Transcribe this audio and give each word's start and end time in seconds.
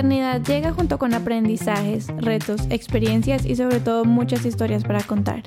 maternidad 0.00 0.40
llega 0.40 0.72
junto 0.72 0.98
con 0.98 1.12
aprendizajes, 1.12 2.06
retos, 2.16 2.62
experiencias 2.70 3.44
y 3.44 3.54
sobre 3.54 3.80
todo 3.80 4.06
muchas 4.06 4.46
historias 4.46 4.82
para 4.82 5.02
contar. 5.02 5.42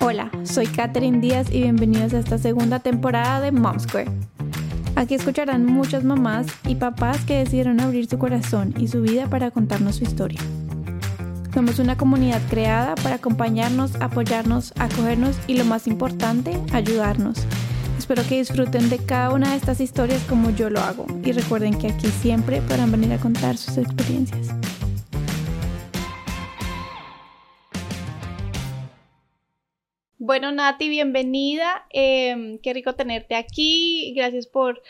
Hola, 0.00 0.28
soy 0.42 0.66
Katherine 0.66 1.20
Díaz 1.20 1.52
y 1.52 1.60
bienvenidos 1.60 2.12
a 2.12 2.18
esta 2.18 2.36
segunda 2.36 2.80
temporada 2.80 3.40
de 3.40 3.52
Mom 3.52 3.78
Square. 3.78 4.10
Aquí 4.96 5.14
escucharán 5.14 5.66
muchas 5.66 6.02
mamás 6.02 6.48
y 6.66 6.74
papás 6.74 7.24
que 7.24 7.36
decidieron 7.36 7.80
abrir 7.80 8.08
su 8.08 8.18
corazón 8.18 8.74
y 8.76 8.88
su 8.88 9.02
vida 9.02 9.28
para 9.28 9.52
contarnos 9.52 9.94
su 9.94 10.02
historia. 10.02 10.40
Somos 11.54 11.78
una 11.78 11.96
comunidad 11.96 12.42
creada 12.50 12.96
para 12.96 13.16
acompañarnos, 13.16 13.94
apoyarnos, 14.00 14.74
acogernos 14.80 15.36
y 15.46 15.56
lo 15.56 15.64
más 15.64 15.86
importante, 15.86 16.60
ayudarnos 16.72 17.46
Espero 18.10 18.28
que 18.28 18.38
disfruten 18.38 18.90
de 18.90 18.98
cada 19.06 19.32
una 19.32 19.52
de 19.52 19.56
estas 19.56 19.80
historias 19.80 20.20
como 20.24 20.50
yo 20.50 20.68
lo 20.68 20.80
hago 20.80 21.06
y 21.24 21.30
recuerden 21.30 21.78
que 21.78 21.86
aquí 21.86 22.08
siempre 22.08 22.60
podrán 22.60 22.90
venir 22.90 23.12
a 23.12 23.18
contar 23.18 23.56
sus 23.56 23.78
experiencias. 23.78 24.48
Bueno, 30.18 30.50
Nati, 30.50 30.88
bienvenida. 30.88 31.86
Em, 31.90 32.58
qué 32.58 32.74
rico 32.74 32.96
tenerte 32.96 33.36
aquí. 33.36 34.12
Gracias 34.16 34.48
por, 34.48 34.82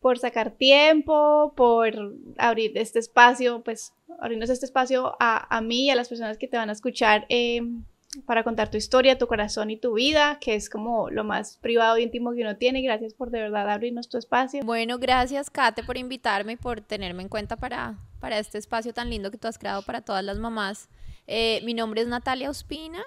por 0.00 0.18
sacar 0.18 0.52
tiempo, 0.52 1.52
por 1.54 1.92
abrir 2.38 2.72
este 2.76 3.00
espacio, 3.00 3.62
pues 3.62 3.92
abrirnos 4.18 4.48
este 4.48 4.64
espacio 4.64 5.14
a, 5.20 5.54
a 5.54 5.60
mí 5.60 5.84
y 5.84 5.90
a 5.90 5.94
las 5.94 6.08
personas 6.08 6.38
que 6.38 6.48
te 6.48 6.56
van 6.56 6.70
a 6.70 6.72
escuchar 6.72 7.26
em, 7.28 7.84
para 8.26 8.44
contar 8.44 8.70
tu 8.70 8.76
historia, 8.76 9.18
tu 9.18 9.26
corazón 9.26 9.70
y 9.70 9.76
tu 9.76 9.94
vida, 9.94 10.38
que 10.40 10.54
es 10.54 10.68
como 10.68 11.10
lo 11.10 11.24
más 11.24 11.56
privado 11.56 11.96
y 11.98 12.02
íntimo 12.02 12.32
que 12.32 12.42
uno 12.42 12.56
tiene. 12.56 12.82
Gracias 12.82 13.14
por 13.14 13.30
de 13.30 13.40
verdad 13.40 13.68
abrirnos 13.70 14.08
tu 14.08 14.18
espacio. 14.18 14.62
Bueno, 14.64 14.98
gracias 14.98 15.50
Kate 15.50 15.82
por 15.82 15.96
invitarme 15.96 16.52
y 16.52 16.56
por 16.56 16.80
tenerme 16.80 17.22
en 17.22 17.28
cuenta 17.28 17.56
para, 17.56 17.98
para 18.20 18.38
este 18.38 18.58
espacio 18.58 18.92
tan 18.92 19.08
lindo 19.08 19.30
que 19.30 19.38
tú 19.38 19.48
has 19.48 19.58
creado 19.58 19.82
para 19.82 20.02
todas 20.02 20.24
las 20.24 20.38
mamás. 20.38 20.88
Eh, 21.26 21.60
mi 21.64 21.74
nombre 21.74 22.02
es 22.02 22.08
Natalia 22.08 22.50
Ospina. 22.50 23.02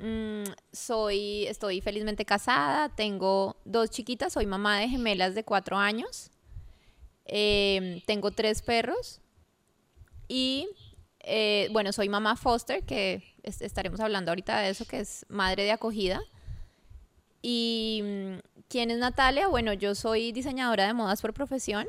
Mm, 0.00 0.44
soy, 0.72 1.46
estoy 1.46 1.80
felizmente 1.80 2.24
casada, 2.24 2.88
tengo 2.88 3.56
dos 3.64 3.90
chiquitas, 3.90 4.32
soy 4.32 4.46
mamá 4.46 4.78
de 4.78 4.88
gemelas 4.88 5.34
de 5.34 5.42
cuatro 5.42 5.76
años, 5.76 6.30
em, 7.24 8.00
tengo 8.02 8.30
tres 8.30 8.62
perros 8.62 9.20
y 10.28 10.68
eh, 11.20 11.68
bueno, 11.72 11.92
soy 11.92 12.08
mamá 12.08 12.36
foster, 12.36 12.84
que 12.84 13.22
estaremos 13.48 14.00
hablando 14.00 14.30
ahorita 14.30 14.60
de 14.60 14.70
eso, 14.70 14.84
que 14.84 15.00
es 15.00 15.26
madre 15.28 15.64
de 15.64 15.72
acogida. 15.72 16.20
¿Y 17.42 18.02
mm, 18.04 18.38
quién 18.68 18.90
es 18.90 18.98
Natalia? 18.98 19.48
Bueno, 19.48 19.72
yo 19.72 19.94
soy 19.94 20.32
diseñadora 20.32 20.86
de 20.86 20.94
modas 20.94 21.20
por 21.20 21.34
profesión 21.34 21.86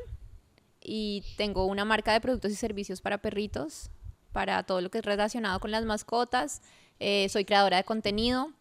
y 0.82 1.24
tengo 1.36 1.66
una 1.66 1.84
marca 1.84 2.12
de 2.12 2.20
productos 2.20 2.52
y 2.52 2.56
servicios 2.56 3.00
para 3.00 3.18
perritos, 3.18 3.90
para 4.32 4.62
todo 4.62 4.80
lo 4.80 4.90
que 4.90 4.98
es 4.98 5.04
relacionado 5.04 5.60
con 5.60 5.70
las 5.70 5.84
mascotas. 5.84 6.62
Eh, 6.98 7.28
soy 7.28 7.44
creadora 7.44 7.78
de 7.78 7.84
contenido 7.84 8.52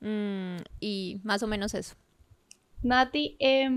mm, 0.00 0.58
y 0.80 1.20
más 1.24 1.42
o 1.42 1.46
menos 1.46 1.74
eso. 1.74 1.94
Nati, 2.82 3.36
eh, 3.38 3.68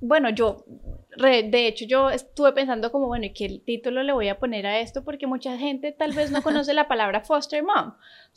bueno, 0.00 0.30
yo, 0.30 0.64
de 1.16 1.66
hecho, 1.66 1.84
yo 1.84 2.10
estuve 2.10 2.52
pensando 2.52 2.90
como, 2.90 3.06
bueno, 3.06 3.26
¿y 3.26 3.32
qué 3.32 3.60
título 3.64 4.02
le 4.02 4.12
voy 4.12 4.28
a 4.28 4.38
poner 4.38 4.66
a 4.66 4.80
esto? 4.80 5.04
Porque 5.04 5.26
mucha 5.26 5.58
gente 5.58 5.92
tal 5.92 6.12
vez 6.12 6.30
no 6.30 6.42
conoce 6.42 6.74
la 6.74 6.88
palabra 6.88 7.20
foster 7.20 7.62
mom, 7.62 7.94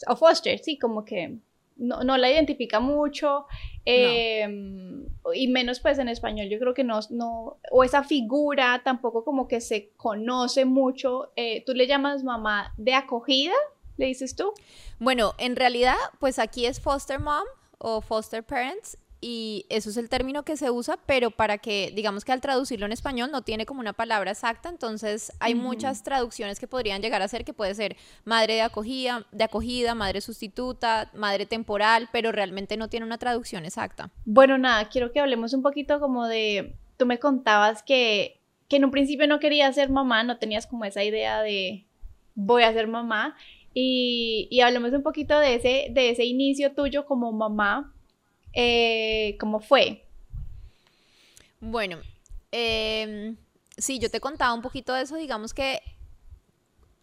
o 0.07 0.15
foster, 0.15 0.59
sí, 0.59 0.77
como 0.77 1.05
que 1.05 1.37
no, 1.77 2.03
no 2.03 2.17
la 2.17 2.31
identifica 2.31 2.79
mucho, 2.79 3.45
em, 3.83 5.05
y 5.33 5.47
menos 5.47 5.79
pues 5.79 5.99
en 5.99 6.07
español, 6.07 6.47
yo 6.49 6.59
creo 6.59 6.73
que 6.73 6.83
no, 6.83 6.99
no, 7.09 7.57
o 7.71 7.83
esa 7.83 8.03
figura 8.03 8.81
tampoco 8.83 9.23
como 9.23 9.47
que 9.47 9.61
se 9.61 9.91
conoce 9.97 10.65
mucho. 10.65 11.31
Eh, 11.35 11.63
¿Tú 11.65 11.73
le 11.73 11.87
llamas 11.87 12.23
mamá 12.23 12.73
de 12.77 12.93
acogida? 12.93 13.53
¿Le 13.97 14.07
dices 14.07 14.35
tú? 14.35 14.53
Bueno, 14.99 15.33
en 15.37 15.55
realidad, 15.55 15.95
pues 16.19 16.39
aquí 16.39 16.65
es 16.65 16.79
foster 16.79 17.19
mom 17.19 17.45
o 17.77 18.01
foster 18.01 18.43
parents 18.43 18.97
y 19.27 19.65
eso 19.69 19.89
es 19.89 19.97
el 19.97 20.07
término 20.07 20.43
que 20.43 20.55
se 20.55 20.69
usa, 20.69 20.99
pero 21.07 21.31
para 21.31 21.57
que, 21.57 21.91
digamos 21.95 22.23
que 22.23 22.31
al 22.31 22.41
traducirlo 22.41 22.85
en 22.85 22.91
español 22.91 23.31
no 23.31 23.41
tiene 23.41 23.65
como 23.65 23.79
una 23.79 23.93
palabra 23.93 24.29
exacta, 24.29 24.69
entonces 24.69 25.33
hay 25.39 25.55
muchas 25.55 26.03
traducciones 26.03 26.59
que 26.59 26.67
podrían 26.67 27.01
llegar 27.01 27.23
a 27.23 27.27
ser 27.27 27.43
que 27.43 27.51
puede 27.51 27.73
ser 27.73 27.97
madre 28.23 28.53
de 28.53 28.61
acogida, 28.61 29.25
de 29.31 29.43
acogida, 29.43 29.95
madre 29.95 30.21
sustituta, 30.21 31.09
madre 31.15 31.47
temporal, 31.47 32.07
pero 32.11 32.31
realmente 32.31 32.77
no 32.77 32.87
tiene 32.87 33.03
una 33.03 33.17
traducción 33.17 33.65
exacta. 33.65 34.11
Bueno, 34.25 34.59
nada, 34.59 34.89
quiero 34.89 35.11
que 35.11 35.19
hablemos 35.19 35.55
un 35.55 35.63
poquito 35.63 35.99
como 35.99 36.27
de, 36.27 36.75
tú 36.95 37.07
me 37.07 37.17
contabas 37.17 37.81
que, 37.81 38.43
que 38.69 38.75
en 38.75 38.85
un 38.85 38.91
principio 38.91 39.25
no 39.25 39.39
querías 39.39 39.73
ser 39.73 39.89
mamá, 39.89 40.23
no 40.23 40.37
tenías 40.37 40.67
como 40.67 40.85
esa 40.85 41.03
idea 41.03 41.41
de 41.41 41.87
voy 42.35 42.61
a 42.61 42.73
ser 42.73 42.85
mamá, 42.87 43.35
y, 43.73 44.47
y 44.51 44.61
hablemos 44.61 44.93
un 44.93 45.01
poquito 45.01 45.39
de 45.39 45.55
ese, 45.55 45.87
de 45.89 46.11
ese 46.11 46.25
inicio 46.25 46.73
tuyo 46.75 47.07
como 47.07 47.31
mamá 47.31 47.94
eh, 48.55 49.37
¿cómo 49.39 49.59
fue? 49.59 50.05
Bueno, 51.59 51.99
eh, 52.51 53.35
sí, 53.77 53.99
yo 53.99 54.09
te 54.09 54.19
contaba 54.19 54.53
un 54.53 54.61
poquito 54.61 54.93
de 54.93 55.03
eso, 55.03 55.15
digamos 55.15 55.53
que 55.53 55.81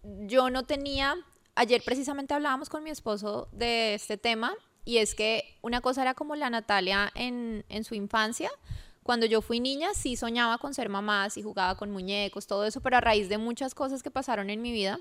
yo 0.03 0.51
no 0.51 0.65
tenía, 0.65 1.15
ayer 1.55 1.83
precisamente 1.85 2.35
hablábamos 2.35 2.69
con 2.69 2.83
mi 2.83 2.91
esposo 2.91 3.49
de 3.53 3.95
este 3.95 4.17
tema 4.17 4.53
y 4.85 4.99
es 4.99 5.15
que 5.15 5.59
una 5.63 5.81
cosa 5.81 6.03
era 6.03 6.15
como 6.15 6.35
la 6.35 6.51
Natalia 6.51 7.13
en, 7.15 7.65
en 7.69 7.85
su 7.85 7.95
infancia, 7.95 8.51
cuando 9.03 9.27
yo 9.27 9.43
fui 9.43 9.61
niña 9.61 9.95
sí 9.95 10.17
soñaba 10.17 10.59
con 10.59 10.75
ser 10.75 10.89
mamá, 10.89 11.29
sí 11.31 11.43
jugaba 11.43 11.77
con 11.77 11.91
muñecos, 11.91 12.47
todo 12.47 12.65
eso, 12.65 12.81
pero 12.81 12.97
a 12.97 13.01
raíz 13.01 13.29
de 13.29 13.39
muchas 13.39 13.75
cosas 13.75 14.03
que 14.03 14.11
pasaron 14.11 14.49
en 14.49 14.63
mi 14.63 14.73
vida 14.73 15.01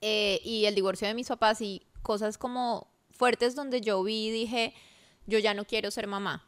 eh, 0.00 0.40
y 0.44 0.66
el 0.66 0.74
divorcio 0.74 1.08
de 1.08 1.14
mis 1.14 1.28
papás 1.28 1.60
y 1.60 1.82
cosas 2.02 2.38
como 2.38 2.86
fuertes 3.10 3.56
donde 3.56 3.80
yo 3.80 4.02
vi 4.04 4.28
y 4.28 4.30
dije, 4.30 4.74
yo 5.28 5.38
ya 5.38 5.54
no 5.54 5.64
quiero 5.64 5.92
ser 5.92 6.08
mamá. 6.08 6.44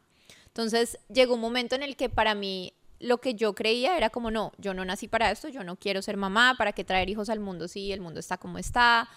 Entonces 0.47 0.99
llegó 1.07 1.35
un 1.35 1.39
momento 1.39 1.75
en 1.75 1.83
el 1.83 1.95
que 1.95 2.09
para 2.09 2.35
mí 2.35 2.73
lo 2.99 3.19
que 3.19 3.35
yo 3.35 3.53
creía 3.55 3.95
era 3.97 4.09
como, 4.09 4.31
no, 4.31 4.51
yo 4.57 4.73
no 4.73 4.83
nací 4.83 5.07
para 5.07 5.31
esto, 5.31 5.47
yo 5.47 5.63
no 5.63 5.77
quiero 5.77 6.01
ser 6.01 6.17
mamá, 6.17 6.55
¿para 6.57 6.73
qué 6.73 6.83
traer 6.83 7.09
hijos 7.09 7.29
al 7.29 7.39
mundo 7.39 7.67
si 7.67 7.91
el 7.93 8.01
mundo 8.01 8.19
está 8.19 8.37
como 8.37 8.57
está? 8.57 9.07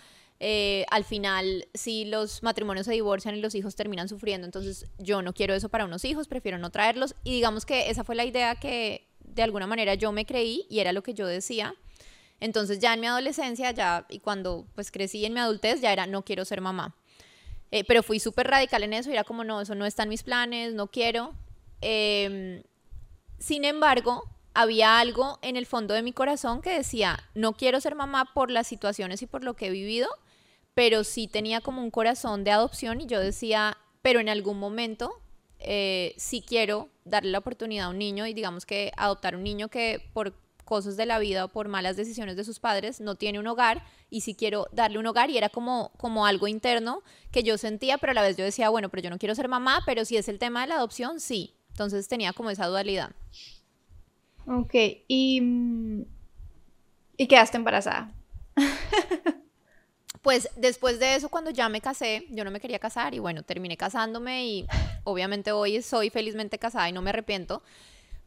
Eh, 0.40 0.84
al 0.90 1.04
final, 1.04 1.66
si 1.74 2.04
los 2.04 2.42
matrimonios 2.42 2.86
se 2.86 2.92
divorcian 2.92 3.36
y 3.36 3.40
los 3.40 3.54
hijos 3.54 3.76
terminan 3.76 4.08
sufriendo, 4.08 4.46
entonces 4.46 4.86
yo 4.98 5.22
no 5.22 5.32
quiero 5.32 5.54
eso 5.54 5.68
para 5.68 5.84
unos 5.84 6.04
hijos, 6.04 6.28
prefiero 6.28 6.58
no 6.58 6.70
traerlos. 6.70 7.14
Y 7.24 7.32
digamos 7.32 7.66
que 7.66 7.90
esa 7.90 8.04
fue 8.04 8.14
la 8.14 8.24
idea 8.24 8.54
que 8.56 9.06
de 9.20 9.42
alguna 9.42 9.66
manera 9.66 9.94
yo 9.94 10.12
me 10.12 10.26
creí 10.26 10.66
y 10.68 10.80
era 10.80 10.92
lo 10.92 11.02
que 11.02 11.14
yo 11.14 11.26
decía. 11.26 11.74
Entonces 12.40 12.78
ya 12.78 12.94
en 12.94 13.00
mi 13.00 13.06
adolescencia, 13.06 13.70
ya 13.70 14.06
y 14.08 14.18
cuando 14.18 14.66
pues 14.74 14.90
crecí 14.90 15.24
en 15.24 15.34
mi 15.34 15.40
adultez, 15.40 15.80
ya 15.80 15.92
era 15.92 16.06
no 16.06 16.24
quiero 16.24 16.44
ser 16.44 16.60
mamá. 16.60 16.94
Eh, 17.74 17.82
pero 17.82 18.04
fui 18.04 18.20
súper 18.20 18.46
radical 18.46 18.84
en 18.84 18.92
eso 18.92 19.10
y 19.10 19.14
era 19.14 19.24
como, 19.24 19.42
no, 19.42 19.60
eso 19.60 19.74
no 19.74 19.84
está 19.84 20.04
en 20.04 20.08
mis 20.08 20.22
planes, 20.22 20.74
no 20.74 20.86
quiero. 20.86 21.34
Em, 21.80 22.62
sin 23.40 23.64
embargo, 23.64 24.30
había 24.54 25.00
algo 25.00 25.40
en 25.42 25.56
el 25.56 25.66
fondo 25.66 25.92
de 25.92 26.02
mi 26.02 26.12
corazón 26.12 26.62
que 26.62 26.70
decía, 26.70 27.18
no 27.34 27.54
quiero 27.54 27.80
ser 27.80 27.96
mamá 27.96 28.30
por 28.32 28.52
las 28.52 28.68
situaciones 28.68 29.22
y 29.22 29.26
por 29.26 29.42
lo 29.42 29.54
que 29.54 29.66
he 29.66 29.70
vivido, 29.70 30.08
pero 30.74 31.02
sí 31.02 31.26
tenía 31.26 31.60
como 31.60 31.82
un 31.82 31.90
corazón 31.90 32.44
de 32.44 32.52
adopción 32.52 33.00
y 33.00 33.06
yo 33.06 33.18
decía, 33.18 33.76
pero 34.02 34.20
en 34.20 34.28
algún 34.28 34.60
momento 34.60 35.20
eh, 35.58 36.14
sí 36.16 36.44
quiero 36.46 36.90
darle 37.04 37.32
la 37.32 37.38
oportunidad 37.38 37.86
a 37.86 37.88
un 37.88 37.98
niño 37.98 38.24
y 38.28 38.34
digamos 38.34 38.66
que 38.66 38.92
adoptar 38.96 39.34
un 39.34 39.42
niño 39.42 39.66
que 39.66 40.08
por 40.12 40.32
cosas 40.64 40.96
de 40.96 41.06
la 41.06 41.18
vida 41.18 41.44
o 41.44 41.48
por 41.48 41.68
malas 41.68 41.96
decisiones 41.96 42.36
de 42.36 42.44
sus 42.44 42.60
padres, 42.60 43.00
no 43.00 43.14
tiene 43.14 43.38
un 43.38 43.46
hogar 43.46 43.84
y 44.10 44.22
si 44.22 44.34
quiero 44.34 44.66
darle 44.72 44.98
un 44.98 45.06
hogar 45.06 45.30
y 45.30 45.38
era 45.38 45.48
como, 45.48 45.92
como 45.96 46.26
algo 46.26 46.48
interno 46.48 47.02
que 47.30 47.42
yo 47.42 47.58
sentía, 47.58 47.98
pero 47.98 48.12
a 48.12 48.14
la 48.14 48.22
vez 48.22 48.36
yo 48.36 48.44
decía, 48.44 48.68
bueno, 48.68 48.88
pero 48.88 49.02
yo 49.02 49.10
no 49.10 49.18
quiero 49.18 49.34
ser 49.34 49.48
mamá, 49.48 49.82
pero 49.86 50.04
si 50.04 50.16
es 50.16 50.28
el 50.28 50.38
tema 50.38 50.62
de 50.62 50.68
la 50.68 50.76
adopción, 50.76 51.20
sí. 51.20 51.54
Entonces 51.70 52.06
tenía 52.06 52.32
como 52.32 52.50
esa 52.50 52.66
dualidad. 52.66 53.10
Ok, 54.46 54.74
y, 55.08 55.42
y 57.16 57.26
quedaste 57.26 57.56
embarazada. 57.56 58.12
pues 60.22 60.48
después 60.56 61.00
de 61.00 61.16
eso, 61.16 61.28
cuando 61.28 61.50
ya 61.50 61.68
me 61.68 61.80
casé, 61.80 62.26
yo 62.30 62.44
no 62.44 62.50
me 62.50 62.60
quería 62.60 62.78
casar 62.78 63.14
y 63.14 63.18
bueno, 63.18 63.42
terminé 63.42 63.76
casándome 63.76 64.46
y 64.46 64.66
obviamente 65.04 65.52
hoy 65.52 65.82
soy 65.82 66.10
felizmente 66.10 66.58
casada 66.58 66.88
y 66.88 66.92
no 66.92 67.02
me 67.02 67.10
arrepiento. 67.10 67.62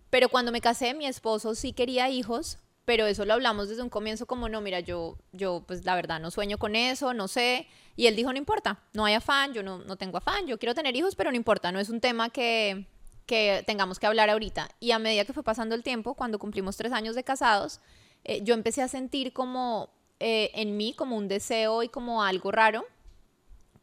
Pero 0.09 0.29
cuando 0.29 0.51
me 0.51 0.61
casé, 0.61 0.93
mi 0.93 1.05
esposo 1.05 1.55
sí 1.55 1.73
quería 1.73 2.09
hijos, 2.09 2.59
pero 2.85 3.05
eso 3.05 3.25
lo 3.25 3.33
hablamos 3.33 3.67
desde 3.67 3.83
un 3.83 3.89
comienzo 3.89 4.25
como, 4.25 4.47
no, 4.47 4.61
mira, 4.61 4.79
yo, 4.79 5.17
yo 5.33 5.63
pues 5.67 5.83
la 5.83 5.95
verdad 5.95 6.21
no 6.21 6.31
sueño 6.31 6.57
con 6.57 6.75
eso, 6.75 7.13
no 7.13 7.27
sé. 7.27 7.67
Y 7.97 8.07
él 8.07 8.15
dijo, 8.15 8.31
no 8.31 8.37
importa, 8.37 8.79
no 8.93 9.03
hay 9.03 9.15
afán, 9.15 9.53
yo 9.53 9.63
no, 9.63 9.79
no 9.79 9.97
tengo 9.97 10.17
afán, 10.17 10.47
yo 10.47 10.57
quiero 10.57 10.73
tener 10.73 10.95
hijos, 10.95 11.15
pero 11.15 11.29
no 11.31 11.35
importa, 11.35 11.71
no 11.71 11.79
es 11.79 11.89
un 11.89 11.99
tema 11.99 12.29
que, 12.29 12.87
que 13.25 13.63
tengamos 13.67 13.99
que 13.99 14.07
hablar 14.07 14.29
ahorita. 14.29 14.69
Y 14.79 14.91
a 14.91 14.99
medida 14.99 15.25
que 15.25 15.33
fue 15.33 15.43
pasando 15.43 15.75
el 15.75 15.83
tiempo, 15.83 16.13
cuando 16.13 16.39
cumplimos 16.39 16.77
tres 16.77 16.93
años 16.93 17.15
de 17.15 17.23
casados, 17.23 17.81
eh, 18.23 18.41
yo 18.43 18.53
empecé 18.53 18.81
a 18.81 18.87
sentir 18.87 19.33
como 19.33 19.89
eh, 20.19 20.51
en 20.55 20.77
mí 20.77 20.93
como 20.93 21.17
un 21.17 21.27
deseo 21.27 21.83
y 21.83 21.89
como 21.89 22.23
algo 22.23 22.51
raro, 22.51 22.85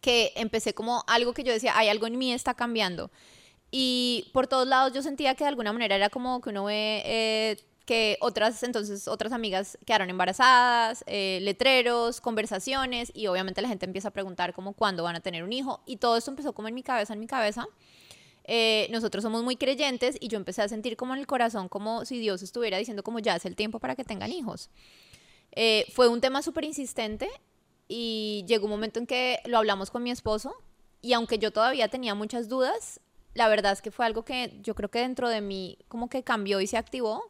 que 0.00 0.32
empecé 0.36 0.74
como 0.74 1.04
algo 1.06 1.32
que 1.32 1.44
yo 1.44 1.52
decía, 1.52 1.76
hay 1.76 1.88
algo 1.88 2.06
en 2.06 2.18
mí 2.18 2.32
está 2.32 2.54
cambiando. 2.54 3.10
Y 3.76 4.30
por 4.32 4.46
todos 4.46 4.68
lados 4.68 4.92
yo 4.92 5.02
sentía 5.02 5.34
que 5.34 5.42
de 5.42 5.48
alguna 5.48 5.72
manera 5.72 5.96
era 5.96 6.08
como 6.08 6.40
que 6.40 6.50
uno 6.50 6.66
ve 6.66 7.02
eh, 7.04 7.56
que 7.84 8.16
otras, 8.20 8.62
entonces, 8.62 9.08
otras 9.08 9.32
amigas 9.32 9.76
quedaron 9.84 10.08
embarazadas, 10.10 11.02
eh, 11.08 11.40
letreros, 11.42 12.20
conversaciones, 12.20 13.10
y 13.16 13.26
obviamente 13.26 13.62
la 13.62 13.66
gente 13.68 13.84
empieza 13.84 14.08
a 14.08 14.10
preguntar 14.12 14.54
como 14.54 14.74
cuándo 14.74 15.02
van 15.02 15.16
a 15.16 15.20
tener 15.20 15.42
un 15.42 15.52
hijo, 15.52 15.80
y 15.86 15.96
todo 15.96 16.16
esto 16.16 16.30
empezó 16.30 16.52
como 16.52 16.68
en 16.68 16.74
mi 16.74 16.84
cabeza, 16.84 17.14
en 17.14 17.18
mi 17.18 17.26
cabeza. 17.26 17.66
Eh, 18.44 18.86
nosotros 18.92 19.24
somos 19.24 19.42
muy 19.42 19.56
creyentes 19.56 20.18
y 20.20 20.28
yo 20.28 20.36
empecé 20.36 20.62
a 20.62 20.68
sentir 20.68 20.96
como 20.96 21.12
en 21.14 21.18
el 21.18 21.26
corazón 21.26 21.68
como 21.68 22.04
si 22.04 22.20
Dios 22.20 22.42
estuviera 22.42 22.78
diciendo 22.78 23.02
como 23.02 23.18
ya 23.18 23.34
es 23.34 23.44
el 23.44 23.56
tiempo 23.56 23.80
para 23.80 23.96
que 23.96 24.04
tengan 24.04 24.30
hijos. 24.30 24.70
Eh, 25.50 25.84
fue 25.92 26.06
un 26.06 26.20
tema 26.20 26.42
súper 26.42 26.62
insistente 26.62 27.28
y 27.88 28.44
llegó 28.46 28.66
un 28.66 28.70
momento 28.70 29.00
en 29.00 29.08
que 29.08 29.40
lo 29.46 29.58
hablamos 29.58 29.90
con 29.90 30.04
mi 30.04 30.12
esposo 30.12 30.54
y 31.00 31.12
aunque 31.12 31.38
yo 31.38 31.50
todavía 31.50 31.88
tenía 31.88 32.14
muchas 32.14 32.48
dudas, 32.48 33.00
la 33.34 33.48
verdad 33.48 33.72
es 33.72 33.82
que 33.82 33.90
fue 33.90 34.06
algo 34.06 34.24
que 34.24 34.58
yo 34.62 34.74
creo 34.74 34.90
que 34.90 35.00
dentro 35.00 35.28
de 35.28 35.40
mí 35.40 35.78
como 35.88 36.08
que 36.08 36.22
cambió 36.22 36.60
y 36.60 36.66
se 36.66 36.76
activó 36.76 37.24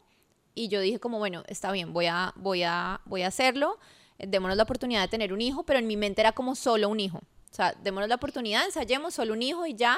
y 0.53 0.69
yo 0.69 0.79
dije 0.79 0.99
como, 0.99 1.19
bueno, 1.19 1.43
está 1.47 1.71
bien, 1.71 1.91
voy 1.91 2.05
a, 2.05 2.33
voy 2.37 2.63
a, 2.63 3.01
voy 3.05 3.23
a 3.23 3.27
hacerlo, 3.27 3.77
eh, 4.17 4.25
démonos 4.27 4.55
la 4.55 4.63
oportunidad 4.63 5.01
de 5.01 5.09
tener 5.09 5.33
un 5.33 5.41
hijo, 5.41 5.63
pero 5.63 5.79
en 5.79 5.87
mi 5.87 5.97
mente 5.97 6.21
era 6.21 6.31
como 6.31 6.55
solo 6.55 6.87
un 6.87 6.99
hijo. 6.99 7.17
O 7.17 7.55
sea, 7.55 7.75
démonos 7.83 8.07
la 8.07 8.15
oportunidad, 8.15 8.65
ensayemos 8.65 9.13
solo 9.13 9.33
un 9.33 9.41
hijo 9.41 9.65
y 9.65 9.75
ya, 9.75 9.97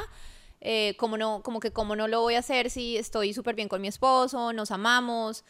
eh, 0.61 0.95
como, 0.97 1.17
no, 1.17 1.43
como 1.43 1.59
que 1.59 1.71
cómo 1.71 1.95
no 1.95 2.07
lo 2.07 2.21
voy 2.21 2.35
a 2.35 2.39
hacer 2.39 2.71
si 2.71 2.97
estoy 2.97 3.33
súper 3.33 3.55
bien 3.55 3.67
con 3.67 3.81
mi 3.81 3.87
esposo, 3.87 4.51
nos 4.53 4.71
amamos. 4.71 5.43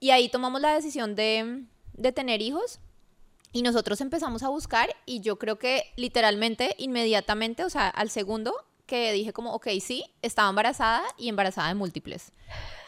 Y 0.00 0.10
ahí 0.10 0.28
tomamos 0.28 0.60
la 0.60 0.74
decisión 0.74 1.14
de, 1.14 1.64
de 1.92 2.12
tener 2.12 2.42
hijos 2.42 2.80
y 3.52 3.62
nosotros 3.62 4.00
empezamos 4.00 4.42
a 4.42 4.48
buscar 4.48 4.94
y 5.06 5.20
yo 5.20 5.38
creo 5.38 5.58
que 5.58 5.92
literalmente, 5.96 6.74
inmediatamente, 6.78 7.64
o 7.64 7.70
sea, 7.70 7.88
al 7.88 8.10
segundo 8.10 8.54
que 8.92 9.10
dije 9.10 9.32
como, 9.32 9.54
ok, 9.54 9.68
sí, 9.80 10.04
estaba 10.20 10.50
embarazada 10.50 11.00
y 11.16 11.30
embarazada 11.30 11.68
de 11.68 11.74
múltiples. 11.74 12.30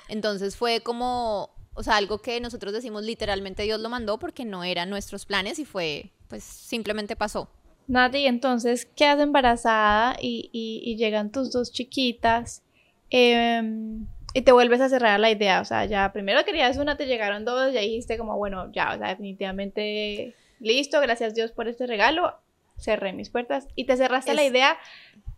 Entonces 0.09 0.55
fue 0.55 0.83
como, 0.83 1.49
o 1.73 1.83
sea, 1.83 1.97
algo 1.97 2.19
que 2.19 2.39
nosotros 2.43 2.75
decimos 2.75 3.05
literalmente 3.05 3.63
Dios 3.63 3.81
lo 3.81 3.89
mandó 3.89 4.19
porque 4.19 4.45
no 4.45 4.65
eran 4.65 4.91
nuestros 4.91 5.25
planes 5.25 5.59
y 5.59 5.65
fue, 5.65 6.11
pues 6.29 6.45
simplemente 6.45 7.17
pasó. 7.17 7.49
Nati, 7.87 8.27
entonces 8.27 8.85
quedas 8.85 9.19
embarazada 9.19 10.19
y, 10.21 10.95
llegan 10.99 11.33
tus 11.33 11.51
dos 11.51 11.73
chiquitas 11.73 12.63
em, 13.09 14.07
y 14.35 14.43
te 14.43 14.53
vuelves 14.53 14.83
a 14.83 14.91
cerrar 14.91 15.19
la 15.19 15.31
idea. 15.31 15.63
O 15.63 15.65
sea, 15.65 15.87
ya 15.87 16.13
primero 16.13 16.45
querías 16.45 16.77
una, 16.77 16.99
te 16.99 17.07
llegaron 17.07 17.47
dos, 17.47 17.73
ya 17.73 17.81
dijiste 17.81 18.19
como, 18.19 18.37
bueno, 18.37 18.71
ya, 18.73 18.93
o 18.95 18.99
sea, 18.99 19.09
definitivamente 19.09 20.35
listo, 20.61 21.01
gracias 21.01 21.35
Dios 21.35 21.51
por 21.53 21.67
este 21.67 21.87
regalo, 21.87 22.39
cerré 22.85 23.13
mis 23.13 23.31
puertas 23.31 23.67
y 23.75 23.85
te 23.85 23.97
cerraste 23.97 24.35
la 24.35 24.45
idea 24.45 24.79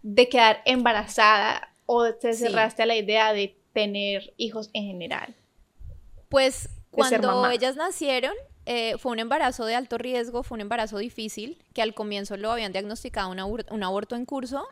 de 0.02 0.28
quedar 0.28 0.62
embarazada 0.64 1.72
o 1.86 2.12
te 2.14 2.34
cerraste 2.34 2.82
a 2.82 2.86
la 2.86 2.96
idea 2.96 3.32
de 3.32 3.56
tener 3.72 4.34
hijos 4.36 4.70
en 4.72 4.86
general? 4.86 5.34
Pues 6.28 6.68
cuando 6.90 7.48
ellas 7.50 7.76
nacieron, 7.76 8.32
eh, 8.64 8.96
fue 8.98 9.12
un 9.12 9.20
embarazo 9.20 9.64
de 9.64 9.76
alto 9.76 9.96
riesgo, 9.96 10.42
fue 10.42 10.56
un 10.56 10.62
embarazo 10.62 10.98
difícil, 10.98 11.62
que 11.72 11.82
al 11.82 11.94
comienzo 11.94 12.36
lo 12.36 12.50
habían 12.50 12.72
diagnosticado 12.72 13.30
un, 13.30 13.82
aborto 13.84 14.16
en 14.16 14.26
curso 14.26 14.66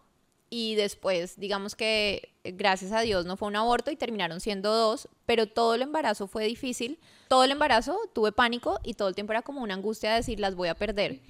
y 0.51 0.75
después, 0.75 1.39
digamos 1.39 1.77
que 1.77 2.33
gracias 2.43 2.91
a 2.93 3.01
Dios 3.01 3.25
no 3.25 3.37
fue 3.37 3.49
un 3.49 3.57
aborto 3.57 3.91
y 3.91 3.97
terminaron 3.97 4.41
siendo 4.41 4.75
dos, 4.75 5.09
pero 5.27 5.47
todo 5.47 5.75
el 5.75 5.83
embarazo 5.83 6.27
fue 6.27 6.45
difícil, 6.45 6.99
todo 7.29 7.45
el 7.45 7.53
embarazo 7.53 7.99
tuve 8.13 8.33
pánico 8.33 8.81
y 8.83 8.95
todo 8.95 9.09
el 9.09 9.15
tiempo 9.15 9.33
era 9.33 9.43
como 9.43 9.63
una 9.63 9.75
angustia 9.75 10.11
de 10.11 10.17
decir 10.17 10.41
las 10.41 10.57
voy 10.57 10.69
a 10.69 10.75
perder. 10.75 11.21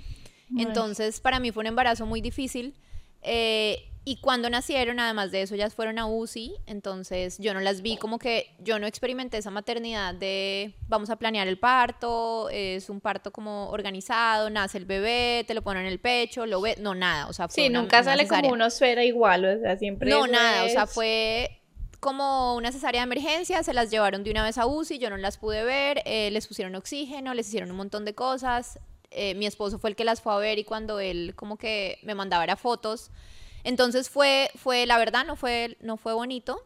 Entonces 0.59 1.21
para 1.21 1.41
mí 1.41 1.53
fue 1.53 1.63
un 1.63 1.69
embarazo 1.69 2.07
muy 2.07 2.21
difícil. 2.21 2.75
Eh, 3.23 3.89
y 4.07 4.17
cuando 4.17 4.51
nacieron, 4.51 5.01
además 5.01 5.33
de 5.33 5.41
eso, 5.41 5.55
ellas 5.55 5.75
fueron 5.75 5.99
a 5.99 6.05
UCI, 6.05 6.55
entonces 6.67 7.39
yo 7.39 7.55
no 7.55 7.61
las 7.61 7.81
vi 7.81 7.97
como 7.97 8.19
que 8.19 8.51
yo 8.59 8.79
no 8.79 8.87
experimenté 8.87 9.39
esa 9.39 9.51
maternidad 9.51 10.15
de 10.15 10.75
vamos 10.89 11.09
a 11.09 11.17
planear 11.17 11.49
el 11.49 11.59
parto, 11.59 12.51
es 12.51 12.91
un 12.91 13.01
parto 13.01 13.33
como 13.33 13.71
organizado, 13.71 14.51
nace 14.51 14.77
el 14.77 14.85
bebé, 14.85 15.45
te 15.47 15.55
lo 15.55 15.63
ponen 15.63 15.87
en 15.87 15.93
el 15.93 16.01
pecho, 16.01 16.45
lo 16.45 16.61
ve, 16.61 16.77
no 16.79 16.95
nada, 16.95 17.29
o 17.29 17.33
sea, 17.33 17.49
fue 17.49 17.55
Sí, 17.55 17.71
nunca 17.71 18.03
sale 18.03 18.29
como 18.29 18.51
una 18.51 18.67
esfera 18.67 19.03
igual, 19.05 19.47
o 19.47 19.59
sea, 19.59 19.79
siempre 19.79 20.11
No, 20.11 20.27
nada, 20.27 20.65
o 20.65 20.69
sea, 20.69 20.87
fue 20.87 21.63
como 21.99 22.57
una 22.57 22.73
cesárea 22.73 23.01
de 23.01 23.05
emergencia, 23.05 23.63
se 23.63 23.73
las 23.73 23.91
llevaron 23.91 24.23
de 24.23 24.31
una 24.31 24.45
vez 24.45 24.59
a 24.59 24.67
UCI, 24.67 24.99
yo 24.99 25.09
no 25.09 25.17
las 25.17 25.39
pude 25.39 25.65
ver, 25.65 26.03
eh, 26.05 26.31
les 26.31 26.47
pusieron 26.47 26.75
oxígeno, 26.75 27.33
les 27.33 27.49
hicieron 27.49 27.71
un 27.71 27.79
montón 27.79 28.05
de 28.05 28.15
cosas, 28.15 28.79
eh, 29.15 29.35
mi 29.35 29.47
esposo 29.47 29.79
fue 29.79 29.91
el 29.91 29.97
que 29.97 30.05
las 30.05 30.21
fue 30.21 30.35
a 30.35 30.39
ver 30.39 30.59
y 30.59 30.65
cuando 30.65 31.01
él 31.01 31.35
como 31.37 31.57
que 31.57 31.99
me 32.03 32.15
mandaba 32.15 32.45
era 32.45 32.57
fotos, 32.57 33.11
entonces 33.63 34.11
fue, 34.11 34.51
fue 34.57 34.87
la 34.87 34.99
verdad, 34.99 35.25
no 35.25 35.37
fue, 35.37 35.77
no 35.81 35.97
fue 35.97 36.13
bonito. 36.13 36.65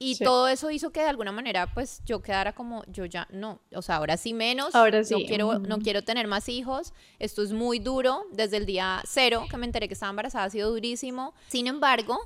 Y 0.00 0.16
todo 0.16 0.46
eso 0.46 0.70
hizo 0.70 0.90
que 0.90 1.00
de 1.00 1.08
alguna 1.08 1.32
manera, 1.32 1.74
pues 1.74 2.02
yo 2.06 2.22
quedara 2.22 2.54
como, 2.54 2.84
yo 2.86 3.04
ya 3.04 3.26
no, 3.32 3.60
o 3.74 3.82
sea, 3.82 3.96
ahora 3.96 4.16
sí 4.16 4.32
menos, 4.32 4.76
ahora 4.76 5.02
sí. 5.02 5.12
no, 5.12 5.26
quiero, 5.26 5.58
no 5.58 5.80
quiero 5.80 6.04
tener 6.04 6.28
más 6.28 6.48
hijos, 6.48 6.92
esto 7.18 7.42
es 7.42 7.52
muy 7.52 7.80
duro, 7.80 8.24
desde 8.30 8.58
el 8.58 8.66
día 8.66 9.02
cero 9.04 9.46
que 9.50 9.56
me 9.56 9.66
enteré 9.66 9.88
que 9.88 9.94
estaba 9.94 10.10
embarazada 10.10 10.44
ha 10.44 10.50
sido 10.50 10.70
durísimo. 10.70 11.34
Sin 11.48 11.66
embargo, 11.66 12.16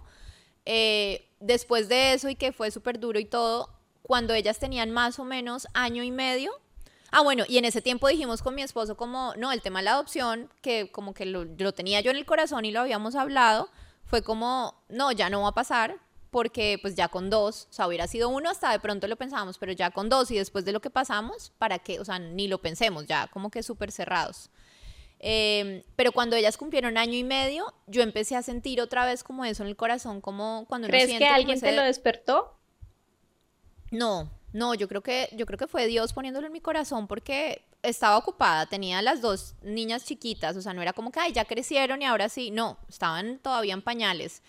eh, 0.66 1.30
después 1.40 1.88
de 1.88 2.12
eso 2.12 2.28
y 2.28 2.36
que 2.36 2.52
fue 2.52 2.70
súper 2.70 3.00
duro 3.00 3.18
y 3.18 3.24
todo, 3.24 3.70
cuando 4.02 4.34
ellas 4.34 4.58
tenían 4.58 4.90
más 4.90 5.18
o 5.18 5.24
menos 5.24 5.66
año 5.72 6.02
y 6.02 6.10
medio, 6.10 6.52
ah 7.12 7.20
bueno, 7.20 7.44
y 7.48 7.58
en 7.58 7.64
ese 7.64 7.80
tiempo 7.80 8.08
dijimos 8.08 8.42
con 8.42 8.54
mi 8.54 8.62
esposo 8.62 8.96
como, 8.96 9.32
no, 9.36 9.52
el 9.52 9.62
tema 9.62 9.78
de 9.78 9.84
la 9.84 9.92
adopción, 9.92 10.50
que 10.60 10.90
como 10.90 11.14
que 11.14 11.26
lo, 11.26 11.44
lo 11.44 11.72
tenía 11.72 12.00
yo 12.00 12.10
en 12.10 12.16
el 12.16 12.26
corazón 12.26 12.64
y 12.64 12.72
lo 12.72 12.80
habíamos 12.80 13.14
hablado, 13.14 13.70
fue 14.04 14.22
como, 14.22 14.74
no, 14.88 15.12
ya 15.12 15.30
no 15.30 15.42
va 15.42 15.48
a 15.48 15.54
pasar, 15.54 16.00
porque 16.30 16.78
pues 16.80 16.94
ya 16.94 17.08
con 17.08 17.28
dos, 17.28 17.68
o 17.70 17.72
sea, 17.74 17.86
hubiera 17.86 18.06
sido 18.06 18.30
uno, 18.30 18.48
hasta 18.48 18.72
de 18.72 18.80
pronto 18.80 19.06
lo 19.06 19.16
pensábamos, 19.16 19.58
pero 19.58 19.72
ya 19.72 19.90
con 19.90 20.08
dos 20.08 20.30
y 20.30 20.38
después 20.38 20.64
de 20.64 20.72
lo 20.72 20.80
que 20.80 20.88
pasamos, 20.88 21.52
¿para 21.58 21.78
qué? 21.78 22.00
O 22.00 22.04
sea, 22.06 22.18
ni 22.18 22.48
lo 22.48 22.58
pensemos, 22.58 23.06
ya 23.06 23.26
como 23.28 23.50
que 23.50 23.62
súper 23.62 23.92
cerrados. 23.92 24.50
Em, 25.18 25.82
pero 25.94 26.10
cuando 26.10 26.34
ellas 26.34 26.56
cumplieron 26.56 26.96
año 26.96 27.14
y 27.14 27.22
medio, 27.22 27.72
yo 27.86 28.02
empecé 28.02 28.34
a 28.34 28.42
sentir 28.42 28.80
otra 28.80 29.04
vez 29.04 29.22
como 29.22 29.44
eso 29.44 29.62
en 29.62 29.68
el 29.68 29.76
corazón, 29.76 30.22
como 30.22 30.64
cuando 30.68 30.88
¿Crees 30.88 31.18
que 31.18 31.26
alguien 31.26 31.60
te 31.60 31.76
lo 31.76 31.82
despertó? 31.82 32.58
No, 33.90 34.30
no, 34.52 34.74
yo 34.74 34.88
creo 34.88 35.02
que 35.02 35.28
yo 35.32 35.46
creo 35.46 35.58
que 35.58 35.66
fue 35.66 35.86
Dios 35.86 36.12
poniéndolo 36.12 36.46
en 36.46 36.52
mi 36.52 36.60
corazón 36.60 37.06
porque 37.06 37.64
estaba 37.82 38.16
ocupada, 38.16 38.66
tenía 38.66 39.02
las 39.02 39.20
dos 39.20 39.54
niñas 39.62 40.04
chiquitas, 40.04 40.56
o 40.56 40.62
sea, 40.62 40.74
no 40.74 40.82
era 40.82 40.92
como 40.92 41.10
que, 41.10 41.20
ay, 41.20 41.32
ya 41.32 41.44
crecieron 41.44 42.02
y 42.02 42.04
ahora 42.04 42.28
sí, 42.28 42.50
no, 42.50 42.78
estaban 42.88 43.38
todavía 43.38 43.74
en 43.74 43.82
pañales. 43.82 44.42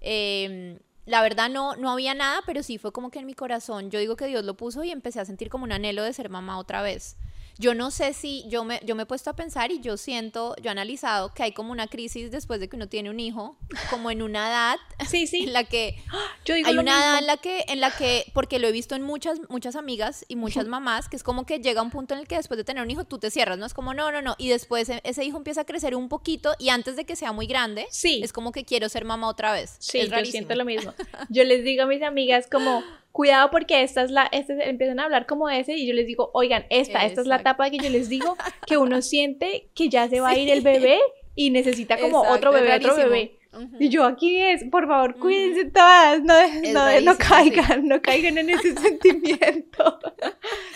Em, 0.00 0.78
la 1.06 1.22
verdad 1.22 1.48
no, 1.48 1.76
no 1.76 1.90
había 1.90 2.14
nada, 2.14 2.40
pero 2.46 2.62
sí 2.62 2.78
fue 2.78 2.92
como 2.92 3.10
que 3.10 3.18
en 3.20 3.26
mi 3.26 3.34
corazón, 3.34 3.90
yo 3.90 3.98
digo 3.98 4.16
que 4.16 4.26
Dios 4.26 4.44
lo 4.44 4.54
puso 4.54 4.82
y 4.84 4.90
empecé 4.90 5.20
a 5.20 5.24
sentir 5.24 5.50
como 5.50 5.64
un 5.64 5.72
anhelo 5.72 6.02
de 6.02 6.12
ser 6.12 6.30
mamá 6.30 6.58
otra 6.58 6.82
vez 6.82 7.16
yo 7.58 7.74
no 7.74 7.90
sé 7.90 8.12
si 8.12 8.44
yo 8.48 8.64
me, 8.64 8.80
yo 8.84 8.94
me 8.94 9.04
he 9.04 9.06
puesto 9.06 9.30
a 9.30 9.36
pensar 9.36 9.70
y 9.72 9.80
yo 9.80 9.96
siento, 9.96 10.54
yo 10.56 10.68
he 10.68 10.70
analizado 10.70 11.32
que 11.34 11.42
hay 11.42 11.52
como 11.52 11.72
una 11.72 11.86
crisis 11.86 12.30
después 12.30 12.60
de 12.60 12.68
que 12.68 12.76
uno 12.76 12.88
tiene 12.88 13.10
un 13.10 13.20
hijo, 13.20 13.56
como 13.90 14.10
en 14.10 14.22
una 14.22 14.48
edad 14.48 14.76
sí, 15.08 15.26
sí. 15.26 15.44
en 15.44 15.52
la 15.52 15.64
que 15.64 15.96
yo 16.44 16.54
digo 16.54 16.68
hay 16.68 16.78
una 16.78 16.98
edad 16.98 17.18
en 17.18 17.26
la 17.26 17.36
que, 17.36 17.64
en 17.68 17.80
la 17.80 17.90
que, 17.90 18.30
porque 18.34 18.58
lo 18.58 18.68
he 18.68 18.72
visto 18.72 18.94
en 18.94 19.02
muchas, 19.02 19.40
muchas 19.48 19.76
amigas 19.76 20.24
y 20.28 20.36
muchas 20.36 20.66
mamás, 20.66 21.08
que 21.08 21.16
es 21.16 21.22
como 21.22 21.46
que 21.46 21.60
llega 21.60 21.82
un 21.82 21.90
punto 21.90 22.14
en 22.14 22.20
el 22.20 22.26
que 22.26 22.36
después 22.36 22.58
de 22.58 22.64
tener 22.64 22.82
un 22.82 22.90
hijo 22.90 23.04
tú 23.04 23.18
te 23.18 23.30
cierras, 23.30 23.58
¿no? 23.58 23.66
Es 23.66 23.74
como, 23.74 23.94
no, 23.94 24.10
no, 24.12 24.22
no, 24.22 24.36
y 24.38 24.48
después 24.48 24.88
e, 24.88 25.00
ese 25.04 25.24
hijo 25.24 25.36
empieza 25.36 25.62
a 25.62 25.64
crecer 25.64 25.94
un 25.94 26.08
poquito 26.08 26.54
y 26.58 26.68
antes 26.70 26.96
de 26.96 27.04
que 27.04 27.16
sea 27.16 27.32
muy 27.32 27.46
grande, 27.46 27.86
sí. 27.90 28.20
es 28.22 28.32
como 28.32 28.52
que 28.52 28.64
quiero 28.64 28.88
ser 28.88 29.04
mamá 29.04 29.28
otra 29.28 29.52
vez. 29.52 29.76
Sí, 29.78 30.08
yo 30.08 30.24
siento 30.24 30.54
lo 30.54 30.64
mismo. 30.64 30.94
Yo 31.28 31.44
les 31.44 31.64
digo 31.64 31.84
a 31.84 31.86
mis 31.86 32.02
amigas 32.02 32.46
como 32.50 32.82
cuidado 33.12 33.50
porque 33.50 33.82
esta 33.82 34.02
es 34.02 34.10
la, 34.10 34.26
este, 34.32 34.68
empiezan 34.68 35.00
a 35.00 35.04
hablar 35.04 35.26
como 35.26 35.48
ese 35.48 35.74
y 35.74 35.86
yo 35.86 35.94
les 35.94 36.06
digo, 36.06 36.30
oigan, 36.34 36.64
esta, 36.70 37.04
esta 37.04 37.20
es 37.20 37.26
la 37.26 37.36
etapa 37.36 37.70
que 37.70 37.78
yo 37.78 37.90
les 37.90 38.08
digo 38.08 38.36
que 38.66 38.76
uno 38.76 39.02
siente 39.02 39.70
que 39.74 39.88
ya 39.88 40.08
se 40.08 40.20
va 40.20 40.30
a 40.30 40.38
ir 40.38 40.50
el 40.50 40.60
bebé 40.60 41.00
y 41.34 41.50
necesita 41.50 41.98
como 41.98 42.22
otro 42.22 42.52
bebé, 42.52 42.76
otro 42.76 42.96
bebé. 42.96 43.36
Y 43.80 43.88
yo 43.88 44.04
aquí 44.04 44.40
es, 44.40 44.62
por 44.64 44.86
favor, 44.86 45.16
cuídense 45.16 45.64
todas, 45.70 46.22
no, 46.22 46.34
no, 46.72 47.00
no, 47.00 47.18
caigan, 47.18 47.88
no 47.88 48.00
caigan 48.00 48.38
en 48.38 48.50
ese 48.50 48.76
sentimiento. 48.80 49.98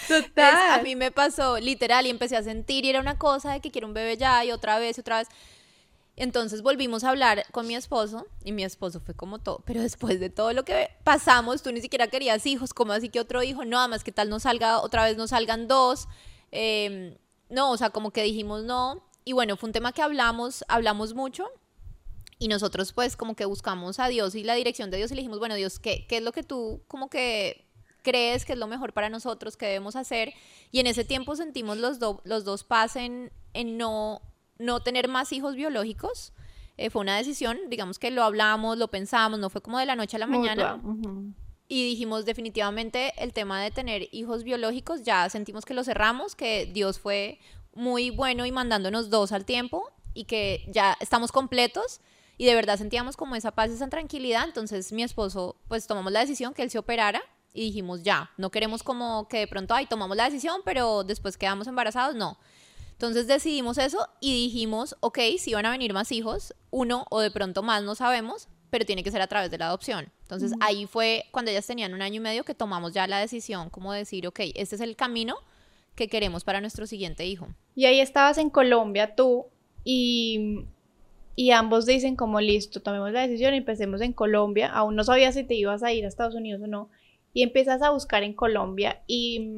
Total. 0.09 0.81
a 0.81 0.83
mí 0.83 0.97
me 0.97 1.12
pasó 1.12 1.61
literal 1.61 2.07
y 2.07 2.11
empecé 2.11 2.37
a 2.37 2.43
sentir 2.43 2.85
y 2.85 2.91
era 2.91 3.00
una 3.00 3.17
cosa 3.17 3.53
de 3.53 3.61
que 3.61 3.71
quiero 3.71 3.87
un 3.87 3.95
bebé 3.95 4.17
ya 4.17 4.45
y 4.45 4.50
otra 4.50 4.81
vez 4.81 4.99
otra 4.99 5.19
vez. 5.19 5.29
Entonces 6.16 6.62
volvimos 6.62 7.02
a 7.02 7.11
hablar 7.11 7.44
con 7.50 7.66
mi 7.66 7.75
esposo 7.75 8.26
y 8.44 8.52
mi 8.52 8.62
esposo 8.62 9.00
fue 9.00 9.14
como 9.14 9.40
todo, 9.40 9.62
pero 9.66 9.83
después 9.83 10.21
de 10.21 10.30
todo 10.30 10.52
lo 10.52 10.64
que 10.64 10.90
pasamos, 11.02 11.62
tú 11.62 11.73
ni 11.73 11.80
siquiera 11.80 12.06
querías 12.06 12.47
hijos, 12.47 12.73
¿cómo 12.73 12.92
así 12.92 13.09
que 13.09 13.18
otro 13.18 13.42
hijo? 13.42 13.64
No, 13.64 13.78
además 13.78 14.04
que 14.04 14.12
tal 14.12 14.30
no 14.30 14.38
salga, 14.38 14.80
otra 14.80 15.04
vez 15.04 15.16
no 15.16 15.26
salgan 15.26 15.66
dos. 15.66 16.06
Em, 16.52 17.16
no, 17.50 17.73
o 17.73 17.76
sea, 17.76 17.90
como 17.90 18.12
que 18.12 18.23
dijimos 18.23 18.64
no. 18.64 19.02
Y 19.25 19.33
bueno, 19.33 19.56
fue 19.56 19.68
un 19.68 19.73
tema 19.73 19.92
que 19.92 20.02
hablamos, 20.02 20.64
hablamos 20.68 21.14
mucho 21.14 21.49
y 22.38 22.49
nosotros 22.49 22.92
pues 22.92 23.16
como 23.16 23.35
que 23.35 23.44
buscamos 23.44 23.99
a 23.99 24.09
Dios 24.09 24.35
y 24.35 24.44
la 24.44 24.54
dirección 24.54 24.90
de 24.90 24.99
Dios 24.99 25.11
y 25.11 25.14
le 25.14 25.23
dijimos, 25.23 25.38
bueno 25.38 25.54
Dios, 25.54 25.78
¿qué, 25.78 26.06
qué 26.06 26.18
es 26.18 26.23
lo 26.23 26.33
que 26.33 26.42
tú 26.42 26.83
como 26.88 27.09
que 27.09 27.66
crees 28.02 28.44
que 28.44 28.52
es 28.52 28.59
lo 28.59 28.66
mejor 28.66 28.92
para 28.92 29.09
nosotros, 29.09 29.56
que 29.56 29.66
debemos 29.66 29.97
hacer? 29.97 30.33
Y 30.71 30.80
en 30.80 30.87
ese 30.87 31.04
tiempo 31.04 31.37
sentimos 31.37 31.78
los, 31.78 31.99
los 32.25 32.44
dos 32.44 32.64
paz 32.64 32.97
en, 32.97 33.33
en 33.54 33.78
no 33.78 34.21
no 34.58 34.80
tener 34.80 35.08
más 35.08 35.32
hijos 35.32 35.54
biológicos. 35.54 36.32
Eh, 36.76 36.90
fue 36.90 37.02
una 37.02 37.16
decisión, 37.16 37.58
digamos 37.68 37.99
que 37.99 38.11
lo 38.11 38.25
hablamos, 38.25 38.78
lo 38.78 38.88
pensamos, 38.88 39.38
no 39.38 39.50
fue 39.50 39.61
como 39.61 39.78
de 39.78 39.87
la 39.87 39.96
noche 39.96 40.16
a 40.16 40.20
la 40.20 40.26
mañana. 40.26 40.80
y 41.68 41.88
dijimos 41.88 42.25
definitivamente 42.25 43.12
el 43.16 43.32
tema 43.32 43.62
de 43.62 43.70
tener 43.70 44.08
hijos 44.12 44.44
biológicos 44.44 45.02
ya 45.02 45.28
sentimos 45.30 45.64
que 45.64 45.75
lo 45.75 45.84
cerramos, 45.84 46.37
que 46.37 46.66
Dios 46.66 46.99
fue 46.99 47.38
muy 47.75 48.11
bueno 48.11 48.44
y 48.46 48.52
mandándonos 48.52 49.08
dos 49.08 49.32
al 49.32 49.44
tiempo 49.44 49.90
y 50.12 50.25
que 50.25 50.64
ya 50.68 50.96
estamos 51.00 51.32
completos 51.32 52.00
y 52.37 52.46
de 52.46 52.54
verdad 52.54 52.76
sentíamos 52.76 53.16
como 53.16 53.34
esa 53.34 53.52
paz, 53.52 53.70
esa 53.70 53.88
tranquilidad, 53.88 54.44
entonces 54.44 54.92
mi 54.92 55.02
esposo 55.02 55.56
pues 55.68 55.87
tomamos 55.87 56.12
la 56.12 56.20
decisión 56.20 56.54
que 56.54 56.62
él 56.62 56.70
se 56.70 56.78
operara 56.78 57.23
y 57.52 57.62
dijimos 57.62 58.02
ya, 58.02 58.30
no 58.37 58.50
queremos 58.50 58.82
como 58.82 59.28
que 59.28 59.38
de 59.38 59.46
pronto, 59.46 59.75
ay, 59.75 59.87
tomamos 59.87 60.16
la 60.16 60.25
decisión, 60.25 60.61
pero 60.64 61.04
después 61.04 61.38
quedamos 61.38 61.68
embarazados, 61.68 62.16
no. 62.16 62.37
Entonces 63.06 63.26
decidimos 63.26 63.78
eso 63.78 64.08
y 64.20 64.32
dijimos, 64.34 64.96
ok, 65.00 65.18
si 65.38 65.54
van 65.54 65.66
a 65.66 65.70
venir 65.70 65.92
más 65.92 66.12
hijos, 66.12 66.54
uno 66.70 67.06
o 67.11 67.20
de 67.20 67.30
pronto 67.30 67.62
más, 67.62 67.82
no 67.82 67.94
sabemos, 67.94 68.49
pero 68.70 68.84
tiene 68.84 69.04
que 69.04 69.11
ser 69.11 69.23
a 69.23 69.26
través 69.26 69.50
de 69.50 69.58
la 69.58 69.66
adopción. 69.66 70.11
Entonces 70.23 70.52
ahí 70.61 70.87
fue 70.87 71.26
cuando 71.30 71.50
ellas 71.50 71.66
tenían 71.66 71.94
un 71.94 72.02
año 72.02 72.16
y 72.16 72.20
medio 72.20 72.44
que 72.44 72.54
tomamos 72.54 72.92
ya 72.92 73.06
la 73.06 73.18
decisión 73.18 73.70
como 73.70 73.92
decir, 73.92 74.26
ok, 74.26 74.40
este 74.54 74.75
es 74.75 74.80
el 74.80 74.96
camino 74.96 75.37
que 75.94 76.08
queremos 76.08 76.44
para 76.44 76.61
nuestro 76.61 76.87
siguiente 76.87 77.25
hijo. 77.26 77.49
Y 77.75 77.84
ahí 77.84 78.00
estabas 78.00 78.38
en 78.38 78.50
Colombia 78.50 79.14
tú 79.14 79.46
y, 79.84 80.64
y 81.37 81.50
ambos 81.50 81.87
dicen 81.87 82.16
como 82.16 82.40
listo, 82.40 82.82
tomemos 82.82 83.12
la 83.12 83.23
decisión 83.23 83.54
y 83.54 83.58
empecemos 83.58 84.00
en 84.00 84.12
Colombia. 84.12 84.68
Aún 84.73 84.96
no 84.96 85.04
sabías 85.04 85.34
si 85.34 85.44
te 85.44 85.54
ibas 85.54 85.82
a 85.82 85.92
ir 85.92 86.04
a 86.04 86.08
Estados 86.08 86.34
Unidos 86.34 86.62
o 86.62 86.66
no. 86.66 86.90
Y 87.32 87.42
empiezas 87.42 87.82
a 87.82 87.90
buscar 87.90 88.23
en 88.23 88.32
Colombia 88.32 89.02
y 89.06 89.50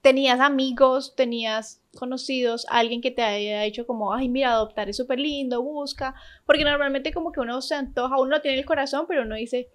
tenías 0.00 0.40
amigos, 0.40 1.14
tenías 1.16 1.80
conocidos, 1.96 2.66
alguien 2.68 3.00
que 3.00 3.10
te 3.10 3.22
haya 3.22 3.62
dicho 3.62 3.86
como, 3.86 4.14
ay, 4.14 4.28
mira, 4.28 4.52
adoptar 4.52 4.88
es 4.88 4.96
súper 4.96 5.18
lindo, 5.18 5.62
busca, 5.62 6.14
porque 6.46 6.64
normalmente 6.64 7.12
como 7.12 7.32
que 7.32 7.40
uno 7.40 7.60
se 7.60 7.74
antoja, 7.74 8.16
uno 8.16 8.30
lo 8.30 8.40
tiene 8.40 8.56
en 8.56 8.60
el 8.60 8.66
corazón, 8.66 9.06
pero 9.08 9.22
uno 9.22 9.34
dice, 9.34 9.68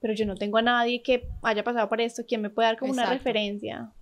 pero 0.00 0.14
yo 0.14 0.26
no 0.26 0.36
tengo 0.36 0.58
a 0.58 0.62
nadie 0.62 1.02
que 1.02 1.28
haya 1.42 1.64
pasado 1.64 1.88
por 1.88 2.00
esto, 2.00 2.24
¿quién 2.26 2.42
me 2.42 2.50
puede 2.50 2.68
dar 2.68 2.78
como 2.78 2.92
una 2.92 3.06
referencia? 3.06 3.92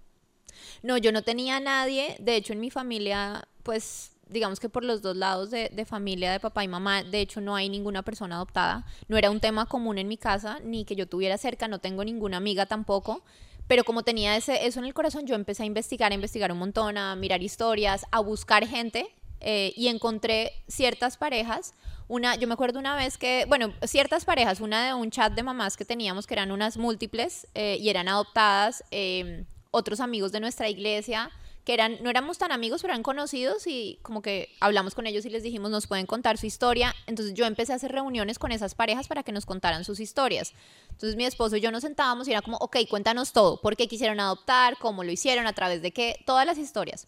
No, 0.83 0.99
yo 0.99 1.12
no 1.12 1.23
tenía 1.23 1.57
a 1.57 1.61
nadie, 1.61 2.17
de 2.19 2.37
hecho 2.37 2.52
en 2.52 2.61
mi 2.61 2.71
familia, 2.71 3.49
pues 3.62 4.12
digamos 4.29 4.61
que 4.61 4.69
por 4.69 4.85
los 4.85 5.02
dos 5.02 5.17
lados 5.17 5.50
de, 5.50 5.71
de, 5.71 5.85
familia, 5.85 6.33
de 6.33 6.41
papá 6.41 6.64
y 6.64 6.69
mamá, 6.69 7.02
de 7.02 7.21
hecho 7.21 7.41
no 7.41 7.55
hay 7.55 7.69
ninguna 7.69 8.02
persona 8.02 8.37
adoptada, 8.37 8.87
no 9.09 9.17
era 9.17 9.31
un 9.31 9.41
tema 9.41 9.67
común 9.67 9.99
en 9.99 10.09
mi 10.09 10.17
casa, 10.17 10.59
ni 10.64 10.85
que 10.85 10.97
yo 10.97 11.07
tuviera 11.07 11.38
cerca, 11.38 11.69
no 11.69 11.79
tengo 11.79 12.05
ninguna 12.05 12.38
amiga 12.38 12.67
tampoco, 12.67 13.23
pero 13.66 13.85
como 13.85 14.02
tenía 14.02 14.37
ese, 14.37 14.66
eso 14.66 14.81
en 14.81 14.87
el 14.87 14.95
corazón, 14.95 15.26
yo 15.26 15.35
empecé 15.35 15.62
a 15.62 15.66
investigar, 15.66 16.12
a 16.12 16.14
investigar 16.14 16.52
un 16.52 16.59
montón, 16.59 16.99
a 16.99 17.16
mirar 17.16 17.42
historias, 17.42 18.04
a 18.11 18.21
buscar 18.21 18.66
gente 18.66 19.07
eh, 19.40 19.73
y 19.76 19.88
encontré 19.88 20.52
ciertas 20.69 21.16
parejas. 21.16 21.75
Una, 22.09 22.37
yo 22.37 22.47
me 22.47 22.54
acuerdo 22.54 22.78
una 22.78 22.95
vez 22.95 23.19
que, 23.19 23.45
bueno, 23.49 23.73
ciertas 23.85 24.25
parejas, 24.25 24.61
una 24.61 24.87
de 24.87 24.95
un 24.95 25.11
chat 25.11 25.33
de 25.33 25.42
mamás 25.42 25.76
que 25.76 25.85
teníamos 25.85 26.26
que 26.26 26.35
eran 26.35 26.52
unas 26.52 26.76
múltiples 26.76 27.47
eh, 27.54 27.76
y 27.81 27.88
eran 27.88 28.09
adoptadas, 28.09 28.85
em, 28.90 29.47
otros 29.71 30.00
amigos 30.00 30.33
de 30.33 30.40
nuestra 30.40 30.69
iglesia, 30.69 31.31
que 31.64 31.75
eran, 31.75 31.99
no 32.02 32.11
éramos 32.11 32.38
tan 32.38 32.50
amigos, 32.50 32.83
pero 32.83 32.92
eran 32.92 33.02
conocidos 33.02 33.66
y 33.66 33.99
como 34.02 34.21
que 34.21 34.49
hablamos 34.61 34.95
con 34.95 35.07
ellos 35.07 35.25
y 35.25 35.31
les 35.31 35.42
dijimos, 35.42 35.71
nos 35.71 35.87
pueden 35.87 36.07
contar 36.07 36.37
su 36.37 36.47
historia. 36.47 36.95
Entonces 37.07 37.35
yo 37.35 37.47
empecé 37.47 37.73
a 37.73 37.76
hacer 37.76 37.92
reuniones 37.92 38.38
con 38.38 38.50
esas 38.50 38.75
parejas 38.75 39.07
para 39.07 39.23
que 39.23 39.31
nos 39.31 39.47
contaran 39.47 39.85
sus 39.85 40.00
historias. 40.00 40.54
Entonces 40.90 41.16
mi 41.16 41.25
esposo 41.25 41.57
y 41.57 41.61
yo 41.61 41.71
nos 41.71 41.83
sentábamos 41.83 42.26
y 42.26 42.33
era 42.33 42.42
como, 42.42 42.57
ok, 42.57 42.78
cuéntanos 42.90 43.33
todo, 43.33 43.61
por 43.61 43.76
qué 43.76 43.87
quisieron 43.87 44.19
adoptar, 44.19 44.76
cómo 44.78 45.04
lo 45.04 45.12
hicieron, 45.12 45.47
a 45.47 45.52
través 45.52 45.83
de 45.83 45.92
qué, 45.92 46.16
todas 46.26 46.47
las 46.47 46.59
historias. 46.59 47.07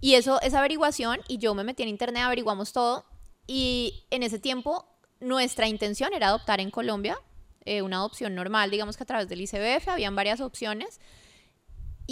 Y 0.00 0.14
eso, 0.14 0.40
esa 0.40 0.58
averiguación, 0.58 1.20
y 1.28 1.38
yo 1.38 1.54
me 1.54 1.62
metí 1.62 1.82
en 1.82 1.88
internet, 1.88 2.24
averiguamos 2.24 2.72
todo, 2.72 3.04
y 3.46 4.04
en 4.10 4.22
ese 4.22 4.38
tiempo 4.38 4.86
nuestra 5.20 5.68
intención 5.68 6.12
era 6.12 6.28
adoptar 6.28 6.60
en 6.60 6.70
Colombia, 6.70 7.18
eh, 7.64 7.82
una 7.82 7.98
adopción 7.98 8.34
normal, 8.34 8.70
digamos 8.70 8.96
que 8.96 9.04
a 9.04 9.06
través 9.06 9.28
del 9.28 9.40
ICBF, 9.40 9.88
habían 9.88 10.16
varias 10.16 10.40
opciones. 10.40 11.00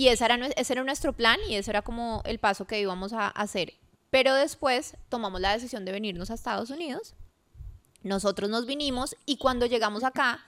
Y 0.01 0.09
ese 0.09 0.25
era, 0.25 0.37
ese 0.57 0.73
era 0.73 0.83
nuestro 0.83 1.13
plan 1.13 1.39
y 1.47 1.57
ese 1.57 1.73
era 1.73 1.83
como 1.83 2.23
el 2.25 2.39
paso 2.39 2.67
que 2.67 2.81
íbamos 2.81 3.13
a 3.13 3.29
hacer. 3.29 3.75
Pero 4.09 4.33
después 4.33 4.97
tomamos 5.11 5.43
la 5.43 5.53
decisión 5.53 5.85
de 5.85 5.93
venirnos 5.93 6.31
a 6.31 6.35
Estados 6.35 6.71
Unidos. 6.71 7.15
Nosotros 8.03 8.49
nos 8.49 8.65
vinimos 8.65 9.15
y 9.27 9.37
cuando 9.37 9.67
llegamos 9.67 10.03
acá, 10.03 10.43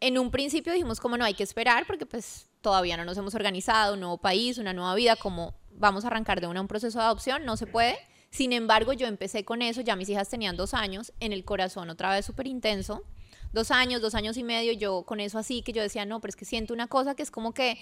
en 0.00 0.18
un 0.18 0.32
principio 0.32 0.72
dijimos 0.72 0.98
como 0.98 1.16
no 1.16 1.24
hay 1.24 1.34
que 1.34 1.44
esperar 1.44 1.86
porque 1.86 2.04
pues 2.04 2.48
todavía 2.62 2.96
no 2.96 3.04
nos 3.04 3.16
hemos 3.16 3.36
organizado, 3.36 3.94
un 3.94 4.00
nuevo 4.00 4.18
país, 4.18 4.58
una 4.58 4.72
nueva 4.72 4.96
vida, 4.96 5.14
como 5.14 5.54
vamos 5.70 6.04
a 6.04 6.08
arrancar 6.08 6.40
de 6.40 6.48
una 6.48 6.60
un 6.60 6.66
proceso 6.66 6.98
de 6.98 7.04
adopción, 7.04 7.44
no 7.44 7.56
se 7.56 7.68
puede. 7.68 7.96
Sin 8.30 8.52
embargo, 8.52 8.92
yo 8.92 9.06
empecé 9.06 9.44
con 9.44 9.62
eso, 9.62 9.82
ya 9.82 9.94
mis 9.94 10.08
hijas 10.08 10.28
tenían 10.28 10.56
dos 10.56 10.74
años, 10.74 11.12
en 11.20 11.32
el 11.32 11.44
corazón 11.44 11.90
otra 11.90 12.12
vez 12.12 12.26
súper 12.26 12.48
intenso, 12.48 13.04
dos 13.52 13.70
años, 13.70 14.02
dos 14.02 14.16
años 14.16 14.36
y 14.36 14.42
medio, 14.42 14.72
yo 14.72 15.04
con 15.04 15.20
eso 15.20 15.38
así, 15.38 15.62
que 15.62 15.72
yo 15.72 15.80
decía, 15.80 16.04
no, 16.06 16.20
pero 16.20 16.30
es 16.30 16.36
que 16.36 16.44
siento 16.44 16.74
una 16.74 16.88
cosa 16.88 17.14
que 17.14 17.22
es 17.22 17.30
como 17.30 17.54
que 17.54 17.78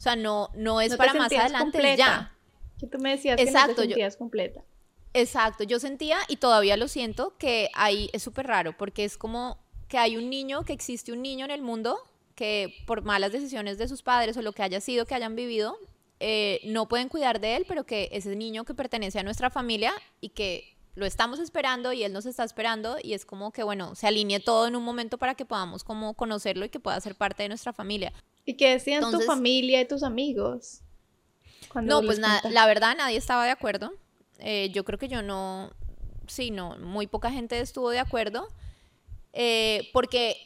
o 0.00 0.02
sea, 0.02 0.16
no, 0.16 0.48
no 0.54 0.80
es 0.80 0.96
para 0.96 1.12
más 1.12 1.30
adelante 1.30 1.94
ya. 1.98 2.34
Que 2.78 2.86
tú 2.86 2.96
me 2.96 3.10
decías 3.10 3.38
Exacto, 3.38 3.66
que 3.66 3.68
no 3.68 3.76
te 3.82 3.88
sentías 3.88 4.16
completa. 4.16 4.62
Exacto, 5.12 5.62
yo 5.64 5.78
sentía 5.78 6.16
y 6.26 6.36
todavía 6.36 6.78
lo 6.78 6.88
siento 6.88 7.36
que 7.36 7.68
ahí 7.74 8.08
es 8.14 8.22
súper 8.22 8.46
raro 8.46 8.74
porque 8.78 9.04
es 9.04 9.18
como 9.18 9.58
que 9.88 9.98
hay 9.98 10.16
un 10.16 10.30
niño, 10.30 10.62
que 10.62 10.72
existe 10.72 11.12
un 11.12 11.20
niño 11.20 11.44
en 11.44 11.50
el 11.50 11.60
mundo 11.60 11.98
que 12.34 12.82
por 12.86 13.02
malas 13.02 13.30
decisiones 13.30 13.76
de 13.76 13.88
sus 13.88 14.00
padres 14.00 14.38
o 14.38 14.40
lo 14.40 14.54
que 14.54 14.62
haya 14.62 14.80
sido 14.80 15.04
que 15.04 15.14
hayan 15.14 15.36
vivido, 15.36 15.76
eh, 16.18 16.62
no 16.64 16.88
pueden 16.88 17.10
cuidar 17.10 17.38
de 17.38 17.56
él, 17.56 17.66
pero 17.68 17.84
que 17.84 18.08
ese 18.12 18.34
niño 18.34 18.64
que 18.64 18.72
pertenece 18.72 19.18
a 19.18 19.22
nuestra 19.22 19.50
familia 19.50 19.92
y 20.22 20.30
que 20.30 20.78
lo 20.94 21.04
estamos 21.04 21.40
esperando 21.40 21.92
y 21.92 22.04
él 22.04 22.14
nos 22.14 22.24
está 22.24 22.44
esperando 22.44 22.96
y 23.02 23.12
es 23.12 23.26
como 23.26 23.52
que, 23.52 23.64
bueno, 23.64 23.94
se 23.94 24.06
alinee 24.06 24.40
todo 24.40 24.66
en 24.66 24.76
un 24.76 24.82
momento 24.82 25.18
para 25.18 25.34
que 25.34 25.44
podamos 25.44 25.84
como 25.84 26.14
conocerlo 26.14 26.64
y 26.64 26.70
que 26.70 26.80
pueda 26.80 26.98
ser 27.02 27.16
parte 27.16 27.42
de 27.42 27.50
nuestra 27.50 27.74
familia. 27.74 28.14
¿Y 28.44 28.54
qué 28.54 28.70
decían 28.70 29.10
tu 29.10 29.20
familia 29.20 29.80
y 29.80 29.88
tus 29.88 30.02
amigos? 30.02 30.80
No, 31.82 32.02
pues 32.02 32.18
nada, 32.18 32.42
la 32.50 32.66
verdad 32.66 32.96
nadie 32.96 33.16
estaba 33.16 33.44
de 33.44 33.50
acuerdo. 33.50 33.92
Eh, 34.38 34.70
yo 34.72 34.84
creo 34.84 34.98
que 34.98 35.08
yo 35.08 35.22
no, 35.22 35.70
sí, 36.26 36.50
no, 36.50 36.76
muy 36.78 37.06
poca 37.06 37.30
gente 37.30 37.60
estuvo 37.60 37.90
de 37.90 37.98
acuerdo. 37.98 38.48
Eh, 39.32 39.88
porque, 39.92 40.36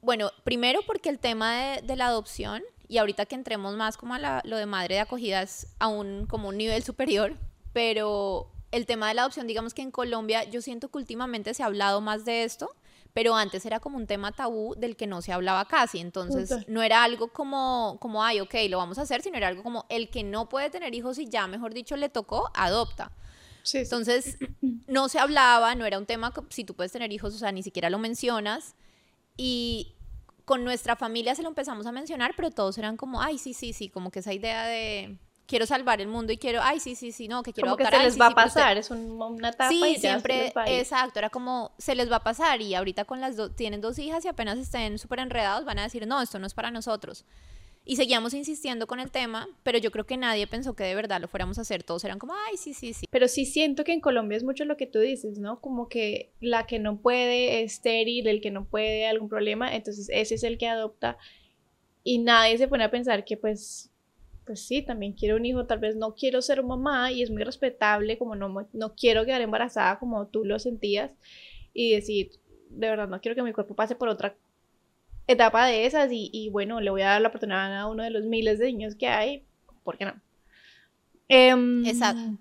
bueno, 0.00 0.30
primero 0.44 0.80
porque 0.86 1.08
el 1.08 1.18
tema 1.18 1.80
de, 1.82 1.96
la 1.96 2.06
adopción, 2.06 2.62
y 2.88 2.98
ahorita 2.98 3.26
que 3.26 3.34
entremos 3.34 3.76
más 3.76 3.96
como 3.96 4.14
a 4.14 4.42
lo 4.44 4.56
de 4.56 4.66
madre 4.66 4.96
de 4.96 5.00
acogida 5.00 5.42
es 5.42 5.66
aún 5.78 6.26
como 6.26 6.48
un 6.48 6.56
nivel 6.56 6.82
superior, 6.84 7.36
pero 7.72 8.50
el 8.72 8.86
tema 8.86 9.08
de 9.08 9.14
la 9.14 9.22
adopción, 9.22 9.46
digamos 9.46 9.74
que 9.74 9.82
en 9.82 9.90
Colombia 9.90 10.44
yo 10.44 10.62
siento 10.62 10.88
que 10.88 10.98
últimamente 10.98 11.54
se 11.54 11.62
ha 11.62 11.66
hablado 11.66 12.00
más 12.00 12.24
de 12.24 12.44
esto 12.44 12.70
pero 13.12 13.34
antes 13.34 13.66
era 13.66 13.80
como 13.80 13.96
un 13.96 14.06
tema 14.06 14.32
tabú 14.32 14.74
del 14.76 14.96
que 14.96 15.06
no 15.06 15.22
se 15.22 15.32
hablaba 15.32 15.64
casi, 15.66 15.98
entonces 15.98 16.66
no 16.68 16.82
era 16.82 17.02
algo 17.02 17.28
como, 17.28 17.98
como, 18.00 18.22
ay, 18.22 18.40
ok, 18.40 18.54
lo 18.68 18.78
vamos 18.78 18.98
a 18.98 19.02
hacer, 19.02 19.22
sino 19.22 19.36
era 19.36 19.48
algo 19.48 19.62
como 19.62 19.86
el 19.88 20.10
que 20.10 20.22
no 20.22 20.48
puede 20.48 20.70
tener 20.70 20.94
hijos 20.94 21.18
y 21.18 21.28
ya, 21.28 21.46
mejor 21.46 21.74
dicho, 21.74 21.96
le 21.96 22.08
tocó, 22.08 22.50
adopta. 22.54 23.12
Entonces, 23.72 24.38
no 24.86 25.08
se 25.08 25.18
hablaba, 25.18 25.74
no 25.74 25.86
era 25.86 25.98
un 25.98 26.06
tema, 26.06 26.32
si 26.48 26.64
tú 26.64 26.74
puedes 26.74 26.92
tener 26.92 27.12
hijos, 27.12 27.34
o 27.34 27.38
sea, 27.38 27.52
ni 27.52 27.62
siquiera 27.62 27.90
lo 27.90 27.98
mencionas. 27.98 28.74
Y 29.36 29.94
con 30.44 30.64
nuestra 30.64 30.96
familia 30.96 31.34
se 31.34 31.42
lo 31.42 31.48
empezamos 31.48 31.86
a 31.86 31.92
mencionar, 31.92 32.32
pero 32.36 32.50
todos 32.50 32.76
eran 32.78 32.96
como, 32.96 33.22
ay, 33.22 33.38
sí, 33.38 33.54
sí, 33.54 33.72
sí, 33.72 33.88
como 33.88 34.10
que 34.10 34.20
esa 34.20 34.32
idea 34.32 34.66
de, 34.66 35.18
quiero 35.50 35.66
salvar 35.66 36.00
el 36.00 36.06
mundo 36.06 36.32
y 36.32 36.38
quiero, 36.38 36.60
ay, 36.62 36.78
sí, 36.78 36.94
sí, 36.94 37.10
sí, 37.10 37.26
no, 37.26 37.42
que 37.42 37.52
quiero 37.52 37.70
como 37.70 37.76
que 37.76 37.84
se 37.84 38.02
les 38.04 38.18
va 38.18 38.28
a 38.28 38.34
pasar, 38.36 38.78
es 38.78 38.88
una 38.92 39.48
etapa 39.48 39.68
sí, 39.68 39.82
y 39.96 39.98
siempre, 39.98 40.52
exacto, 40.66 41.18
era 41.18 41.28
como, 41.28 41.72
se 41.76 41.96
les 41.96 42.10
va 42.10 42.16
a 42.16 42.22
pasar 42.22 42.62
y 42.62 42.76
ahorita 42.76 43.04
con 43.04 43.20
las 43.20 43.36
dos, 43.36 43.56
tienen 43.56 43.80
dos 43.80 43.98
hijas 43.98 44.24
y 44.24 44.28
apenas 44.28 44.58
estén 44.58 44.96
súper 44.96 45.18
enredados 45.18 45.64
van 45.64 45.80
a 45.80 45.82
decir, 45.82 46.06
no, 46.06 46.22
esto 46.22 46.38
no 46.38 46.46
es 46.46 46.54
para 46.54 46.70
nosotros. 46.70 47.24
Y 47.84 47.96
seguíamos 47.96 48.32
insistiendo 48.34 48.86
con 48.86 49.00
el 49.00 49.10
tema, 49.10 49.48
pero 49.64 49.78
yo 49.78 49.90
creo 49.90 50.06
que 50.06 50.16
nadie 50.16 50.46
pensó 50.46 50.76
que 50.76 50.84
de 50.84 50.94
verdad 50.94 51.20
lo 51.20 51.26
fuéramos 51.28 51.58
a 51.58 51.62
hacer. 51.62 51.82
Todos 51.82 52.04
eran 52.04 52.18
como, 52.18 52.34
ay, 52.46 52.56
sí, 52.58 52.74
sí, 52.74 52.92
sí. 52.92 53.06
Pero 53.10 53.26
sí 53.26 53.46
siento 53.46 53.84
que 53.84 53.92
en 53.92 54.00
Colombia 54.00 54.36
es 54.36 54.44
mucho 54.44 54.66
lo 54.66 54.76
que 54.76 54.86
tú 54.86 55.00
dices, 55.00 55.38
¿no? 55.38 55.60
Como 55.60 55.88
que 55.88 56.30
la 56.40 56.66
que 56.66 56.78
no 56.78 57.00
puede 57.00 57.62
es 57.62 57.72
estéril, 57.72 58.28
el 58.28 58.42
que 58.42 58.50
no 58.50 58.66
puede 58.66 59.08
algún 59.08 59.30
problema, 59.30 59.74
entonces 59.74 60.08
ese 60.12 60.34
es 60.34 60.44
el 60.44 60.58
que 60.58 60.68
adopta. 60.68 61.16
Y 62.04 62.18
nadie 62.18 62.58
se 62.58 62.68
pone 62.68 62.84
a 62.84 62.90
pensar 62.90 63.24
que 63.24 63.38
pues 63.38 63.89
pues 64.50 64.66
sí, 64.66 64.82
también 64.82 65.12
quiero 65.12 65.36
un 65.36 65.46
hijo, 65.46 65.66
tal 65.66 65.78
vez 65.78 65.94
no 65.94 66.16
quiero 66.16 66.42
ser 66.42 66.64
mamá 66.64 67.12
y 67.12 67.22
es 67.22 67.30
muy 67.30 67.44
respetable, 67.44 68.18
como 68.18 68.34
no, 68.34 68.66
no 68.72 68.94
quiero 68.96 69.24
quedar 69.24 69.42
embarazada 69.42 70.00
como 70.00 70.26
tú 70.26 70.44
lo 70.44 70.58
sentías 70.58 71.12
y 71.72 71.92
decir, 71.92 72.32
de 72.68 72.90
verdad, 72.90 73.06
no 73.06 73.20
quiero 73.20 73.36
que 73.36 73.44
mi 73.44 73.52
cuerpo 73.52 73.76
pase 73.76 73.94
por 73.94 74.08
otra 74.08 74.34
etapa 75.28 75.66
de 75.66 75.86
esas 75.86 76.10
y, 76.10 76.48
bueno, 76.50 76.80
le 76.80 76.90
voy 76.90 77.02
a 77.02 77.10
dar 77.10 77.20
la 77.20 77.28
oportunidad 77.28 77.78
a 77.78 77.86
uno 77.86 78.02
de 78.02 78.10
los 78.10 78.24
miles 78.24 78.58
de 78.58 78.66
niños 78.66 78.96
que 78.96 79.06
hay, 79.06 79.44
¿por 79.84 79.96
qué 79.96 80.06
no? 80.06 80.20
Em, 81.28 81.86
Exacto. 81.86 82.36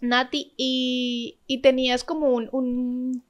Nati, 0.00 0.54
y, 0.56 1.60
tenías 1.62 2.04
como 2.04 2.28
un, 2.30 3.22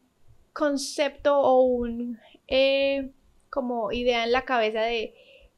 concepto 0.52 1.36
o 1.36 1.62
un 1.62 2.20
eh, 2.46 3.10
como 3.50 3.90
idea 3.90 4.22
en 4.22 4.30
la 4.30 4.44
cabeza 4.44 4.82
de 4.82 5.16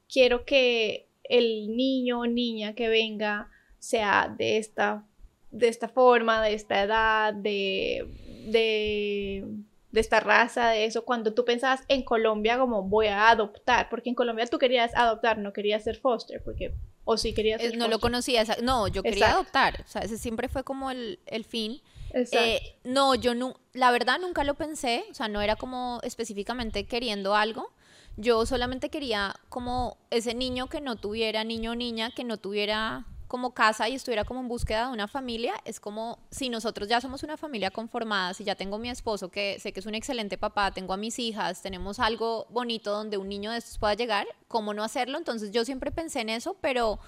quiero 0.08 0.46
que 0.46 1.10
el 1.24 1.76
niño 1.76 2.20
o 2.20 2.26
niña 2.26 2.74
que 2.74 2.88
venga 2.88 3.50
sea 3.78 4.34
de 4.36 4.58
esta, 4.58 5.04
de 5.50 5.68
esta 5.68 5.88
forma, 5.88 6.42
de 6.42 6.54
esta 6.54 6.82
edad, 6.82 7.34
de, 7.34 8.06
de, 8.46 9.44
de 9.90 10.00
esta 10.00 10.20
raza, 10.20 10.70
de 10.70 10.84
eso, 10.84 11.04
cuando 11.04 11.34
tú 11.34 11.44
pensabas 11.44 11.82
en 11.88 12.02
Colombia 12.02 12.58
como 12.58 12.82
voy 12.82 13.06
a 13.06 13.28
adoptar, 13.28 13.88
porque 13.88 14.08
en 14.08 14.14
Colombia 14.14 14.46
tú 14.46 14.58
querías 14.58 14.94
adoptar, 14.94 15.38
no 15.38 15.52
querías 15.52 15.84
ser 15.84 15.96
foster, 15.96 16.42
porque 16.42 16.74
o 17.04 17.16
si 17.16 17.34
querías 17.34 17.60
ser 17.60 17.76
No 17.76 17.88
lo 17.88 17.98
conocía, 17.98 18.44
no, 18.62 18.88
yo 18.88 19.02
quería 19.02 19.32
adoptar, 19.32 19.84
o 19.84 19.88
sea, 19.88 20.02
ese 20.02 20.18
siempre 20.18 20.48
fue 20.48 20.64
como 20.64 20.90
el, 20.90 21.20
el 21.26 21.44
fin. 21.44 21.80
Eh, 22.14 22.60
no, 22.84 23.14
yo 23.16 23.34
no, 23.34 23.58
la 23.72 23.90
verdad 23.90 24.18
nunca 24.20 24.44
lo 24.44 24.54
pensé, 24.54 25.04
o 25.10 25.14
sea, 25.14 25.28
no 25.28 25.42
era 25.42 25.56
como 25.56 26.00
específicamente 26.04 26.86
queriendo 26.86 27.34
algo, 27.34 27.70
yo 28.16 28.46
solamente 28.46 28.90
quería 28.90 29.34
como 29.48 29.96
ese 30.10 30.34
niño 30.34 30.68
que 30.68 30.80
no 30.80 30.96
tuviera, 30.96 31.44
niño 31.44 31.72
o 31.72 31.74
niña, 31.74 32.10
que 32.10 32.24
no 32.24 32.36
tuviera 32.36 33.06
como 33.26 33.52
casa 33.52 33.88
y 33.88 33.94
estuviera 33.94 34.24
como 34.24 34.40
en 34.40 34.48
búsqueda 34.48 34.86
de 34.86 34.92
una 34.92 35.08
familia, 35.08 35.54
es 35.64 35.80
como 35.80 36.20
si 36.30 36.48
nosotros 36.48 36.88
ya 36.88 37.00
somos 37.00 37.24
una 37.24 37.36
familia 37.36 37.72
conformada, 37.72 38.32
si 38.32 38.44
ya 38.44 38.54
tengo 38.54 38.78
mi 38.78 38.90
esposo 38.90 39.28
que 39.28 39.58
sé 39.58 39.72
que 39.72 39.80
es 39.80 39.86
un 39.86 39.96
excelente 39.96 40.38
papá, 40.38 40.70
tengo 40.70 40.92
a 40.92 40.96
mis 40.96 41.18
hijas, 41.18 41.60
tenemos 41.60 41.98
algo 41.98 42.46
bonito 42.50 42.92
donde 42.92 43.16
un 43.16 43.28
niño 43.28 43.50
de 43.50 43.58
estos 43.58 43.78
pueda 43.78 43.94
llegar, 43.94 44.26
¿cómo 44.46 44.72
no 44.72 44.84
hacerlo? 44.84 45.18
Entonces 45.18 45.50
yo 45.50 45.64
siempre 45.64 45.90
pensé 45.90 46.20
en 46.20 46.28
eso, 46.28 46.56
pero 46.60 47.00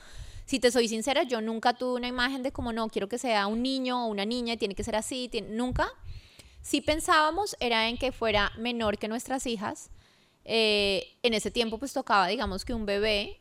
si 0.46 0.58
te 0.58 0.72
soy 0.72 0.88
sincera, 0.88 1.22
yo 1.22 1.40
nunca 1.40 1.74
tuve 1.74 1.94
una 1.94 2.08
imagen 2.08 2.42
de 2.42 2.50
como 2.50 2.72
no, 2.72 2.88
quiero 2.88 3.08
que 3.08 3.18
sea 3.18 3.46
un 3.46 3.62
niño 3.62 4.06
o 4.06 4.08
una 4.08 4.24
niña 4.24 4.54
y 4.54 4.56
tiene 4.56 4.74
que 4.74 4.82
ser 4.82 4.96
así, 4.96 5.30
nunca. 5.50 5.88
Si 6.60 6.80
pensábamos 6.80 7.56
era 7.60 7.88
en 7.88 7.98
que 7.98 8.10
fuera 8.10 8.50
menor 8.58 8.98
que 8.98 9.06
nuestras 9.06 9.46
hijas. 9.46 9.90
Eh, 10.48 11.18
en 11.22 11.34
ese 11.34 11.50
tiempo 11.50 11.78
pues 11.78 11.92
tocaba, 11.92 12.28
digamos 12.28 12.64
que 12.64 12.72
un 12.72 12.86
bebé 12.86 13.40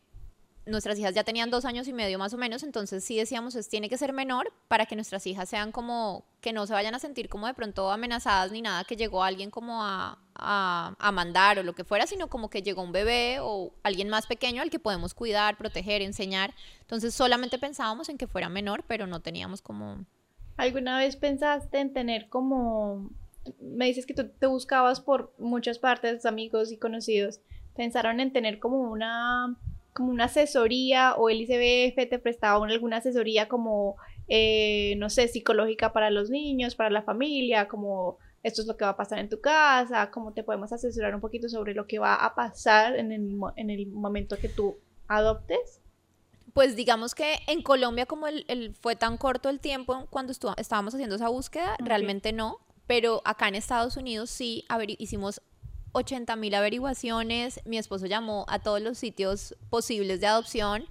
nuestras 0.65 0.97
hijas 0.97 1.13
ya 1.13 1.23
tenían 1.23 1.51
dos 1.51 1.65
años 1.65 1.87
y 1.87 1.93
medio 1.93 2.17
más 2.17 2.33
o 2.33 2.37
menos, 2.37 2.63
entonces 2.63 3.03
sí 3.03 3.17
decíamos, 3.17 3.55
es, 3.55 3.69
tiene 3.69 3.89
que 3.89 3.97
ser 3.97 4.13
menor 4.13 4.51
para 4.67 4.85
que 4.85 4.95
nuestras 4.95 5.27
hijas 5.27 5.47
sean 5.47 5.71
como, 5.71 6.25
que 6.41 6.53
no 6.53 6.65
se 6.65 6.73
vayan 6.73 6.95
a 6.95 6.99
sentir 6.99 7.29
como 7.29 7.47
de 7.47 7.53
pronto 7.53 7.91
amenazadas 7.91 8.51
ni 8.51 8.61
nada, 8.61 8.83
que 8.83 8.95
llegó 8.95 9.23
alguien 9.23 9.51
como 9.51 9.83
a, 9.83 10.17
a, 10.33 11.11
mandar 11.11 11.59
o 11.59 11.63
lo 11.63 11.73
que 11.73 11.83
fuera, 11.83 12.07
sino 12.07 12.29
como 12.29 12.49
que 12.49 12.63
llegó 12.63 12.81
un 12.81 12.91
bebé 12.91 13.37
o 13.41 13.73
alguien 13.83 14.09
más 14.09 14.25
pequeño 14.25 14.61
al 14.61 14.71
que 14.71 14.79
podemos 14.79 15.13
cuidar, 15.13 15.57
proteger, 15.57 16.01
enseñar. 16.01 16.53
Entonces 16.81 17.13
solamente 17.13 17.59
pensábamos 17.59 18.09
en 18.09 18.17
que 18.17 18.27
fuera 18.27 18.49
menor, 18.49 18.83
pero 18.87 19.07
no 19.07 19.21
teníamos 19.21 19.61
como... 19.61 20.05
¿Alguna 20.57 20.97
vez 20.97 21.15
pensaste 21.15 21.79
en 21.79 21.93
tener 21.93 22.29
como... 22.29 23.09
Me 23.59 23.85
dices 23.85 24.05
que 24.05 24.13
tú 24.13 24.29
te 24.29 24.47
buscabas 24.47 25.01
por 25.01 25.33
muchas 25.37 25.79
partes, 25.79 26.25
amigos 26.25 26.71
y 26.71 26.77
conocidos. 26.77 27.41
¿Pensaron 27.75 28.19
en 28.19 28.31
tener 28.31 28.59
como 28.59 28.79
una 28.79 29.57
como 29.95 30.11
una 30.11 30.25
asesoría 30.25 31.15
o 31.15 31.29
el 31.29 31.39
ICBF 31.41 32.09
te 32.09 32.19
prestaba 32.19 32.65
alguna 32.65 32.97
asesoría 32.97 33.47
como, 33.47 33.95
eh, 34.27 34.95
no 34.97 35.09
sé, 35.09 35.29
psicológica 35.29 35.93
para 35.93 36.09
los 36.09 36.29
niños, 36.29 36.75
para 36.75 36.89
la 36.89 37.01
familia, 37.01 37.69
como 37.69 38.17
esto 38.43 38.61
es 38.61 38.67
lo 38.67 38.75
que 38.75 38.83
va 38.83 38.91
a 38.91 38.97
pasar 38.97 39.19
en 39.19 39.29
tu 39.29 39.39
casa, 39.39 40.11
cómo 40.11 40.33
te 40.33 40.43
podemos 40.43 40.73
asesorar 40.73 41.15
un 41.15 41.21
poquito 41.21 41.47
sobre 41.47 41.73
lo 41.73 41.87
que 41.87 41.97
va 41.97 42.13
a 42.15 42.35
pasar 42.35 42.97
en 42.97 43.13
el, 43.13 43.39
en 43.55 43.69
el 43.69 43.87
momento 43.87 44.37
que 44.37 44.49
tú 44.49 44.75
adoptes? 45.07 45.79
Pues 46.53 46.75
digamos 46.75 47.15
que 47.15 47.39
en 47.47 47.61
Colombia 47.61 48.05
como 48.05 48.27
el, 48.27 48.75
fue 48.81 48.97
tan 48.97 49.17
corto 49.17 49.47
el 49.47 49.61
tiempo 49.61 50.07
cuando 50.09 50.33
estábamos 50.33 50.93
haciendo 50.93 51.15
esa 51.15 51.29
búsqueda, 51.29 51.77
realmente 51.79 52.33
no, 52.33 52.59
pero 52.87 53.21
acá 53.25 53.47
en 53.47 53.55
Estados 53.55 53.97
Unidos 53.97 54.29
sí 54.29 54.65
hicimos 54.99 55.41
80 55.93 56.35
mil 56.35 56.53
averiguaciones, 56.53 57.61
mi 57.65 57.77
esposo 57.77 58.05
llamó 58.05 58.45
a 58.49 58.59
todos 58.59 58.81
los 58.81 58.97
sitios 58.97 59.55
posibles 59.69 60.19
de 60.19 60.27
adopción, 60.27 60.85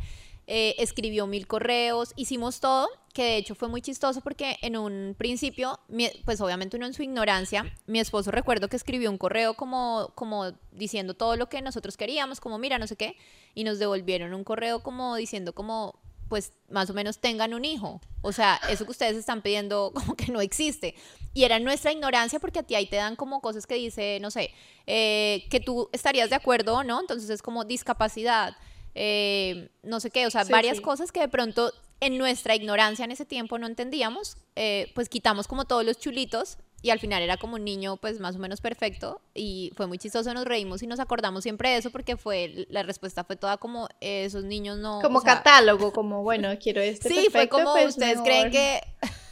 eh, 0.47 0.75
escribió 0.79 1.27
mil 1.27 1.47
correos, 1.47 2.13
hicimos 2.17 2.61
todo, 2.61 2.89
que 3.15 3.23
de 3.23 3.37
hecho 3.37 3.55
fue 3.55 3.69
muy 3.69 3.81
chistoso 3.81 4.21
porque 4.21 4.57
en 4.61 4.77
un 4.77 5.15
principio, 5.17 5.79
pues 6.25 6.41
obviamente 6.41 6.77
uno 6.77 6.87
en 6.87 6.95
su 6.95 7.03
ignorancia, 7.03 7.65
mi 7.87 8.01
esposo 8.01 8.31
recuerdo 8.31 8.69
que 8.69 8.77
escribió 8.77 9.11
un 9.11 9.19
correo 9.19 9.55
como, 9.55 10.13
como 10.15 10.53
diciendo 10.73 11.15
todo 11.15 11.37
lo 11.37 11.49
que 11.49 11.63
nosotros 11.63 11.97
queríamos, 11.97 12.41
como 12.41 12.59
mira, 12.59 12.79
no 12.79 12.87
sé 12.87 12.97
qué, 12.97 13.17
y 13.55 13.65
nos 13.65 13.79
devolvieron 13.79 14.35
un 14.35 14.45
correo 14.45 14.83
como 14.83 15.17
diciendo 15.17 15.55
como 15.55 16.01
pues 16.29 16.53
más 16.69 16.91
o 16.91 16.95
menos 16.95 17.19
tengan 17.19 17.55
un 17.55 17.65
hijo. 17.65 18.01
O 18.23 18.33
sea, 18.33 18.61
eso 18.69 18.85
que 18.85 18.93
ustedes 18.93 19.17
están 19.17 19.43
pidiendo 19.43 19.93
como 19.95 20.17
que 20.17 20.33
no 20.33 20.41
existe. 20.41 20.95
Y 21.33 21.45
era 21.45 21.59
nuestra 21.59 21.93
ignorancia 21.93 22.41
porque 22.41 22.61
a 22.61 22.63
ti 22.63 22.75
ahí 22.75 22.87
te 22.87 22.97
dan 22.97 23.17
como 23.17 23.41
cosas 23.41 23.67
que 23.67 23.75
dice, 23.75 24.19
no 24.21 24.31
sé, 24.31 24.51
eh, 24.87 25.47
que 25.51 25.61
tú 25.61 25.89
estarías 25.93 26.31
de 26.31 26.37
acuerdo 26.37 26.77
o 26.77 26.85
no. 26.85 27.01
Entonces 27.01 27.29
es 27.31 27.43
como 27.43 27.65
discapacidad, 27.65 28.57
eh, 28.95 29.71
no 29.83 30.01
sé 30.01 30.11
qué, 30.11 30.27
o 30.27 30.31
sea, 30.31 30.45
varias 30.45 30.81
cosas 30.81 31.13
que 31.13 31.21
de 31.21 31.29
pronto 31.29 31.73
en 32.01 32.19
nuestra 32.19 32.55
ignorancia 32.55 33.05
en 33.05 33.13
ese 33.13 33.25
tiempo 33.25 33.59
no 33.59 33.67
entendíamos, 33.67 34.37
eh, 34.57 34.93
pues 34.95 35.09
quitamos 35.09 35.49
como 35.49 35.65
todos 35.65 35.85
los 35.85 35.99
chulitos 35.99 36.59
y 36.85 36.91
al 36.91 37.01
final 37.01 37.23
era 37.23 37.39
como 37.39 37.55
un 37.55 37.65
niño 37.65 37.97
pues 37.97 38.21
más 38.21 38.37
o 38.37 38.39
menos 38.39 38.61
perfecto 38.61 39.23
y 39.33 39.73
fue 39.75 39.87
muy 39.87 39.97
chistoso, 39.97 40.35
nos 40.35 40.45
reímos 40.45 40.83
y 40.83 40.87
nos 40.87 41.01
acordamos 41.01 41.43
siempre 41.43 41.71
de 41.71 41.79
eso 41.79 41.91
porque 41.91 42.19
fue, 42.19 42.67
la 42.69 42.83
respuesta 42.83 43.25
fue 43.25 43.37
toda 43.37 43.57
como 43.57 43.89
esos 44.01 44.45
niños 44.45 44.77
no... 44.77 45.01
Como 45.01 45.23
catálogo, 45.23 45.95
como 45.95 46.23
bueno, 46.23 46.51
quiero 46.63 46.83
este. 46.83 47.09
Sí, 47.09 47.29
fue 47.33 47.49
como 47.49 47.73
pues, 47.73 47.87
ustedes 47.87 48.21
creen 48.21 48.51
que... 48.51 48.83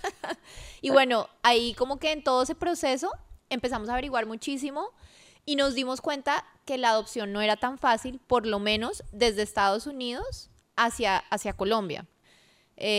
y 0.81 0.89
bueno, 0.89 1.29
ahí 1.43 1.75
como 1.75 1.99
que 1.99 2.13
en 2.13 2.25
todo 2.25 2.45
ese 2.45 2.55
proceso 2.55 3.13
empezamos 3.51 3.91
a 3.91 3.93
averiguar 3.93 4.25
muchísimo 4.25 4.89
y 5.45 5.57
nos 5.57 5.75
dimos 5.75 6.01
cuenta 6.01 6.47
que 6.65 6.79
la 6.79 6.89
adopción 6.89 7.35
no 7.35 7.43
era 7.43 7.59
tan 7.59 7.77
fácil, 7.77 8.19
por 8.27 8.47
lo 8.47 8.61
menos 8.61 9.05
desde 9.13 9.43
Estados 9.43 9.87
Unidos 9.87 10.49
hacia, 10.75 11.19
hacia 11.19 11.53
Colombia. 11.53 12.07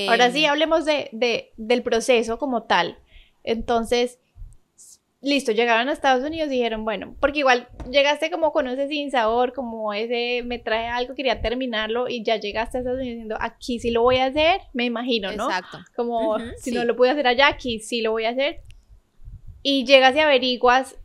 Ahora 0.10 0.32
sí, 0.32 0.46
em, 0.46 0.52
hablemos 0.52 0.86
de, 0.86 1.10
de, 1.12 1.54
del 1.58 1.82
proceso 1.82 2.38
como 2.38 2.64
tal. 2.64 3.00
Entonces, 3.44 4.20
listo, 5.24 5.54
llegaron 5.54 5.88
a 5.88 5.94
Estados 5.94 6.24
Unidos 6.24 6.50
y 6.50 6.56
dijeron, 6.56 6.84
bueno, 6.84 7.16
porque 7.20 7.40
igual 7.40 7.70
llegaste 7.90 8.30
como 8.30 8.52
con 8.52 8.68
ese 8.68 8.90
sin 8.90 9.10
sabor, 9.10 9.54
como 9.54 9.94
ese 9.94 10.44
me 10.44 10.60
trae 10.60 10.88
algo, 10.88 11.16
quería 11.16 11.42
terminarlo 11.42 12.10
y 12.10 12.24
ya 12.24 12.36
llegaste 12.36 12.78
a 12.78 12.82
Estados 12.82 13.00
Unidos 13.00 13.16
diciendo, 13.16 13.38
aquí 13.40 13.80
sí 13.80 13.90
lo 13.90 14.02
voy 14.02 14.18
a 14.18 14.26
hacer, 14.26 14.62
me 14.74 14.84
imagino, 14.84 15.32
¿no? 15.32 15.46
Exacto. 15.46 15.80
Como 15.96 16.38
si 16.58 16.72
no 16.72 16.84
lo 16.84 16.96
pude 16.96 17.12
hacer 17.12 17.26
allá, 17.26 17.48
aquí 17.48 17.80
sí 17.80 18.02
lo 18.02 18.12
voy 18.12 18.26
a 18.26 18.32
hacer. 18.32 18.60
Y 19.64 19.86
llegas 19.86 20.14
y 20.16 20.20
averiguas 20.20 20.98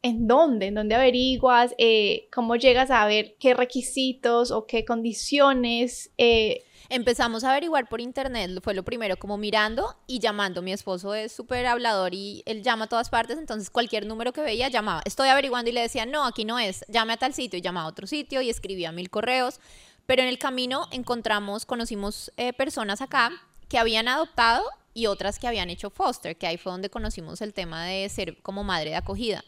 en 0.00 0.26
dónde, 0.26 0.66
en 0.66 0.74
dónde 0.74 0.94
averiguas, 0.94 1.74
eh, 1.76 2.26
cómo 2.32 2.56
llegas 2.56 2.90
a 2.90 3.06
ver 3.06 3.36
qué 3.38 3.52
requisitos 3.52 4.50
o 4.50 4.66
qué 4.66 4.86
condiciones 4.86 6.10
eh, 6.16 6.62
Empezamos 6.90 7.44
a 7.44 7.50
averiguar 7.50 7.86
por 7.86 8.00
internet, 8.00 8.50
fue 8.62 8.72
lo 8.72 8.82
primero, 8.82 9.18
como 9.18 9.36
mirando 9.36 9.94
y 10.06 10.20
llamando. 10.20 10.62
Mi 10.62 10.72
esposo 10.72 11.14
es 11.14 11.32
súper 11.32 11.66
hablador 11.66 12.14
y 12.14 12.42
él 12.46 12.62
llama 12.62 12.86
a 12.86 12.88
todas 12.88 13.10
partes, 13.10 13.36
entonces 13.36 13.68
cualquier 13.68 14.06
número 14.06 14.32
que 14.32 14.40
veía 14.40 14.68
llamaba. 14.68 15.02
Estoy 15.04 15.28
averiguando 15.28 15.68
y 15.68 15.74
le 15.74 15.82
decía, 15.82 16.06
no, 16.06 16.24
aquí 16.24 16.46
no 16.46 16.58
es, 16.58 16.86
llame 16.88 17.12
a 17.12 17.16
tal 17.18 17.34
sitio 17.34 17.58
y 17.58 17.60
llamaba 17.60 17.86
a 17.86 17.90
otro 17.90 18.06
sitio 18.06 18.40
y 18.40 18.48
escribía 18.48 18.90
mil 18.90 19.10
correos. 19.10 19.60
Pero 20.06 20.22
en 20.22 20.28
el 20.28 20.38
camino 20.38 20.86
encontramos, 20.90 21.66
conocimos 21.66 22.32
eh, 22.38 22.54
personas 22.54 23.02
acá 23.02 23.32
que 23.68 23.76
habían 23.76 24.08
adoptado 24.08 24.64
y 24.94 25.08
otras 25.08 25.38
que 25.38 25.46
habían 25.46 25.68
hecho 25.68 25.90
foster, 25.90 26.38
que 26.38 26.46
ahí 26.46 26.56
fue 26.56 26.72
donde 26.72 26.88
conocimos 26.88 27.42
el 27.42 27.52
tema 27.52 27.84
de 27.84 28.08
ser 28.08 28.40
como 28.40 28.64
madre 28.64 28.90
de 28.90 28.96
acogida. 28.96 29.44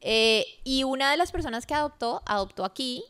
Eh, 0.00 0.44
y 0.64 0.82
una 0.82 1.12
de 1.12 1.16
las 1.16 1.30
personas 1.30 1.64
que 1.64 1.74
adoptó, 1.74 2.24
adoptó 2.26 2.64
aquí 2.64 3.04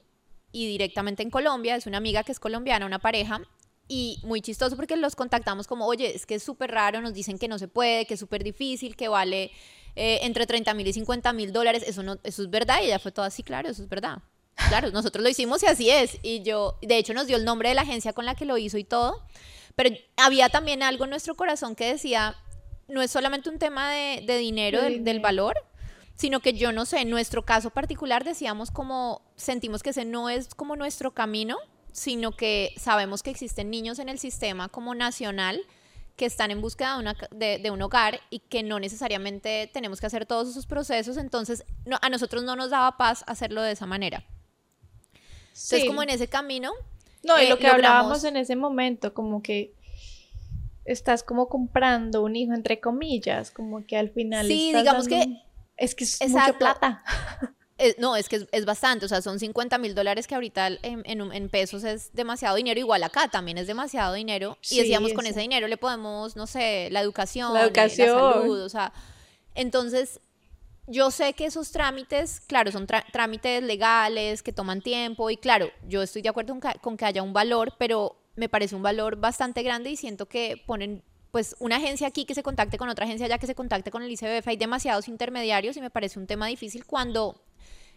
y 0.57 0.67
directamente 0.67 1.23
en 1.23 1.29
Colombia, 1.29 1.77
es 1.77 1.87
una 1.87 1.99
amiga 1.99 2.25
que 2.25 2.33
es 2.33 2.41
colombiana, 2.41 2.87
una 2.87 2.99
pareja, 2.99 3.43
y 3.89 4.21
muy 4.25 4.41
chistoso 4.41 4.75
porque 4.75 4.97
los 4.97 5.15
contactamos 5.15 5.67
como, 5.67 5.87
oye, 5.87 6.17
es 6.17 6.25
que 6.25 6.37
es 6.37 6.43
súper 6.43 6.71
raro, 6.71 7.03
nos 7.03 7.13
dicen 7.13 7.39
que 7.39 7.47
no 7.47 7.59
se 7.59 7.69
puede, 7.69 8.07
que 8.07 8.15
es 8.15 8.21
súper 8.21 8.43
difícil, 8.43 8.97
que 8.97 9.09
vale 9.09 9.53
eh, 9.97 10.21
entre 10.23 10.47
30 10.47 10.73
mil 10.73 10.87
y 10.87 10.95
50 10.95 11.35
mil 11.35 11.53
dólares, 11.53 11.85
eso, 11.87 12.03
no, 12.03 12.17
eso 12.23 12.43
es 12.43 12.49
verdad, 12.49 12.79
y 12.83 12.87
ella 12.87 12.99
fue 12.99 13.13
todo 13.13 13.27
así, 13.27 13.43
claro, 13.43 13.69
eso 13.69 13.83
es 13.83 13.89
verdad. 13.91 14.23
Claro, 14.71 14.91
nosotros 14.93 15.23
lo 15.23 15.29
hicimos 15.29 15.63
y 15.63 15.67
así 15.67 15.91
es, 15.91 16.19
y 16.23 16.43
yo, 16.43 16.79
de 16.81 16.97
hecho 16.97 17.13
nos 17.13 17.27
dio 17.27 17.37
el 17.37 17.45
nombre 17.45 17.69
de 17.69 17.75
la 17.75 17.83
agencia 17.83 18.15
con 18.15 18.25
la 18.25 18.35
que 18.35 18.47
lo 18.47 18.57
hizo 18.57 18.79
y 18.79 18.85
todo, 18.85 19.27
pero 19.75 19.95
había 20.17 20.49
también 20.49 20.83
algo 20.83 21.05
en 21.05 21.11
nuestro 21.11 21.35
corazón 21.35 21.75
que 21.77 21.93
decía, 21.93 22.35
no 22.89 23.03
es 23.03 23.11
solamente 23.11 23.51
un 23.51 23.59
tema 23.59 23.93
de, 23.93 24.39
dinero, 24.39 24.81
del 24.81 25.21
valor, 25.21 25.55
sino 26.17 26.41
que 26.41 26.55
yo 26.55 26.73
no 26.73 26.87
sé, 26.87 27.01
en 27.01 27.11
nuestro 27.11 27.45
caso 27.45 27.71
particular 27.71 28.25
decíamos 28.25 28.71
como, 28.71 29.23
sentimos 29.37 29.83
que 29.83 29.91
ese 29.91 30.05
no 30.05 30.29
es 30.31 30.55
como 30.55 30.75
nuestro 30.75 31.13
camino, 31.13 31.59
sino 31.93 32.33
que 32.33 32.73
sabemos 32.77 33.23
que 33.23 33.31
existen 33.31 33.71
niños 33.71 33.99
en 33.99 34.09
el 34.09 34.19
sistema 34.19 34.69
como 34.69 34.95
nacional 34.95 35.61
que 36.17 36.25
están 36.25 36.51
en 36.51 36.63
búsqueda 36.63 36.99
de, 37.31 37.71
un 37.71 37.83
hogar 37.83 38.21
y 38.31 38.39
que 38.39 38.63
no 38.63 38.81
necesariamente 38.81 39.71
tenemos 39.73 40.01
que 40.01 40.07
hacer 40.07 40.25
todos 40.25 40.49
esos 40.49 40.65
procesos, 40.65 41.19
entonces 41.19 41.65
a 42.01 42.09
nosotros 42.09 42.43
no 42.43 42.57
nos 42.57 42.71
daba 42.71 42.97
paz 42.97 43.23
hacerlo 43.27 43.61
de 43.61 43.73
esa 43.73 43.85
manera. 43.85 44.25
Entonces, 45.49 45.85
como 45.87 46.03
en 46.03 46.11
ese 46.11 46.29
camino... 46.29 46.73
No, 47.23 47.41
y 47.43 47.49
lo 47.49 47.57
eh, 47.57 47.59
que 47.59 47.67
hablábamos 47.67 48.25
en 48.25 48.37
ese 48.37 48.57
momento, 48.57 49.13
como 49.13 49.43
que 49.43 49.75
estás 50.87 51.23
como 51.23 51.49
comprando 51.49 52.23
un 52.23 52.37
hijo, 52.37 52.55
entre 52.55 52.81
comillas, 52.81 53.51
como 53.51 53.85
que 53.85 53.99
al 53.99 54.11
final... 54.11 54.47
Sí, 54.47 54.73
digamos 54.73 55.09
que 55.09 55.43
es 55.77 55.95
que 55.95 56.05
es 56.05 56.21
mucha 56.29 56.57
plata. 56.59 57.03
no, 57.99 58.17
es 58.17 58.29
que 58.29 58.47
es, 58.51 58.65
bastante, 58.65 59.05
o 59.05 59.09
sea, 59.09 59.21
son 59.23 59.39
50 59.39 59.79
mil 59.79 59.95
dólares 59.95 60.27
que 60.27 60.35
ahorita 60.35 60.69
en, 60.83 61.05
en, 61.05 61.49
pesos 61.49 61.85
es 61.85 62.13
demasiado 62.15 62.57
dinero, 62.57 62.81
igual 62.81 63.03
acá 63.03 63.29
también 63.29 63.59
es 63.59 63.67
demasiado 63.67 64.15
dinero. 64.15 64.57
y 64.71 64.79
decíamos, 64.79 65.13
con 65.13 65.27
ese 65.27 65.41
dinero 65.41 65.69
le 65.69 65.77
podemos, 65.77 66.37
no 66.37 66.47
sé, 66.47 66.89
la 66.91 67.01
educación, 67.01 67.53
la, 67.53 67.65
educación. 67.65 68.19
salud, 68.19 68.61
o 68.63 68.69
sea. 68.69 68.93
Entonces, 69.55 70.21
yo 70.87 71.11
sé 71.11 71.33
que 71.33 71.47
esos 71.47 71.73
trámites, 71.73 72.41
claro, 72.41 72.71
son 72.71 72.87
trámites 72.87 73.63
legales 73.63 74.43
que 74.43 74.53
toman 74.53 74.81
tiempo 74.81 75.31
y 75.31 75.37
claro, 75.37 75.71
yo 75.87 76.03
estoy 76.03 76.23
de 76.23 76.29
acuerdo 76.29 76.57
con 76.81 76.97
que, 76.97 77.05
haya 77.05 77.23
un 77.23 77.33
valor, 77.33 77.75
pero 77.79 78.17
me 78.37 78.49
parece 78.49 78.77
un 78.77 78.83
valor 78.83 79.17
bastante 79.17 79.63
grande 79.63 79.91
y 79.91 79.97
siento 79.97 80.27
que 80.27 80.63
ponen 80.67 81.03
pues 81.37 81.55
una 81.59 81.77
agencia 81.77 82.07
aquí 82.07 82.25
que 82.25 82.35
se 82.35 82.43
contacte 82.43 82.79
con 82.79 82.89
otra 82.89 83.05
agencia 83.05 83.27
allá 83.27 83.37
que 83.37 83.47
se 83.47 83.55
contacte 83.55 83.91
con 83.91 84.03
el 84.03 84.11
ICBF, 84.11 84.49
hay 84.49 84.57
demasiados 84.57 85.07
intermediarios 85.07 85.77
y 85.77 85.83
me 85.83 85.91
parece 85.91 86.19
un 86.19 86.27
tema 86.27 86.47
difícil 86.47 86.87
cuando 86.87 87.39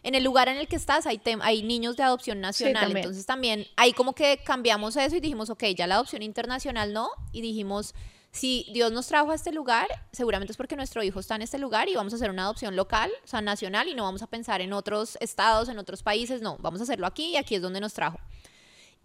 en 0.03 0.13
el 0.13 0.25
lugar 0.25 0.49
en 0.49 0.57
el 0.57 0.67
que 0.67 0.75
estás 0.75 1.05
hay, 1.05 1.21
hay 1.39 1.63
niños 1.63 1.95
de 1.95 2.03
adopción 2.03 2.41
nacional, 2.41 2.97
entonces 2.97 3.25
también 3.25 3.65
ahí 3.77 3.93
como 3.93 4.11
que 4.11 4.41
cambiamos 4.43 4.97
eso 4.97 5.15
y 5.15 5.21
dijimos, 5.21 5.49
ok, 5.49 5.63
ya 5.73 5.87
la 5.87 5.95
adopción 5.95 6.21
internacional 6.21 6.91
no, 6.91 7.11
y 7.31 7.39
dijimos, 7.39 7.95
si 8.33 8.65
Dios 8.73 8.91
nos 8.91 9.07
trajo 9.07 9.31
a 9.31 9.35
este 9.35 9.53
lugar, 9.53 9.87
seguramente 10.11 10.51
es 10.51 10.57
porque 10.57 10.75
nuestro 10.75 11.01
hijo 11.01 11.21
está 11.21 11.35
en 11.35 11.43
este 11.43 11.59
lugar 11.59 11.87
y 11.87 11.95
vamos 11.95 12.11
a 12.11 12.17
hacer 12.17 12.31
una 12.31 12.43
adopción 12.43 12.75
local, 12.75 13.09
o 13.23 13.27
sea, 13.27 13.39
nacional, 13.39 13.87
y 13.87 13.95
no 13.95 14.03
vamos 14.03 14.21
a 14.21 14.27
pensar 14.27 14.59
en 14.59 14.73
otros 14.73 15.17
estados, 15.21 15.69
en 15.69 15.79
otros 15.79 16.03
países, 16.03 16.41
no, 16.41 16.57
vamos 16.59 16.81
a 16.81 16.83
hacerlo 16.83 17.07
aquí 17.07 17.27
y 17.27 17.37
aquí 17.37 17.55
es 17.55 17.61
donde 17.61 17.79
nos 17.79 17.93
trajo. 17.93 18.19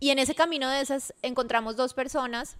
Y 0.00 0.10
en 0.10 0.18
ese 0.18 0.34
camino 0.34 0.68
de 0.68 0.80
esas 0.80 1.14
encontramos 1.22 1.76
dos 1.76 1.94
personas, 1.94 2.56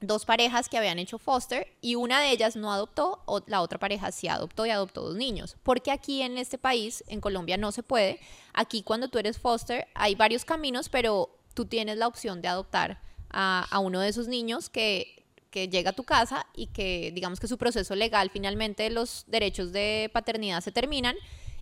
dos 0.00 0.24
parejas 0.24 0.68
que 0.68 0.76
habían 0.76 0.98
hecho 0.98 1.18
foster 1.18 1.72
y 1.80 1.94
una 1.94 2.20
de 2.20 2.30
ellas 2.30 2.56
no 2.56 2.72
adoptó, 2.72 3.22
o 3.26 3.42
la 3.46 3.62
otra 3.62 3.78
pareja 3.78 4.12
sí 4.12 4.28
adoptó 4.28 4.66
y 4.66 4.70
adoptó 4.70 5.02
dos 5.02 5.16
niños. 5.16 5.56
Porque 5.62 5.90
aquí 5.90 6.22
en 6.22 6.38
este 6.38 6.58
país, 6.58 7.04
en 7.08 7.20
Colombia, 7.20 7.56
no 7.56 7.72
se 7.72 7.82
puede. 7.82 8.20
Aquí 8.52 8.82
cuando 8.82 9.08
tú 9.08 9.18
eres 9.18 9.38
foster 9.38 9.86
hay 9.94 10.14
varios 10.14 10.44
caminos, 10.44 10.88
pero 10.88 11.30
tú 11.54 11.66
tienes 11.66 11.96
la 11.96 12.06
opción 12.06 12.42
de 12.42 12.48
adoptar 12.48 13.00
a, 13.30 13.66
a 13.70 13.78
uno 13.78 14.00
de 14.00 14.08
esos 14.08 14.28
niños 14.28 14.68
que 14.68 15.14
que 15.50 15.68
llega 15.68 15.90
a 15.90 15.92
tu 15.92 16.02
casa 16.02 16.48
y 16.52 16.66
que 16.66 17.12
digamos 17.14 17.38
que 17.38 17.46
su 17.46 17.58
proceso 17.58 17.94
legal 17.94 18.28
finalmente 18.32 18.90
los 18.90 19.22
derechos 19.28 19.70
de 19.70 20.10
paternidad 20.12 20.60
se 20.62 20.72
terminan 20.72 21.14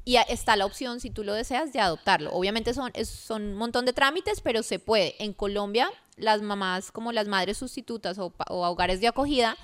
y 0.04 0.16
está 0.16 0.56
la 0.56 0.66
opción, 0.66 0.98
si 0.98 1.10
tú 1.10 1.22
lo 1.22 1.32
deseas, 1.34 1.72
de 1.72 1.80
adoptarlo. 1.80 2.32
Obviamente 2.32 2.74
son, 2.74 2.90
son 3.04 3.42
un 3.42 3.54
montón 3.54 3.84
de 3.84 3.92
trámites, 3.92 4.40
pero 4.40 4.62
se 4.62 4.78
puede. 4.78 5.14
En 5.22 5.32
Colombia, 5.32 5.90
las 6.22 6.42
mamás, 6.42 6.92
como 6.92 7.12
las 7.12 7.28
madres 7.28 7.58
sustitutas 7.58 8.18
o, 8.18 8.32
o 8.48 8.66
hogares 8.66 9.00
de 9.00 9.08
acogida, 9.08 9.56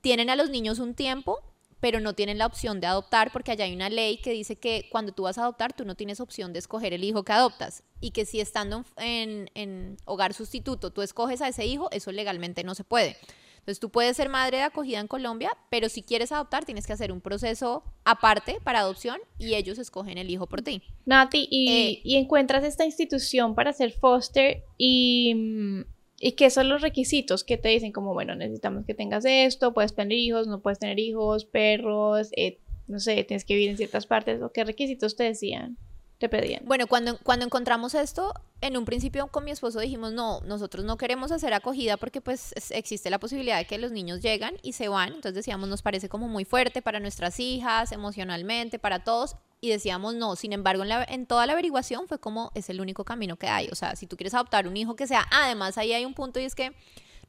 tienen 0.00 0.30
a 0.30 0.36
los 0.36 0.50
niños 0.50 0.78
un 0.78 0.94
tiempo, 0.94 1.40
pero 1.80 2.00
no 2.00 2.14
tienen 2.14 2.38
la 2.38 2.46
opción 2.46 2.80
de 2.80 2.86
adoptar 2.86 3.30
porque 3.30 3.52
allá 3.52 3.66
hay 3.66 3.74
una 3.74 3.90
ley 3.90 4.16
que 4.16 4.30
dice 4.30 4.56
que 4.56 4.88
cuando 4.90 5.12
tú 5.12 5.24
vas 5.24 5.36
a 5.36 5.42
adoptar, 5.42 5.74
tú 5.74 5.84
no 5.84 5.94
tienes 5.94 6.18
opción 6.18 6.54
de 6.54 6.58
escoger 6.58 6.94
el 6.94 7.04
hijo 7.04 7.24
que 7.24 7.32
adoptas. 7.32 7.82
Y 8.00 8.12
que 8.12 8.24
si 8.24 8.40
estando 8.40 8.84
en, 8.96 9.50
en 9.54 9.98
hogar 10.06 10.32
sustituto 10.32 10.92
tú 10.92 11.02
escoges 11.02 11.42
a 11.42 11.48
ese 11.48 11.66
hijo, 11.66 11.90
eso 11.90 12.10
legalmente 12.10 12.64
no 12.64 12.74
se 12.74 12.84
puede. 12.84 13.18
Entonces 13.64 13.80
tú 13.80 13.90
puedes 13.90 14.14
ser 14.16 14.28
madre 14.28 14.58
de 14.58 14.62
acogida 14.64 15.00
en 15.00 15.08
Colombia, 15.08 15.50
pero 15.70 15.88
si 15.88 16.02
quieres 16.02 16.32
adoptar 16.32 16.66
tienes 16.66 16.86
que 16.86 16.92
hacer 16.92 17.10
un 17.10 17.22
proceso 17.22 17.82
aparte 18.04 18.58
para 18.62 18.80
adopción 18.80 19.18
y 19.38 19.54
ellos 19.54 19.78
escogen 19.78 20.18
el 20.18 20.28
hijo 20.28 20.46
por 20.46 20.60
ti. 20.60 20.82
Nati, 21.06 21.48
y, 21.50 21.70
eh, 21.70 22.00
y 22.04 22.16
encuentras 22.16 22.62
esta 22.64 22.84
institución 22.84 23.54
para 23.54 23.72
ser 23.72 23.92
foster 23.92 24.64
y, 24.76 25.84
y 26.24 26.32
qué 26.32 26.48
son 26.48 26.70
los 26.70 26.80
requisitos 26.80 27.44
que 27.44 27.58
te 27.58 27.68
dicen 27.68 27.92
como, 27.92 28.14
bueno, 28.14 28.34
necesitamos 28.34 28.86
que 28.86 28.94
tengas 28.94 29.26
esto, 29.26 29.74
puedes 29.74 29.94
tener 29.94 30.16
hijos, 30.16 30.46
no 30.46 30.62
puedes 30.62 30.78
tener 30.78 30.98
hijos, 30.98 31.44
perros, 31.44 32.30
eh, 32.34 32.60
no 32.86 32.98
sé, 32.98 33.24
tienes 33.24 33.44
que 33.44 33.52
vivir 33.52 33.68
en 33.68 33.76
ciertas 33.76 34.06
partes, 34.06 34.40
o 34.40 34.50
qué 34.50 34.64
requisitos 34.64 35.16
te 35.16 35.24
decían 35.24 35.76
te 36.18 36.30
pedían. 36.30 36.62
Bueno, 36.64 36.86
cuando, 36.86 37.18
cuando 37.18 37.44
encontramos 37.44 37.94
esto, 37.94 38.32
en 38.62 38.78
un 38.78 38.86
principio 38.86 39.26
con 39.26 39.44
mi 39.44 39.50
esposo 39.50 39.80
dijimos, 39.80 40.14
no, 40.14 40.40
nosotros 40.46 40.84
no 40.84 40.96
queremos 40.96 41.30
hacer 41.32 41.52
acogida 41.52 41.98
porque 41.98 42.22
pues 42.22 42.54
existe 42.70 43.10
la 43.10 43.18
posibilidad 43.18 43.58
de 43.58 43.66
que 43.66 43.76
los 43.76 43.92
niños 43.92 44.22
llegan 44.22 44.54
y 44.62 44.72
se 44.72 44.88
van. 44.88 45.08
Entonces 45.08 45.34
decíamos, 45.34 45.68
nos 45.68 45.82
parece 45.82 46.08
como 46.08 46.28
muy 46.28 46.46
fuerte 46.46 46.80
para 46.80 47.00
nuestras 47.00 47.38
hijas, 47.40 47.92
emocionalmente, 47.92 48.78
para 48.78 49.04
todos. 49.04 49.36
Y 49.64 49.70
decíamos, 49.70 50.14
no, 50.14 50.36
sin 50.36 50.52
embargo, 50.52 50.82
en, 50.82 50.90
la, 50.90 51.04
en 51.04 51.24
toda 51.24 51.46
la 51.46 51.54
averiguación 51.54 52.06
fue 52.06 52.18
como, 52.18 52.52
es 52.54 52.68
el 52.68 52.82
único 52.82 53.06
camino 53.06 53.38
que 53.38 53.48
hay. 53.48 53.68
O 53.72 53.74
sea, 53.74 53.96
si 53.96 54.06
tú 54.06 54.14
quieres 54.14 54.34
adoptar 54.34 54.68
un 54.68 54.76
hijo 54.76 54.94
que 54.94 55.06
sea, 55.06 55.26
además 55.30 55.78
ahí 55.78 55.94
hay 55.94 56.04
un 56.04 56.12
punto 56.12 56.38
y 56.38 56.44
es 56.44 56.54
que 56.54 56.74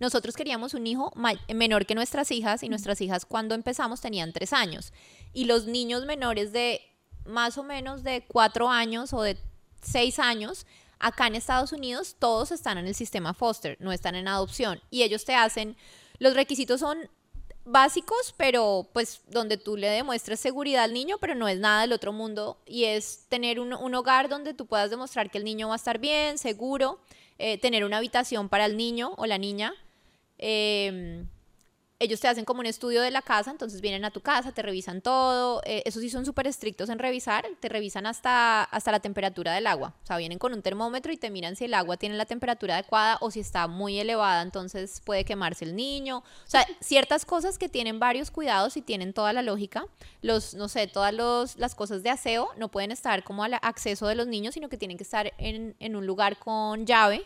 nosotros 0.01 0.35
queríamos 0.35 0.73
un 0.73 0.85
hijo 0.85 1.13
menor 1.47 1.85
que 1.85 1.95
nuestras 1.95 2.31
hijas 2.31 2.61
y 2.61 2.67
nuestras 2.67 2.99
hijas 2.99 3.25
cuando 3.25 3.55
empezamos 3.55 4.01
tenían 4.01 4.33
tres 4.33 4.51
años. 4.51 4.91
Y 5.31 5.45
los 5.45 5.65
niños 5.65 6.05
menores 6.05 6.51
de 6.51 6.81
más 7.23 7.57
o 7.57 7.63
menos 7.63 8.03
de 8.03 8.25
cuatro 8.27 8.67
años 8.67 9.13
o 9.13 9.21
de 9.21 9.37
seis 9.81 10.19
años, 10.19 10.67
acá 10.99 11.27
en 11.27 11.35
Estados 11.35 11.71
Unidos 11.71 12.17
todos 12.19 12.51
están 12.51 12.77
en 12.77 12.85
el 12.85 12.95
sistema 12.95 13.33
foster, 13.33 13.77
no 13.79 13.93
están 13.93 14.15
en 14.15 14.27
adopción. 14.27 14.81
Y 14.89 15.03
ellos 15.03 15.23
te 15.23 15.35
hacen, 15.35 15.77
los 16.19 16.33
requisitos 16.33 16.81
son 16.81 16.97
básicos, 17.65 18.33
pero 18.37 18.87
pues 18.93 19.21
donde 19.27 19.57
tú 19.57 19.75
le 19.75 19.87
demuestres 19.87 20.39
seguridad 20.39 20.83
al 20.83 20.93
niño, 20.93 21.17
pero 21.19 21.35
no 21.35 21.47
es 21.47 21.59
nada 21.59 21.81
del 21.81 21.93
otro 21.93 22.13
mundo. 22.13 22.57
Y 22.65 22.85
es 22.85 23.25
tener 23.29 23.59
un, 23.59 23.73
hogar 23.95 24.29
donde 24.29 24.53
tú 24.53 24.65
puedas 24.65 24.89
demostrar 24.89 25.29
que 25.29 25.37
el 25.37 25.43
niño 25.43 25.67
va 25.67 25.73
a 25.73 25.77
estar 25.77 25.99
bien, 25.99 26.37
seguro, 26.37 26.99
eh, 27.37 27.57
tener 27.57 27.83
una 27.83 27.97
habitación 27.97 28.49
para 28.49 28.65
el 28.65 28.77
niño 28.77 29.13
o 29.17 29.25
la 29.25 29.37
niña. 29.37 29.73
Eh, 30.37 31.25
ellos 31.97 32.19
te 32.19 32.27
hacen 32.27 32.43
como 32.43 32.59
un 32.59 32.65
estudio 32.65 33.01
de 33.01 33.09
la 33.09 33.21
casa, 33.21 33.51
entonces 33.51 33.79
vienen 33.79 34.03
a 34.03 34.11
tu 34.11 34.19
casa, 34.19 34.51
te 34.51 34.61
revisan 34.61 35.01
todo, 35.01 35.61
eh, 35.65 35.81
eso 35.85 36.01
sí 36.01 36.09
son 36.09 36.25
súper 36.25 36.45
estrictos 36.45 36.89
en 36.89 36.99
revisar, 36.99 37.47
te 37.59 37.69
revisan 37.69 38.05
hasta, 38.05 38.63
hasta 38.63 38.91
la 38.91 38.99
temperatura 38.99 39.53
del 39.53 39.65
agua, 39.65 39.93
o 40.03 40.05
sea, 40.05 40.17
vienen 40.17 40.37
con 40.37 40.53
un 40.53 40.61
termómetro 40.61 41.13
y 41.13 41.17
te 41.17 41.29
miran 41.29 41.55
si 41.55 41.65
el 41.65 41.73
agua 41.73 41.95
tiene 41.95 42.15
la 42.15 42.25
temperatura 42.25 42.73
adecuada 42.75 43.17
o 43.21 43.31
si 43.31 43.39
está 43.39 43.67
muy 43.67 43.97
elevada, 43.97 44.41
entonces 44.41 45.01
puede 45.05 45.23
quemarse 45.23 45.63
el 45.63 45.75
niño, 45.75 46.17
o 46.17 46.49
sea, 46.49 46.67
ciertas 46.81 47.25
cosas 47.25 47.57
que 47.57 47.69
tienen 47.69 47.97
varios 47.97 48.29
cuidados 48.29 48.75
y 48.75 48.81
tienen 48.81 49.13
toda 49.13 49.31
la 49.31 49.41
lógica, 49.41 49.85
los, 50.21 50.53
no 50.53 50.67
sé, 50.67 50.87
todas 50.87 51.13
los, 51.13 51.55
las 51.57 51.75
cosas 51.75 52.03
de 52.03 52.09
aseo 52.09 52.49
no 52.57 52.69
pueden 52.69 52.91
estar 52.91 53.23
como 53.23 53.45
al 53.45 53.53
acceso 53.53 54.07
de 54.07 54.15
los 54.15 54.27
niños, 54.27 54.53
sino 54.55 54.67
que 54.67 54.77
tienen 54.77 54.97
que 54.97 55.03
estar 55.03 55.33
en, 55.37 55.77
en 55.79 55.95
un 55.95 56.05
lugar 56.05 56.37
con 56.39 56.85
llave, 56.85 57.25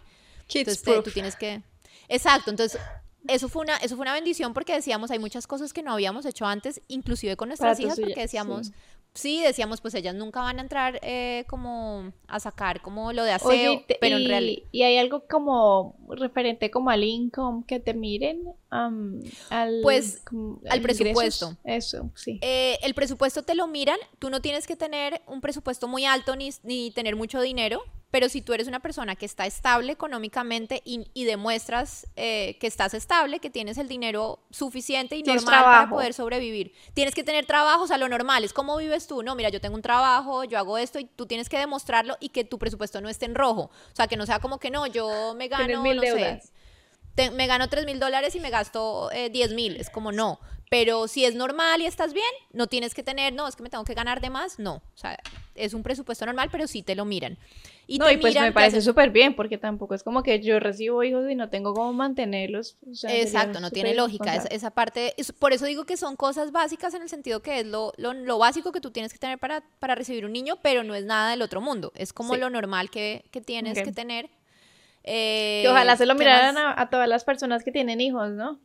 entonces 0.53 0.83
tú 1.03 1.11
tienes 1.11 1.35
que... 1.35 1.63
Exacto, 2.07 2.49
entonces 2.49 2.79
eso 3.27 3.49
fue 3.49 3.63
una 3.63 3.77
eso 3.77 3.95
fue 3.95 4.03
una 4.03 4.13
bendición 4.13 4.53
porque 4.53 4.73
decíamos 4.73 5.11
hay 5.11 5.19
muchas 5.19 5.47
cosas 5.47 5.73
que 5.73 5.83
no 5.83 5.91
habíamos 5.91 6.25
hecho 6.25 6.45
antes 6.45 6.81
inclusive 6.87 7.35
con 7.35 7.49
nuestras 7.49 7.79
hijas 7.79 7.99
porque 7.99 8.21
decíamos 8.21 8.71
sí. 9.13 9.41
decíamos 9.43 9.81
pues 9.81 9.93
ellas 9.95 10.15
nunca 10.15 10.41
van 10.41 10.59
a 10.59 10.61
entrar 10.61 10.99
eh, 11.01 11.43
como 11.47 12.13
a 12.27 12.39
sacar 12.39 12.81
como 12.81 13.11
lo 13.11 13.23
de 13.23 13.31
aseo 13.31 13.83
pero 13.99 14.17
en 14.17 14.27
realidad 14.27 14.63
y 14.71 14.83
hay 14.83 14.97
algo 14.97 15.25
como 15.27 15.97
referente 16.09 16.71
como 16.71 16.89
al 16.89 17.03
income 17.03 17.63
que 17.67 17.79
te 17.79 17.93
miren 17.93 18.43
al 18.69 19.79
pues 19.83 20.23
al 20.69 20.81
presupuesto 20.81 21.57
eso 21.65 22.11
sí 22.15 22.39
eh, 22.41 22.77
el 22.83 22.93
presupuesto 22.93 23.43
te 23.43 23.55
lo 23.55 23.67
miran 23.67 23.97
tú 24.19 24.29
no 24.29 24.41
tienes 24.41 24.65
que 24.65 24.75
tener 24.75 25.21
un 25.27 25.41
presupuesto 25.41 25.87
muy 25.87 26.05
alto 26.05 26.35
ni, 26.35 26.51
ni 26.63 26.91
tener 26.91 27.15
mucho 27.15 27.41
dinero 27.41 27.83
pero 28.11 28.29
si 28.29 28.41
tú 28.41 28.53
eres 28.53 28.67
una 28.67 28.79
persona 28.79 29.15
que 29.15 29.25
está 29.25 29.45
estable 29.45 29.91
económicamente 29.91 30.81
y, 30.83 31.25
demuestras 31.25 32.07
eh, 32.15 32.57
que 32.59 32.67
estás 32.67 32.93
estable, 32.93 33.39
que 33.39 33.49
tienes 33.49 33.77
el 33.77 33.87
dinero 33.87 34.39
suficiente 34.49 35.15
y 35.15 35.23
normal 35.23 35.63
para 35.63 35.89
poder 35.89 36.13
sobrevivir, 36.13 36.73
tienes 36.93 37.13
que 37.13 37.23
tener 37.23 37.45
trabajo, 37.45 37.83
o 37.83 37.87
sea, 37.87 37.97
lo 37.97 38.09
normal 38.09 38.43
es 38.43 38.53
cómo 38.53 38.77
vives 38.77 39.07
tú, 39.07 39.21
no, 39.21 39.35
mira, 39.35 39.49
yo 39.49 39.61
tengo 39.61 39.75
un 39.75 39.81
trabajo, 39.81 40.43
yo 40.43 40.57
hago 40.57 40.77
esto 40.77 40.99
y 40.99 41.05
tú 41.05 41.25
tienes 41.27 41.49
que 41.49 41.59
demostrarlo 41.59 42.17
y 42.19 42.29
que 42.29 42.43
tu 42.43 42.57
presupuesto 42.57 42.99
no 43.01 43.09
esté 43.09 43.25
en 43.25 43.35
rojo, 43.35 43.63
o 43.63 43.95
sea, 43.95 44.07
que 44.07 44.17
no 44.17 44.25
sea 44.25 44.39
como 44.39 44.59
que 44.59 44.71
no, 44.71 44.87
yo 44.87 45.35
me 45.35 45.47
gano, 45.47 45.83
no 45.83 46.01
sé, 46.01 46.41
me 47.33 47.47
gano 47.47 47.67
3 47.67 47.85
mil 47.85 47.99
dólares 47.99 48.35
y 48.35 48.39
me 48.39 48.49
gasto 48.49 49.11
eh, 49.11 49.29
10 49.29 49.53
mil, 49.53 49.75
es 49.75 49.89
como 49.89 50.11
no, 50.11 50.39
pero 50.69 51.07
si 51.07 51.25
es 51.25 51.33
normal 51.33 51.81
y 51.81 51.85
estás 51.87 52.13
bien, 52.13 52.29
no 52.53 52.67
tienes 52.67 52.93
que 52.93 53.01
tener, 53.01 53.33
no, 53.33 53.47
es 53.47 53.55
que 53.55 53.63
me 53.63 53.69
tengo 53.69 53.83
que 53.83 53.95
ganar 53.95 54.21
de 54.21 54.29
más, 54.29 54.59
no. 54.59 54.75
O 54.75 54.97
sea, 54.97 55.17
es 55.55 55.73
un 55.73 55.81
presupuesto 55.81 56.25
normal, 56.27 56.49
pero 56.51 56.67
sí 56.67 56.83
te 56.83 56.95
lo 56.95 57.05
miran. 57.05 57.37
Y 57.87 57.97
no, 57.97 58.09
y 58.11 58.17
pues 58.17 58.39
me 58.39 58.51
parece 58.51 58.81
súper 58.83 59.09
bien, 59.09 59.35
porque 59.35 59.57
tampoco 59.57 59.95
es 59.95 60.03
como 60.03 60.21
que 60.21 60.39
yo 60.41 60.59
recibo 60.59 61.03
hijos 61.03 61.29
y 61.29 61.33
no 61.33 61.49
tengo 61.49 61.73
cómo 61.73 61.91
mantenerlos. 61.91 62.77
Exacto, 63.07 63.59
no 63.59 63.71
tiene 63.71 63.95
lógica 63.95 64.35
esa, 64.35 64.47
esa, 64.49 64.69
parte. 64.69 65.15
por 65.39 65.53
eso 65.53 65.65
digo 65.65 65.85
que 65.85 65.97
son 65.97 66.15
cosas 66.15 66.51
básicas 66.51 66.93
en 66.93 67.01
el 67.01 67.09
sentido 67.09 67.41
que 67.41 67.61
es 67.61 67.65
lo, 67.65 67.91
lo, 67.97 68.37
básico 68.37 68.71
que 68.71 68.79
tú 68.79 68.91
tienes 68.91 69.11
que 69.11 69.17
tener 69.17 69.39
para, 69.39 69.63
para 69.79 69.95
recibir 69.95 70.23
un 70.23 70.33
niño, 70.33 70.59
pero 70.61 70.83
no 70.83 70.93
es 70.93 71.03
nada 71.05 71.31
del 71.31 71.41
otro 71.41 71.61
mundo. 71.61 71.91
Es 71.95 72.13
como 72.13 72.35
lo 72.35 72.51
normal 72.51 72.91
que, 72.91 73.25
que 73.31 73.41
tienes 73.41 73.81
que 73.81 73.91
tener 73.91 74.29
eh, 75.11 75.61
que 75.63 75.69
ojalá 75.69 75.97
se 75.97 76.05
lo 76.05 76.13
miraran 76.13 76.55
a, 76.57 76.89
todas 76.91 77.09
las 77.09 77.23
personas 77.23 77.63
que 77.63 77.71
tienen 77.71 77.99
hijos, 77.99 78.29
¿no? 78.29 78.59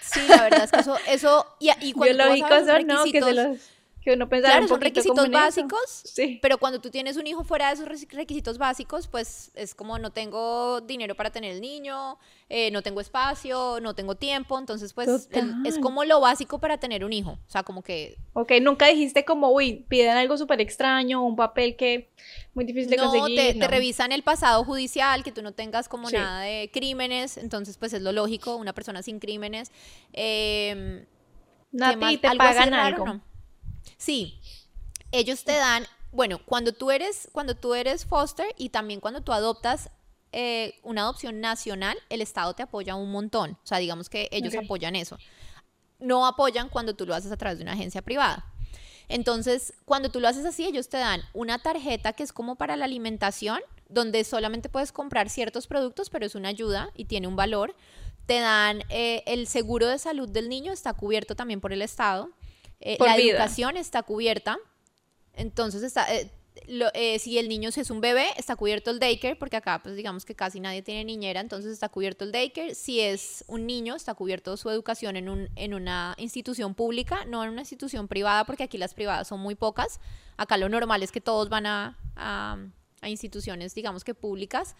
Sí, 0.00 0.20
la 0.26 0.44
verdad 0.44 0.64
es 0.64 0.72
que 0.72 0.80
eso, 0.80 0.96
eso 1.06 1.46
y, 1.60 1.70
y 1.80 1.92
cuando 1.92 2.16
Biológicos 2.16 2.66
son, 2.66 2.86
¿no? 2.86 3.04
Que 3.04 3.20
se 3.20 3.34
los 3.34 3.58
que 4.02 4.12
uno 4.12 4.28
pensaba 4.28 4.54
claro, 4.54 4.68
son 4.68 4.80
requisitos 4.80 5.30
básicos, 5.30 6.02
sí. 6.04 6.38
pero 6.42 6.58
cuando 6.58 6.80
tú 6.80 6.90
tienes 6.90 7.16
un 7.16 7.26
hijo 7.26 7.44
fuera 7.44 7.68
de 7.68 7.74
esos 7.74 7.88
requisitos 8.10 8.58
básicos, 8.58 9.06
pues 9.06 9.52
es 9.54 9.74
como 9.74 9.98
no 9.98 10.10
tengo 10.10 10.80
dinero 10.80 11.14
para 11.14 11.30
tener 11.30 11.52
el 11.52 11.60
niño, 11.60 12.18
eh, 12.48 12.70
no 12.72 12.82
tengo 12.82 13.00
espacio, 13.00 13.78
no 13.80 13.94
tengo 13.94 14.16
tiempo, 14.16 14.58
entonces 14.58 14.92
pues 14.92 15.28
es 15.64 15.78
como 15.78 16.04
lo 16.04 16.20
básico 16.20 16.58
para 16.58 16.78
tener 16.78 17.04
un 17.04 17.12
hijo, 17.12 17.32
o 17.32 17.50
sea, 17.50 17.62
como 17.62 17.82
que... 17.82 18.18
Ok, 18.32 18.52
nunca 18.60 18.88
dijiste 18.88 19.24
como, 19.24 19.50
uy, 19.52 19.84
piden 19.88 20.16
algo 20.16 20.36
súper 20.36 20.60
extraño, 20.60 21.24
un 21.24 21.36
papel 21.36 21.76
que 21.76 22.10
muy 22.54 22.64
difícil 22.64 22.90
de 22.90 22.96
conseguir. 22.96 23.38
Te, 23.38 23.54
no, 23.54 23.60
te 23.60 23.68
revisan 23.68 24.10
el 24.10 24.22
pasado 24.22 24.64
judicial, 24.64 25.22
que 25.22 25.30
tú 25.30 25.42
no 25.42 25.52
tengas 25.52 25.88
como 25.88 26.10
nada 26.10 26.40
de 26.40 26.70
crímenes, 26.72 27.36
entonces 27.36 27.78
pues 27.78 27.92
es 27.92 28.02
lo 28.02 28.10
lógico, 28.10 28.56
una 28.56 28.72
persona 28.72 29.02
sin 29.02 29.20
crímenes. 29.20 29.70
Eh, 30.12 31.06
Nati, 31.70 32.18
¿te 32.18 32.36
pagan 32.36 32.74
algo? 32.74 33.20
Sí. 33.96 34.40
ellos 35.10 35.44
te 35.44 35.52
dan, 35.52 35.86
bueno, 36.10 36.40
cuando 36.44 36.72
tú 36.72 36.90
eres, 36.90 37.28
cuando 37.32 37.54
tú 37.54 37.74
eres 37.74 38.04
foster 38.04 38.46
y 38.56 38.70
también 38.70 39.00
cuando 39.00 39.20
tú 39.20 39.32
adoptas 39.32 39.90
eh, 40.32 40.80
una 40.82 41.02
adopción 41.02 41.40
nacional, 41.40 41.98
el 42.08 42.22
Estado 42.22 42.54
te 42.54 42.62
apoya 42.62 42.94
un 42.94 43.10
montón. 43.12 43.52
O 43.52 43.66
sea, 43.66 43.78
digamos 43.78 44.08
que 44.08 44.28
ellos 44.32 44.54
apoyan 44.54 44.96
eso. 44.96 45.18
No 45.98 46.26
apoyan 46.26 46.68
cuando 46.68 46.94
tú 46.94 47.06
lo 47.06 47.14
haces 47.14 47.30
a 47.30 47.36
través 47.36 47.58
de 47.58 47.64
una 47.64 47.72
agencia 47.72 48.02
privada. 48.02 48.46
Entonces, 49.08 49.74
cuando 49.84 50.10
tú 50.10 50.20
lo 50.20 50.28
haces 50.28 50.46
así, 50.46 50.64
ellos 50.64 50.88
te 50.88 50.96
dan 50.96 51.20
una 51.34 51.58
tarjeta 51.58 52.14
que 52.14 52.22
es 52.22 52.32
como 52.32 52.56
para 52.56 52.76
la 52.76 52.86
alimentación, 52.86 53.60
donde 53.90 54.24
solamente 54.24 54.70
puedes 54.70 54.90
comprar 54.90 55.28
ciertos 55.28 55.66
productos, 55.66 56.08
pero 56.08 56.24
es 56.24 56.34
una 56.34 56.48
ayuda 56.48 56.90
y 56.94 57.04
tiene 57.04 57.26
un 57.26 57.36
valor. 57.36 57.74
Te 58.24 58.40
dan 58.40 58.82
eh, 58.88 59.22
el 59.26 59.46
seguro 59.48 59.86
de 59.86 59.98
salud 59.98 60.30
del 60.30 60.48
niño, 60.48 60.72
está 60.72 60.94
cubierto 60.94 61.36
también 61.36 61.60
por 61.60 61.74
el 61.74 61.82
Estado. 61.82 62.30
Eh, 62.82 62.96
la 63.00 63.16
educación 63.16 63.76
está 63.76 64.02
cubierta. 64.02 64.58
Entonces, 65.34 65.82
está, 65.82 66.06
eh, 66.14 67.18
si 67.18 67.38
el 67.38 67.48
niño 67.48 67.70
es 67.70 67.90
un 67.90 68.00
bebé, 68.00 68.26
está 68.36 68.56
cubierto 68.56 68.90
el 68.90 68.98
daycare, 68.98 69.36
porque 69.36 69.56
acá 69.56 69.80
pues 69.82 69.96
digamos 69.96 70.24
que 70.24 70.34
casi 70.34 70.60
nadie 70.60 70.82
tiene 70.82 71.04
niñera, 71.04 71.40
entonces 71.40 71.72
está 71.72 71.88
cubierto 71.88 72.24
el 72.24 72.32
daycare. 72.32 72.74
Si 72.74 73.00
es 73.00 73.44
un 73.46 73.66
niño, 73.66 73.94
está 73.94 74.14
cubierto 74.14 74.56
su 74.56 74.68
educación 74.68 75.16
en, 75.16 75.28
un, 75.28 75.48
en 75.56 75.74
una 75.74 76.14
institución 76.18 76.74
pública, 76.74 77.24
no 77.24 77.42
en 77.44 77.50
una 77.50 77.62
institución 77.62 78.08
privada, 78.08 78.44
porque 78.44 78.64
aquí 78.64 78.78
las 78.78 78.94
privadas 78.94 79.28
son 79.28 79.40
muy 79.40 79.54
pocas. 79.54 80.00
Acá 80.36 80.56
lo 80.56 80.68
normal 80.68 81.02
es 81.02 81.12
que 81.12 81.20
todos 81.20 81.48
van 81.48 81.66
a, 81.66 81.98
a, 82.16 82.58
instituciones, 83.08 83.74
digamos 83.74 84.04
que 84.04 84.14
públicas, 84.14 84.76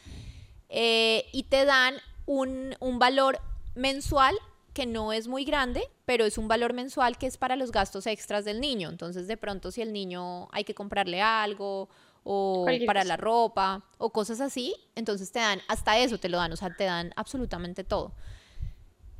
eh, 0.68 1.26
y 1.32 1.44
te 1.44 1.64
dan 1.64 1.94
un, 2.26 2.76
un 2.80 2.98
valor 2.98 3.40
mensual 3.74 4.36
que 4.72 4.86
no 4.86 5.12
es 5.12 5.28
muy 5.28 5.44
grande, 5.44 5.82
pero 6.04 6.24
es 6.24 6.38
un 6.38 6.48
valor 6.48 6.72
mensual 6.72 7.18
que 7.18 7.26
es 7.26 7.36
para 7.36 7.56
los 7.56 7.72
gastos 7.72 8.06
extras 8.06 8.44
del 8.44 8.60
niño. 8.60 8.88
Entonces, 8.88 9.26
de 9.26 9.36
pronto, 9.36 9.70
si 9.70 9.82
el 9.82 9.92
niño 9.92 10.48
hay 10.52 10.64
que 10.64 10.74
comprarle 10.74 11.20
algo 11.20 11.88
o 12.24 12.66
para 12.86 13.04
la 13.04 13.16
ropa 13.16 13.84
o 13.98 14.10
cosas 14.10 14.40
así, 14.40 14.74
entonces 14.94 15.32
te 15.32 15.40
dan, 15.40 15.60
hasta 15.68 15.98
eso 15.98 16.18
te 16.18 16.28
lo 16.28 16.38
dan, 16.38 16.52
o 16.52 16.56
sea, 16.56 16.74
te 16.74 16.84
dan 16.84 17.12
absolutamente 17.16 17.84
todo. 17.84 18.12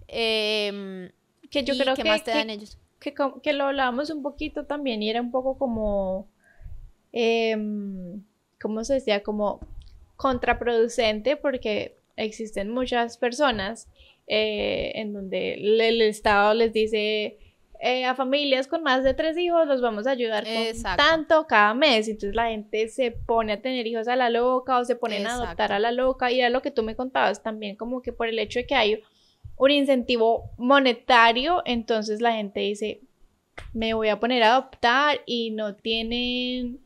Em, 0.07 1.11
que 1.51 1.65
yo 1.65 1.75
creo 1.77 1.95
¿qué 1.95 2.03
que, 2.03 2.09
más 2.09 2.25
te 2.25 2.31
dan 2.31 2.51
ellos? 2.51 2.79
Que, 3.01 3.15
que, 3.43 3.53
lo 3.53 3.65
hablábamos 3.65 4.11
un 4.11 4.23
poquito 4.23 4.65
también 4.67 5.03
y 5.03 5.11
era 5.11 5.21
un 5.21 5.31
poco 5.31 5.59
como, 5.59 6.29
em, 7.13 8.23
¿cómo 8.61 8.85
se 8.85 8.95
decía? 8.95 9.23
Como 9.23 9.61
contraproducente 10.17 11.37
porque 11.37 11.99
existen 12.17 12.71
muchas 12.71 13.17
personas 13.17 13.89
eh, 14.35 14.93
en 14.95 15.13
donde 15.13 15.53
el, 15.57 16.01
Estado 16.01 16.55
les 16.55 16.73
dice 16.73 17.37
eh, 17.81 18.07
a 18.07 18.15
familias 18.15 18.67
con 18.67 18.83
más 18.83 19.05
de 19.05 19.13
tres 19.13 19.37
hijos 19.37 19.67
los 19.67 19.83
vamos 19.83 20.07
a 20.07 20.13
ayudar 20.13 20.45
con 20.45 20.97
tanto 20.97 21.47
cada 21.47 21.75
mes. 21.75 22.09
Entonces 22.09 22.35
la 22.35 22.49
gente 22.49 22.89
se 22.89 23.11
pone 23.11 23.53
a 23.53 23.61
tener 23.61 23.87
hijos 23.87 24.09
a 24.09 24.17
la 24.17 24.31
loca 24.31 24.79
o 24.79 24.87
se 24.87 24.97
ponen 24.97 25.27
a 25.27 25.35
adoptar 25.35 25.75
a 25.75 25.79
la 25.79 25.93
loca. 25.93 26.33
Y 26.33 26.41
era 26.41 26.49
lo 26.49 26.63
que 26.63 26.71
tú 26.71 26.83
me 26.83 26.97
contabas 26.97 27.43
también, 27.43 27.77
como 27.77 28.01
que 28.01 28.15
por 28.15 28.27
el 28.27 28.39
hecho 28.39 28.59
de 28.61 28.67
que 28.67 28.75
hay 28.75 29.03
un 29.59 29.71
incentivo 29.71 30.51
monetario, 30.57 31.61
entonces 31.67 32.23
la 32.23 32.33
gente 32.33 32.61
dice, 32.61 33.03
me 33.75 33.93
voy 33.93 34.09
a 34.09 34.19
poner 34.19 34.45
a 34.45 34.55
adoptar 34.55 35.21
y 35.27 35.51
no 35.51 35.75
tienen 35.75 36.82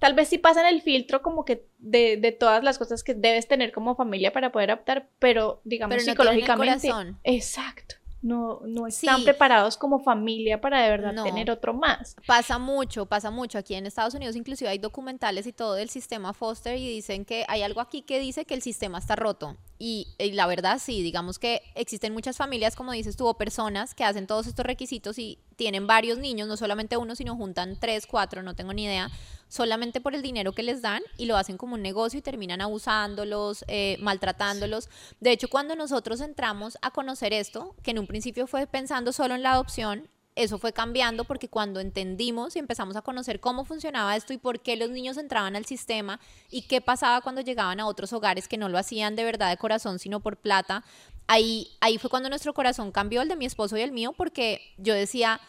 tal 0.00 0.14
vez 0.14 0.28
sí 0.28 0.38
pasan 0.38 0.66
el 0.66 0.82
filtro 0.82 1.22
como 1.22 1.44
que 1.44 1.66
de, 1.78 2.16
de, 2.16 2.32
todas 2.32 2.64
las 2.64 2.78
cosas 2.78 3.04
que 3.04 3.14
debes 3.14 3.46
tener 3.46 3.70
como 3.70 3.94
familia 3.94 4.32
para 4.32 4.50
poder 4.50 4.72
adoptar, 4.72 5.08
pero 5.20 5.60
digamos 5.64 6.02
psicológicamente. 6.02 6.90
Exacto 7.22 8.00
no, 8.22 8.60
no 8.66 8.86
están 8.86 9.24
preparados 9.24 9.76
como 9.78 9.98
familia 10.00 10.60
para 10.60 10.82
de 10.82 10.90
verdad 10.90 11.24
tener 11.24 11.50
otro 11.50 11.72
más. 11.72 12.16
Pasa 12.26 12.58
mucho, 12.58 13.06
pasa 13.06 13.30
mucho. 13.30 13.56
Aquí 13.56 13.74
en 13.74 13.86
Estados 13.86 14.14
Unidos 14.14 14.36
inclusive 14.36 14.68
hay 14.68 14.78
documentales 14.78 15.46
y 15.46 15.52
todo 15.52 15.74
del 15.74 15.88
sistema 15.88 16.34
foster 16.34 16.76
y 16.76 16.88
dicen 16.88 17.24
que 17.24 17.44
hay 17.48 17.62
algo 17.62 17.80
aquí 17.80 18.02
que 18.02 18.20
dice 18.20 18.44
que 18.44 18.54
el 18.54 18.62
sistema 18.62 18.98
está 18.98 19.16
roto. 19.16 19.56
Y, 19.78 20.08
la 20.18 20.46
verdad 20.46 20.78
sí, 20.78 21.02
digamos 21.02 21.38
que 21.38 21.62
existen 21.74 22.12
muchas 22.12 22.36
familias, 22.36 22.76
como 22.76 22.92
dices 22.92 23.16
tú, 23.16 23.26
o 23.26 23.38
personas 23.38 23.94
que 23.94 24.04
hacen 24.04 24.26
todos 24.26 24.46
estos 24.46 24.66
requisitos 24.66 25.18
y 25.18 25.38
tienen 25.56 25.86
varios 25.86 26.18
niños, 26.18 26.48
no 26.48 26.58
solamente 26.58 26.98
uno, 26.98 27.14
sino 27.14 27.34
juntan 27.36 27.78
tres, 27.80 28.06
cuatro, 28.06 28.42
no 28.42 28.54
tengo 28.54 28.74
ni 28.74 28.84
idea, 28.84 29.10
solamente 29.50 30.00
por 30.00 30.14
el 30.14 30.22
dinero 30.22 30.52
que 30.52 30.62
les 30.62 30.80
dan 30.80 31.02
y 31.18 31.26
lo 31.26 31.36
hacen 31.36 31.58
como 31.58 31.74
un 31.74 31.82
negocio 31.82 32.18
y 32.18 32.22
terminan 32.22 32.62
abusándolos, 32.62 33.64
eh, 33.68 33.98
maltratándolos. 34.00 34.88
De 35.18 35.32
hecho, 35.32 35.48
cuando 35.48 35.74
nosotros 35.74 36.20
entramos 36.20 36.78
a 36.80 36.92
conocer 36.92 37.34
esto, 37.34 37.74
que 37.82 37.90
en 37.90 37.98
un 37.98 38.06
principio 38.06 38.46
fue 38.46 38.66
pensando 38.66 39.12
solo 39.12 39.34
en 39.34 39.42
la 39.42 39.52
adopción, 39.52 40.08
eso 40.36 40.58
fue 40.58 40.72
cambiando 40.72 41.24
porque 41.24 41.48
cuando 41.48 41.80
entendimos 41.80 42.54
y 42.54 42.60
empezamos 42.60 42.94
a 42.94 43.02
conocer 43.02 43.40
cómo 43.40 43.64
funcionaba 43.64 44.16
esto 44.16 44.32
y 44.32 44.38
por 44.38 44.60
qué 44.60 44.76
los 44.76 44.90
niños 44.90 45.16
entraban 45.16 45.56
al 45.56 45.66
sistema 45.66 46.20
y 46.48 46.62
qué 46.62 46.80
pasaba 46.80 47.20
cuando 47.20 47.40
llegaban 47.40 47.80
a 47.80 47.86
otros 47.86 48.12
hogares 48.12 48.46
que 48.46 48.56
no 48.56 48.68
lo 48.68 48.78
hacían 48.78 49.16
de 49.16 49.24
verdad 49.24 49.50
de 49.50 49.56
corazón, 49.56 49.98
sino 49.98 50.20
por 50.20 50.36
plata, 50.36 50.84
ahí, 51.26 51.76
ahí 51.80 51.98
fue 51.98 52.08
cuando 52.08 52.28
nuestro 52.28 52.54
corazón 52.54 52.92
cambió, 52.92 53.20
el 53.20 53.28
de 53.28 53.36
mi 53.36 53.46
esposo 53.46 53.76
y 53.76 53.82
el 53.82 53.90
mío, 53.90 54.14
porque 54.16 54.62
yo 54.78 54.94
decía, 54.94 55.40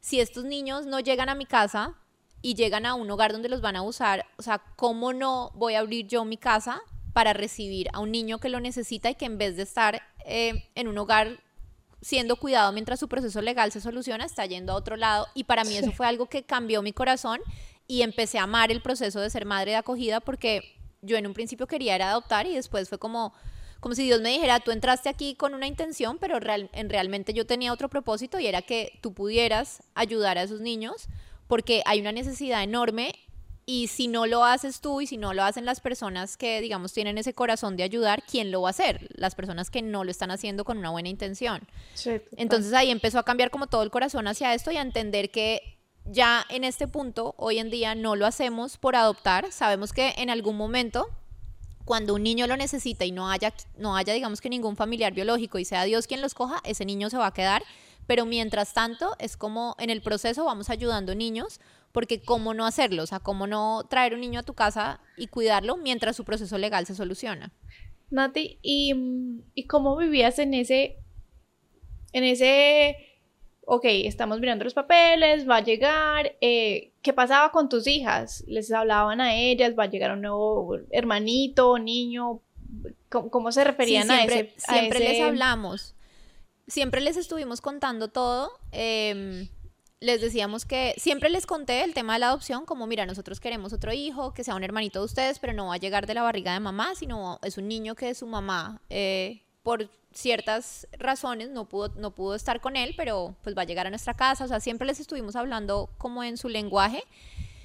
si 0.00 0.20
estos 0.20 0.44
niños 0.44 0.84
no 0.84 1.00
llegan 1.00 1.30
a 1.30 1.34
mi 1.34 1.46
casa 1.46 1.94
y 2.46 2.54
llegan 2.54 2.86
a 2.86 2.94
un 2.94 3.10
hogar 3.10 3.32
donde 3.32 3.48
los 3.48 3.60
van 3.60 3.74
a 3.74 3.82
usar, 3.82 4.24
o 4.36 4.42
sea, 4.42 4.62
¿cómo 4.76 5.12
no 5.12 5.50
voy 5.56 5.74
a 5.74 5.80
abrir 5.80 6.06
yo 6.06 6.24
mi 6.24 6.36
casa 6.36 6.80
para 7.12 7.32
recibir 7.32 7.88
a 7.92 7.98
un 7.98 8.12
niño 8.12 8.38
que 8.38 8.48
lo 8.48 8.60
necesita 8.60 9.10
y 9.10 9.16
que 9.16 9.24
en 9.24 9.36
vez 9.36 9.56
de 9.56 9.64
estar 9.64 10.00
eh, 10.24 10.70
en 10.76 10.86
un 10.86 10.96
hogar 10.96 11.40
siendo 12.00 12.36
cuidado 12.36 12.70
mientras 12.70 13.00
su 13.00 13.08
proceso 13.08 13.42
legal 13.42 13.72
se 13.72 13.80
soluciona, 13.80 14.24
está 14.24 14.46
yendo 14.46 14.72
a 14.72 14.76
otro 14.76 14.94
lado. 14.94 15.26
Y 15.34 15.42
para 15.42 15.64
mí 15.64 15.76
eso 15.76 15.90
fue 15.90 16.06
algo 16.06 16.26
que 16.26 16.44
cambió 16.44 16.82
mi 16.82 16.92
corazón 16.92 17.40
y 17.88 18.02
empecé 18.02 18.38
a 18.38 18.44
amar 18.44 18.70
el 18.70 18.80
proceso 18.80 19.18
de 19.18 19.28
ser 19.28 19.44
madre 19.44 19.72
de 19.72 19.78
acogida 19.78 20.20
porque 20.20 20.78
yo 21.02 21.16
en 21.16 21.26
un 21.26 21.34
principio 21.34 21.66
quería 21.66 21.96
era 21.96 22.10
adoptar 22.10 22.46
y 22.46 22.54
después 22.54 22.88
fue 22.88 22.98
como, 22.98 23.32
como 23.80 23.96
si 23.96 24.04
Dios 24.04 24.20
me 24.20 24.30
dijera, 24.30 24.60
tú 24.60 24.70
entraste 24.70 25.08
aquí 25.08 25.34
con 25.34 25.52
una 25.52 25.66
intención, 25.66 26.18
pero 26.18 26.38
real, 26.38 26.70
en 26.74 26.90
realmente 26.90 27.34
yo 27.34 27.44
tenía 27.44 27.72
otro 27.72 27.88
propósito 27.88 28.38
y 28.38 28.46
era 28.46 28.62
que 28.62 29.00
tú 29.02 29.14
pudieras 29.14 29.82
ayudar 29.96 30.38
a 30.38 30.44
esos 30.44 30.60
niños 30.60 31.08
porque 31.48 31.82
hay 31.84 32.00
una 32.00 32.12
necesidad 32.12 32.62
enorme 32.62 33.14
y 33.68 33.88
si 33.88 34.06
no 34.06 34.26
lo 34.26 34.44
haces 34.44 34.80
tú 34.80 35.00
y 35.00 35.08
si 35.08 35.16
no 35.16 35.34
lo 35.34 35.42
hacen 35.42 35.64
las 35.64 35.80
personas 35.80 36.36
que, 36.36 36.60
digamos, 36.60 36.92
tienen 36.92 37.18
ese 37.18 37.34
corazón 37.34 37.76
de 37.76 37.82
ayudar, 37.82 38.22
¿quién 38.22 38.52
lo 38.52 38.62
va 38.62 38.68
a 38.68 38.70
hacer? 38.70 39.08
Las 39.16 39.34
personas 39.34 39.70
que 39.70 39.82
no 39.82 40.04
lo 40.04 40.10
están 40.12 40.30
haciendo 40.30 40.64
con 40.64 40.78
una 40.78 40.90
buena 40.90 41.08
intención. 41.08 41.66
Entonces 42.36 42.72
ahí 42.72 42.92
empezó 42.92 43.18
a 43.18 43.24
cambiar 43.24 43.50
como 43.50 43.66
todo 43.66 43.82
el 43.82 43.90
corazón 43.90 44.28
hacia 44.28 44.54
esto 44.54 44.70
y 44.70 44.76
a 44.76 44.82
entender 44.82 45.30
que 45.30 45.76
ya 46.04 46.46
en 46.48 46.62
este 46.62 46.86
punto, 46.86 47.34
hoy 47.36 47.58
en 47.58 47.68
día, 47.70 47.96
no 47.96 48.14
lo 48.14 48.26
hacemos 48.26 48.78
por 48.78 48.94
adoptar. 48.94 49.50
Sabemos 49.50 49.92
que 49.92 50.14
en 50.16 50.30
algún 50.30 50.56
momento, 50.56 51.08
cuando 51.84 52.14
un 52.14 52.22
niño 52.22 52.46
lo 52.46 52.56
necesita 52.56 53.04
y 53.04 53.10
no 53.10 53.28
haya, 53.28 53.52
no 53.76 53.96
haya, 53.96 54.12
digamos 54.12 54.40
que 54.40 54.48
ningún 54.48 54.76
familiar 54.76 55.12
biológico 55.12 55.58
y 55.58 55.64
sea 55.64 55.82
Dios 55.82 56.06
quien 56.06 56.20
los 56.20 56.34
coja, 56.34 56.60
ese 56.64 56.84
niño 56.84 57.10
se 57.10 57.16
va 57.16 57.26
a 57.26 57.34
quedar. 57.34 57.64
Pero 58.06 58.24
mientras 58.24 58.72
tanto, 58.72 59.16
es 59.18 59.36
como 59.36 59.74
en 59.78 59.90
el 59.90 60.02
proceso 60.02 60.44
vamos 60.44 60.70
ayudando 60.70 61.14
niños 61.14 61.60
porque 61.92 62.20
cómo 62.20 62.52
no 62.52 62.66
hacerlo, 62.66 63.04
o 63.04 63.06
sea, 63.06 63.20
cómo 63.20 63.46
no 63.46 63.84
traer 63.88 64.12
un 64.12 64.20
niño 64.20 64.40
a 64.40 64.42
tu 64.42 64.52
casa 64.52 65.00
y 65.16 65.28
cuidarlo 65.28 65.78
mientras 65.78 66.14
su 66.14 66.24
proceso 66.24 66.58
legal 66.58 66.84
se 66.84 66.94
soluciona. 66.94 67.52
Nati, 68.10 68.58
¿y, 68.62 68.94
y 69.54 69.66
cómo 69.66 69.96
vivías 69.96 70.38
en 70.38 70.52
ese, 70.52 70.98
en 72.12 72.24
ese, 72.24 72.96
ok, 73.64 73.84
estamos 73.84 74.40
mirando 74.40 74.64
los 74.64 74.74
papeles, 74.74 75.48
va 75.48 75.56
a 75.56 75.64
llegar, 75.64 76.36
eh, 76.40 76.92
¿qué 77.02 77.12
pasaba 77.12 77.50
con 77.50 77.68
tus 77.68 77.86
hijas? 77.86 78.44
¿Les 78.46 78.70
hablaban 78.70 79.20
a 79.20 79.34
ellas? 79.34 79.72
¿Va 79.76 79.84
a 79.84 79.90
llegar 79.90 80.12
un 80.12 80.20
nuevo 80.20 80.76
hermanito, 80.90 81.78
niño? 81.78 82.40
¿Cómo, 83.08 83.52
se 83.52 83.64
referían 83.64 84.10
a 84.10 84.24
ese? 84.24 84.52
siempre 84.58 84.98
les 84.98 85.20
hablamos, 85.22 85.95
siempre 86.66 87.00
les 87.00 87.16
estuvimos 87.16 87.60
contando 87.60 88.08
todo. 88.08 88.50
Eh, 88.72 89.48
les 90.00 90.20
decíamos 90.20 90.66
que 90.66 90.94
siempre 90.98 91.30
les 91.30 91.46
conté 91.46 91.82
el 91.82 91.94
tema 91.94 92.14
de 92.14 92.18
la 92.20 92.28
adopción, 92.28 92.66
como 92.66 92.86
mira, 92.86 93.06
nosotros 93.06 93.40
queremos 93.40 93.72
otro 93.72 93.92
hijo, 93.92 94.34
que 94.34 94.44
sea 94.44 94.54
un 94.54 94.62
hermanito 94.62 94.98
de 95.00 95.06
ustedes, 95.06 95.38
pero 95.38 95.52
no 95.52 95.66
va 95.66 95.74
a 95.74 95.78
llegar 95.78 96.06
de 96.06 96.14
la 96.14 96.22
barriga 96.22 96.52
de 96.52 96.60
mamá, 96.60 96.94
sino 96.94 97.38
es 97.42 97.56
un 97.56 97.68
niño 97.68 97.94
que 97.94 98.14
su 98.14 98.26
mamá, 98.26 98.82
eh, 98.90 99.42
por 99.62 99.88
ciertas 100.12 100.86
razones, 100.98 101.50
no 101.50 101.68
pudo, 101.68 101.88
no 101.96 102.14
pudo 102.14 102.34
estar 102.34 102.60
con 102.60 102.76
él, 102.76 102.94
pero 102.96 103.36
pues 103.42 103.56
va 103.56 103.62
a 103.62 103.64
llegar 103.64 103.86
a 103.86 103.90
nuestra 103.90 104.14
casa, 104.14 104.44
o 104.44 104.48
sea, 104.48 104.60
siempre 104.60 104.86
les 104.86 105.00
estuvimos 105.00 105.34
hablando 105.34 105.90
como 105.98 106.22
en 106.22 106.36
su 106.36 106.48
lenguaje 106.48 107.02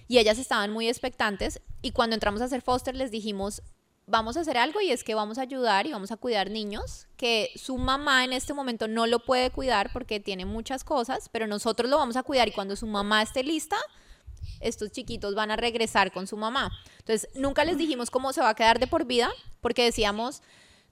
y 0.08 0.18
ellas 0.18 0.38
estaban 0.38 0.72
muy 0.72 0.88
expectantes 0.88 1.62
y 1.82 1.92
cuando 1.92 2.16
entramos 2.16 2.42
a 2.42 2.46
hacer 2.46 2.62
foster 2.62 2.96
les 2.96 3.12
dijimos, 3.12 3.62
vamos 4.08 4.38
a 4.38 4.42
hacer 4.42 4.58
algo 4.58 4.82
y 4.82 4.92
es 4.92 5.04
que 5.04 5.16
vamos 5.16 5.38
a 5.38 5.44
ayudar 5.44 5.88
y 5.88 5.92
vamos 5.92 6.12
a 6.12 6.18
cuidar 6.18 6.50
niños 6.50 7.08
que 7.18 7.52
su 7.56 7.78
mamá 7.78 8.24
en 8.24 8.34
este 8.34 8.54
momento 8.54 8.88
no 8.88 9.08
lo 9.08 9.20
puede 9.20 9.52
cuidar 9.52 9.92
porque 9.94 10.20
tiene 10.20 10.46
muchas 10.46 10.84
cosas, 10.84 11.30
pero 11.30 11.48
nosotros 11.48 11.90
lo 11.90 11.98
vamos 11.98 12.16
a 12.16 12.24
cuidar 12.24 12.48
y 12.48 12.52
cuando 12.52 12.76
su 12.76 12.88
mamá 12.88 13.22
esté 13.22 13.44
lista, 13.44 13.78
estos 14.60 14.92
chiquitos 14.92 15.36
van 15.36 15.52
a 15.52 15.56
regresar 15.56 16.12
con 16.12 16.28
su 16.28 16.38
mamá. 16.38 16.72
Entonces, 17.00 17.30
nunca 17.36 17.64
les 17.64 17.78
dijimos 17.78 18.12
cómo 18.12 18.34
se 18.34 18.42
va 18.42 18.50
a 18.50 18.56
quedar 18.56 18.80
de 18.80 18.88
por 18.88 19.06
vida, 19.06 19.32
porque 19.62 19.84
decíamos, 19.84 20.42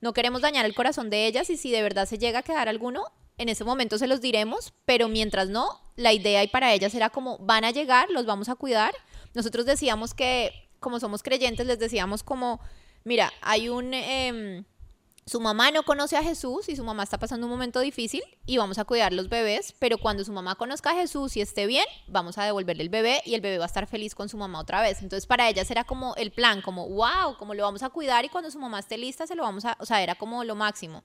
no 0.02 0.14
queremos 0.14 0.42
dañar 0.42 0.66
el 0.66 0.76
corazón 0.76 1.10
de 1.10 1.28
ellas 1.28 1.50
y 1.50 1.58
si 1.58 1.72
de 1.72 1.82
verdad 1.82 2.08
se 2.08 2.18
llega 2.18 2.40
a 2.40 2.44
quedar 2.44 2.70
alguno, 2.70 3.06
en 3.38 3.50
ese 3.50 3.64
momento 3.64 3.98
se 3.98 4.08
los 4.08 4.22
diremos, 4.22 4.74
pero 4.86 5.08
mientras 5.08 5.50
no, 5.50 5.82
la 5.96 6.14
idea 6.14 6.44
y 6.44 6.48
para 6.48 6.74
ellas 6.74 6.94
era 6.94 7.10
como 7.10 7.38
van 7.40 7.64
a 7.64 7.72
llegar, 7.72 8.10
los 8.12 8.26
vamos 8.26 8.50
a 8.50 8.56
cuidar 8.56 8.94
nosotros 9.34 9.66
decíamos 9.66 10.14
que, 10.14 10.70
como 10.80 11.00
somos 11.00 11.24
creyentes, 11.24 11.66
les 11.68 11.80
decíamos 11.80 12.24
como, 12.24 12.60
mira, 13.04 13.32
hay 13.42 13.70
un... 13.70 13.94
Em, 13.94 14.66
su 15.30 15.40
mamá 15.40 15.70
no 15.70 15.84
conoce 15.84 16.18
a 16.18 16.24
Jesús 16.24 16.70
y 16.70 16.76
su 16.76 16.84
mamá 16.84 17.04
está 17.04 17.20
pasando 17.20 17.46
un 17.46 17.52
momento 17.52 17.82
difícil 17.82 18.24
y 18.48 18.58
vamos 18.58 18.80
a 18.80 18.86
cuidar 18.86 19.14
los 19.14 19.30
bebés, 19.30 19.76
pero 19.78 20.00
cuando 20.00 20.26
su 20.26 20.32
mamá 20.32 20.56
conozca 20.56 20.90
a 20.90 20.96
Jesús 20.96 21.38
y 21.38 21.42
esté 21.42 21.68
bien, 21.68 21.86
vamos 22.08 22.40
a 22.40 22.46
devolverle 22.46 22.82
el 22.82 22.90
bebé 22.90 23.22
y 23.26 23.36
el 23.36 23.42
bebé 23.42 23.60
va 23.60 23.66
a 23.66 23.68
estar 23.68 23.86
feliz 23.86 24.16
con 24.16 24.28
su 24.28 24.38
mamá 24.38 24.60
otra 24.60 24.82
vez. 24.82 25.04
Entonces 25.04 25.28
para 25.28 25.48
ellas 25.48 25.70
era 25.70 25.84
como 25.84 26.16
el 26.16 26.32
plan, 26.32 26.64
como, 26.64 26.90
wow, 26.90 27.38
como 27.38 27.54
lo 27.54 27.62
vamos 27.62 27.84
a 27.84 27.92
cuidar 27.92 28.26
y 28.26 28.30
cuando 28.30 28.50
su 28.50 28.58
mamá 28.58 28.80
esté 28.80 28.98
lista 28.98 29.28
se 29.28 29.36
lo 29.36 29.44
vamos 29.44 29.66
a, 29.66 29.78
o 29.80 29.86
sea, 29.86 30.02
era 30.02 30.16
como 30.16 30.44
lo 30.44 30.56
máximo. 30.56 31.04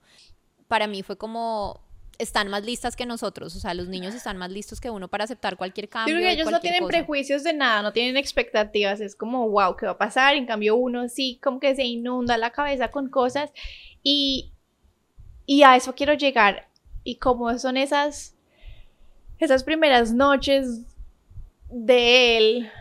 Para 0.67 0.87
mí 0.87 1.03
fue 1.03 1.17
como, 1.17 1.84
están 2.19 2.47
más 2.49 2.63
listas 2.63 2.95
que 2.95 3.05
nosotros, 3.05 3.55
o 3.55 3.59
sea, 3.59 3.73
los 3.73 3.87
niños 3.87 4.13
están 4.13 4.37
más 4.37 4.51
listos 4.51 4.79
que 4.79 4.89
uno 4.89 5.07
para 5.07 5.23
aceptar 5.23 5.57
cualquier 5.57 5.89
cambio. 5.89 6.15
Yo 6.15 6.19
creo 6.19 6.29
que 6.29 6.33
ellos 6.33 6.51
no 6.51 6.59
tienen 6.59 6.87
prejuicios 6.87 7.43
de 7.43 7.53
nada, 7.53 7.81
no 7.81 7.93
tienen 7.93 8.17
expectativas, 8.17 9.01
es 9.01 9.15
como, 9.15 9.49
wow, 9.49 9.75
¿qué 9.75 9.85
va 9.85 9.93
a 9.93 9.97
pasar? 9.97 10.35
En 10.35 10.45
cambio 10.45 10.75
uno 10.75 11.09
sí 11.09 11.39
como 11.43 11.59
que 11.59 11.75
se 11.75 11.83
inunda 11.83 12.37
la 12.37 12.51
cabeza 12.51 12.89
con 12.89 13.09
cosas 13.09 13.51
y, 14.03 14.51
y 15.45 15.63
a 15.63 15.75
eso 15.75 15.95
quiero 15.95 16.13
llegar. 16.13 16.67
Y 17.03 17.17
como 17.17 17.57
son 17.59 17.77
esas, 17.77 18.35
esas 19.39 19.63
primeras 19.63 20.13
noches 20.13 20.81
de 21.69 22.37
él, 22.37 22.71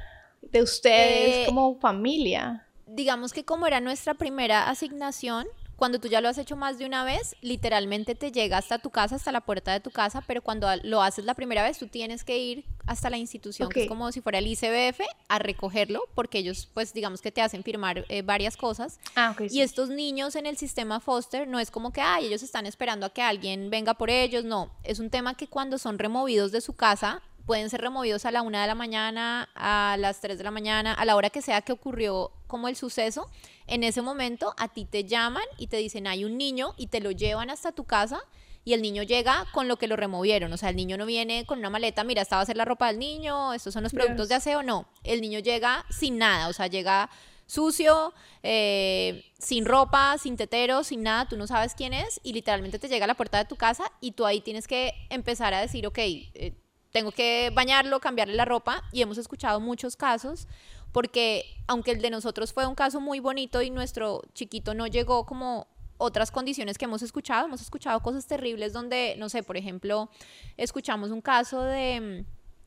de 0.43 0.63
ustedes, 0.63 1.37
eh, 1.37 1.43
como 1.47 1.79
familia. 1.81 2.67
Digamos 2.87 3.33
que 3.33 3.45
como 3.45 3.67
era 3.67 3.81
nuestra 3.81 4.15
primera 4.15 4.69
asignación, 4.69 5.47
cuando 5.85 5.99
tú 5.99 6.09
ya 6.09 6.23
lo 6.23 6.31
has 6.31 6.39
hecho 6.39 6.57
más 6.57 6.79
de 6.79 6.87
una 6.87 7.05
vez, 7.05 7.37
literalmente 7.43 8.15
te 8.15 8.33
llega 8.33 8.57
hasta 8.57 8.79
tu 8.79 8.89
casa, 8.89 9.17
hasta 9.17 9.33
la 9.33 9.43
puerta 9.43 9.71
de 9.71 9.81
tu 9.81 9.91
casa, 9.91 10.25
pero 10.27 10.41
cuando 10.41 10.67
lo 10.83 11.03
haces 11.03 11.27
la 11.27 11.35
primera 11.35 11.63
vez, 11.63 11.77
tú 11.77 11.89
tienes 11.89 12.25
que 12.25 12.39
ir 12.39 12.65
hasta 12.87 13.11
la 13.11 13.19
institución, 13.19 13.69
que 13.69 13.83
es 13.83 13.89
como 13.89 14.11
si 14.11 14.23
fuera 14.23 14.39
el 14.39 14.47
ICBF, 14.47 15.03
a 15.29 15.39
recogerlo, 15.39 16.01
porque 16.15 16.39
ellos, 16.39 16.71
pues, 16.73 16.95
digamos 16.95 17.21
que 17.21 17.31
te 17.33 17.43
hacen 17.43 17.63
firmar 17.63 18.07
eh, 18.09 18.23
varias 18.23 18.57
cosas. 18.57 18.99
Ah, 19.15 19.37
y 19.51 19.61
estos 19.61 19.91
niños 19.91 20.37
en 20.37 20.47
el 20.47 20.57
sistema 20.57 21.01
foster 21.01 21.47
no 21.47 21.61
es 21.61 21.71
como 21.71 21.93
que, 21.93 22.01
ay, 22.01 22.29
ellos 22.29 22.43
están 22.43 22.65
esperando 22.65 23.05
a 23.05 23.11
que 23.11 23.21
alguien 23.21 23.69
venga 23.69 23.93
por 23.93 24.09
ellos, 24.09 24.43
no, 24.43 24.71
es 24.85 25.01
un 25.01 25.11
tema 25.11 25.35
que 25.35 25.49
cuando 25.49 25.77
son 25.77 25.99
removidos 25.99 26.51
de 26.51 26.63
su 26.63 26.73
casa, 26.73 27.21
pueden 27.45 27.69
ser 27.71 27.81
removidos 27.83 28.25
a 28.25 28.31
la 28.31 28.43
una 28.43 28.63
de 28.63 28.69
la 28.69 28.75
mañana, 28.75 29.49
a 29.55 29.97
las 29.99 30.21
3 30.21 30.39
de 30.39 30.45
la 30.45 30.51
mañana, 30.51 30.95
a 30.95 31.05
la 31.05 31.15
hora 31.15 31.31
que 31.31 31.43
sea 31.43 31.61
que 31.61 31.73
ocurrió 31.73 32.33
como 32.47 32.69
el 32.69 32.77
suceso. 32.77 33.29
En 33.67 33.83
ese 33.83 34.03
momento 34.03 34.55
a 34.59 34.69
ti 34.69 34.85
te 34.85 35.05
llaman 35.05 35.45
y 35.59 35.69
te 35.69 35.79
dicen 35.79 36.07
hay 36.07 36.25
un 36.25 36.37
niño 36.37 36.75
y 36.77 36.89
te 36.89 37.01
lo 37.01 37.11
llevan 37.11 37.51
hasta 37.51 37.73
tu 37.73 37.85
casa 37.85 38.21
y 38.65 38.73
el 38.73 38.83
niño 38.83 39.03
llega 39.03 39.47
con 39.53 39.69
lo 39.69 39.77
que 39.77 39.87
lo 39.87 39.97
removieron. 39.97 40.53
O 40.53 40.57
sea, 40.57 40.71
el 40.71 40.77
niño 40.77 40.97
no 40.97 41.07
viene 41.07 41.45
con 41.47 41.59
una 41.59 41.71
maleta, 41.71 42.03
mira, 42.05 42.23
esta 42.23 42.37
va 42.37 42.43
a 42.43 42.47
ser 42.47 42.57
la 42.57 42.65
ropa 42.65 42.89
del 42.89 42.99
niño, 42.99 43.53
estos 43.53 43.75
son 43.75 43.83
los 43.83 43.93
productos 43.93 44.29
de 44.29 44.37
aseo, 44.37 44.63
no. 44.63 44.89
El 45.03 45.21
niño 45.21 45.39
llega 45.39 45.85
sin 45.91 46.19
nada, 46.19 46.49
o 46.49 46.53
sea, 46.53 46.67
llega 46.67 47.11
sucio, 47.47 48.15
eh, 48.43 49.25
sin 49.39 49.67
ropa, 49.67 50.17
sin 50.19 50.37
tetero, 50.37 50.83
sin 50.83 51.03
nada, 51.03 51.29
tú 51.29 51.37
no 51.37 51.47
sabes 51.47 51.75
quién 51.75 51.93
es 51.93 52.21
y 52.23 52.33
literalmente 52.33 52.79
te 52.79 52.89
llega 52.89 53.05
a 53.05 53.09
la 53.09 53.15
puerta 53.15 53.37
de 53.39 53.45
tu 53.45 53.57
casa 53.57 53.85
y 54.01 54.13
tú 54.13 54.25
ahí 54.25 54.41
tienes 54.41 54.67
que 54.67 54.95
empezar 55.11 55.53
a 55.53 55.61
decir, 55.61 55.87
ok, 55.87 55.99
eh, 55.99 56.55
tengo 56.91 57.13
que 57.13 57.51
bañarlo, 57.53 58.01
cambiarle 58.01 58.35
la 58.35 58.45
ropa 58.45 58.83
y 58.93 59.03
hemos 59.03 59.19
escuchado 59.19 59.61
muchos 59.61 59.97
casos 59.97 60.47
porque 60.95 61.45
aunque 61.67 61.91
el 61.91 62.01
de 62.01 62.09
nosotros 62.09 62.53
fue 62.53 62.69
un 62.69 62.77
caso 62.77 63.01
muy 63.01 63.19
bonito 63.19 63.61
y 63.63 63.69
nuestro 63.69 64.23
chiquito 64.33 64.75
no 64.75 64.87
llegó 64.87 65.27
como 65.27 65.67
otras 65.99 66.31
condiciones 66.31 66.79
que 66.79 66.85
hemos 66.85 67.03
escuchado, 67.03 67.47
hemos 67.47 67.61
escuchado 67.61 67.99
cosas 68.01 68.29
terribles 68.29 68.73
donde, 68.73 69.17
no 69.19 69.29
sé, 69.29 69.43
por 69.43 69.57
ejemplo, 69.57 70.09
escuchamos 70.57 71.11
un 71.11 71.21
caso 71.21 71.63
de 71.63 72.25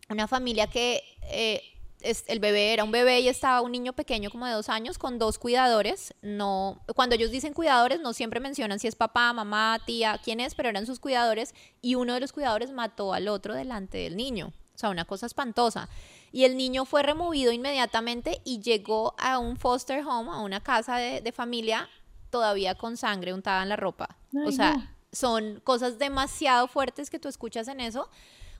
mm, 0.09 0.11
una 0.11 0.27
familia 0.27 0.67
que 0.67 1.01
eh, 1.21 1.61
el 2.01 2.39
bebé 2.41 2.73
era 2.73 2.83
un 2.83 2.91
bebé 2.91 3.21
y 3.21 3.29
estaba 3.29 3.61
un 3.61 3.71
niño 3.71 3.93
pequeño 3.93 4.29
como 4.29 4.45
de 4.45 4.51
dos 4.51 4.67
años 4.67 4.97
con 4.97 5.19
dos 5.19 5.39
cuidadores. 5.39 6.13
No, 6.21 6.81
cuando 6.95 7.15
ellos 7.15 7.31
dicen 7.31 7.53
cuidadores 7.53 8.01
no 8.01 8.11
siempre 8.11 8.41
mencionan 8.41 8.79
si 8.79 8.89
es 8.89 8.95
papá, 8.95 9.31
mamá, 9.31 9.79
tía, 9.85 10.19
quién 10.21 10.41
es, 10.41 10.53
pero 10.53 10.67
eran 10.67 10.85
sus 10.85 10.99
cuidadores 10.99 11.55
y 11.81 11.95
uno 11.95 12.13
de 12.13 12.19
los 12.19 12.33
cuidadores 12.33 12.71
mató 12.73 13.13
al 13.13 13.29
otro 13.29 13.55
delante 13.55 13.99
del 13.99 14.17
niño. 14.17 14.51
O 14.77 14.79
sea, 14.79 14.89
una 14.89 15.05
cosa 15.05 15.25
espantosa. 15.25 15.89
Y 16.31 16.45
el 16.45 16.55
niño 16.55 16.85
fue 16.85 17.03
removido 17.03 17.51
inmediatamente 17.51 18.41
y 18.45 18.61
llegó 18.61 19.15
a 19.17 19.39
un 19.39 19.57
foster 19.57 20.05
home, 20.05 20.29
a 20.29 20.39
una 20.39 20.61
casa 20.61 20.97
de, 20.97 21.31
familia, 21.31 21.89
todavía 22.29 22.75
con 22.75 22.95
sangre 22.95 23.33
untada 23.33 23.63
en 23.63 23.69
la 23.69 23.75
ropa. 23.75 24.15
o 24.45 24.51
sea, 24.51 24.95
son 25.11 25.61
cosas 25.63 25.97
demasiado 25.97 26.67
fuertes 26.67 27.09
que 27.09 27.17
tú 27.17 27.27
escuchas 27.27 27.67
en 27.67 27.79
eso 27.79 28.09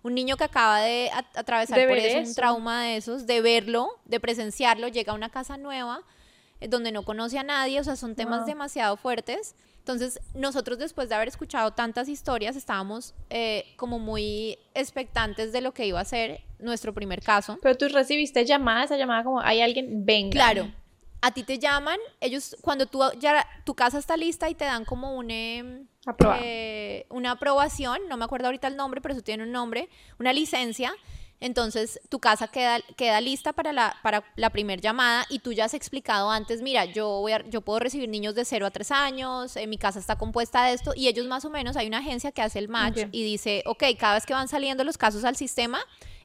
un 0.04 0.16
niño 0.16 0.38
que 0.38 0.44
acaba 0.46 0.80
de 0.80 1.12
atravesar 1.36 1.88
por 1.88 1.98
eso, 1.98 2.30
un 2.30 2.36
trauma 2.36 2.84
de 2.84 2.98
esos, 2.98 3.28
de 3.28 3.42
verlo, 3.42 3.90
de 4.06 4.20
presenciarlo, 4.20 4.88
llega 4.88 5.12
a 5.12 5.16
una 5.16 5.30
casa 5.30 5.58
nueva 5.58 6.02
eh, 6.62 6.68
donde 6.68 6.92
no 6.92 7.04
conoce 7.04 7.38
a 7.38 7.44
nadie, 7.44 7.80
o 7.80 7.84
sea, 7.84 7.96
son 7.96 8.16
temas 8.16 8.46
demasiado 8.46 8.96
fuertes. 8.98 9.56
Entonces, 9.88 10.20
nosotros 10.34 10.78
después 10.78 11.08
de 11.08 11.16
haber 11.16 11.30
escuchado 11.30 11.72
tantas 11.72 12.10
historias, 12.10 12.58
estábamos 12.58 13.16
eh, 13.30 13.64
como 13.78 14.00
muy 14.00 14.60
expectantes 14.74 15.54
de 15.54 15.62
lo 15.62 15.74
que 15.74 15.86
iba 15.86 16.02
a 16.02 16.04
ser 16.04 16.42
nuestro 16.60 16.94
primer 16.94 17.22
caso. 17.22 17.58
Pero 17.62 17.78
tú 17.78 17.88
recibiste 17.88 18.46
llamadas, 18.46 18.86
esa 18.86 18.98
llamada 18.98 19.24
como, 19.24 19.40
hay 19.40 19.62
alguien, 19.62 20.06
venga. 20.06 20.32
Claro, 20.32 20.70
a 21.22 21.32
ti 21.32 21.44
te 21.44 21.58
llaman, 21.58 21.98
ellos 22.20 22.58
cuando 22.60 22.86
tú 22.88 23.00
ya 23.18 23.48
tu 23.64 23.76
casa 23.76 23.98
está 23.98 24.18
lista 24.18 24.50
y 24.50 24.56
te 24.56 24.66
dan 24.66 24.84
como 24.84 25.16
un 25.16 25.32
em, 25.32 25.88
eh, 26.42 27.06
una 27.10 27.32
aprobación, 27.32 28.02
no 28.10 28.18
me 28.18 28.26
acuerdo 28.26 28.48
ahorita 28.48 28.68
el 28.68 28.76
nombre, 28.76 29.00
pero 29.00 29.14
eso 29.14 29.24
tiene 29.24 29.44
un 29.44 29.54
nombre, 29.54 29.88
una 30.20 30.34
licencia. 30.34 30.94
Entonces 31.40 32.00
tu 32.10 32.20
casa 32.20 32.48
queda, 32.48 32.80
queda 32.96 33.22
lista 33.22 33.54
para 33.54 33.72
la, 33.72 33.96
para 34.02 34.24
la 34.36 34.50
primera 34.50 34.82
llamada 34.82 35.26
y 35.30 35.40
tú 35.40 35.54
ya 35.54 35.66
has 35.66 35.74
explicado 35.76 36.32
antes, 36.32 36.62
mira, 36.62 36.86
yo, 36.86 37.08
voy 37.22 37.34
yo 37.50 37.62
puedo 37.62 37.80
recibir 37.80 38.10
niños 38.10 38.34
de 38.34 38.44
0 38.44 38.66
a 38.66 38.72
3 38.72 38.92
años, 38.92 39.56
eh, 39.56 39.68
mi 39.68 39.78
casa 39.78 40.00
está 40.00 40.18
compuesta 40.18 40.66
de 40.66 40.74
esto 40.74 40.94
y 40.96 41.08
ellos 41.08 41.28
más 41.28 41.46
o 41.46 41.52
menos, 41.52 41.76
hay 41.78 41.88
una 41.88 42.00
agencia 42.00 42.32
que 42.32 42.42
hace 42.42 42.58
el 42.58 42.70
match 42.70 43.04
y 43.12 43.24
dice, 43.24 43.64
ok, 43.68 43.84
cada 44.00 44.16
vez 44.16 44.26
que 44.26 44.34
van 44.34 44.48
saliendo 44.48 44.84
los 44.84 44.98
casos 44.98 45.24
al 45.26 45.36
sistema, 45.36 45.80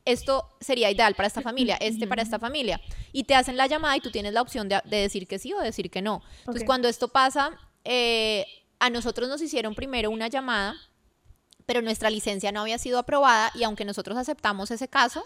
esto 0.05 0.49
sería 0.61 0.91
ideal 0.91 1.15
para 1.15 1.27
esta 1.27 1.41
familia, 1.43 1.77
este 1.77 2.07
para 2.07 2.23
esta 2.23 2.39
familia. 2.39 2.81
Y 3.13 3.25
te 3.25 3.35
hacen 3.35 3.57
la 3.57 3.67
llamada 3.67 3.97
y 3.97 4.01
tú 4.01 4.11
tienes 4.11 4.33
la 4.33 4.41
opción 4.41 4.69
de, 4.69 4.81
decir 4.85 5.27
que 5.27 5.39
sí 5.39 5.53
o 5.53 5.61
decir 5.61 5.91
que 5.91 6.01
no. 6.01 6.23
Entonces, 6.41 6.65
cuando 6.65 6.89
esto 6.89 7.09
pasa, 7.09 7.51
eh, 7.85 8.47
a 8.79 8.91
nosotros 8.91 9.29
nos 9.29 9.43
hicieron 9.43 9.75
primero 9.75 10.11
una 10.11 10.29
llamada, 10.29 10.75
pero 11.67 11.83
nuestra 11.83 12.11
licencia 12.11 12.53
no 12.53 12.61
había 12.61 12.79
sido 12.79 12.99
aprobada 12.99 13.51
y 13.55 13.65
aunque 13.65 13.85
nosotros 13.85 14.17
aceptamos 14.17 14.71
ese 14.71 14.89
caso, 14.89 15.25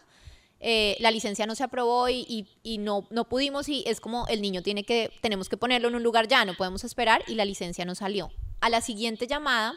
eh, 0.59 0.97
la 1.01 1.11
licencia 1.11 1.47
no 1.47 1.55
se 1.55 1.65
aprobó 1.65 2.09
y, 2.09 2.47
no, 2.81 3.07
no 3.11 3.29
pudimos 3.29 3.69
y 3.69 3.85
es 3.87 4.01
como 4.01 4.27
el 4.29 4.41
niño 4.41 4.63
tiene 4.63 4.85
que, 4.85 5.11
tenemos 5.21 5.49
que 5.49 5.57
ponerlo 5.57 5.89
en 5.89 5.97
un 5.97 6.03
lugar 6.03 6.29
ya, 6.29 6.45
no 6.45 6.55
podemos 6.55 6.85
esperar 6.85 7.23
y 7.27 7.35
la 7.35 7.45
licencia 7.45 7.85
no 7.85 7.95
salió. 7.95 8.31
A 8.61 8.71
la 8.71 8.81
siguiente 8.81 9.27
llamada 9.27 9.75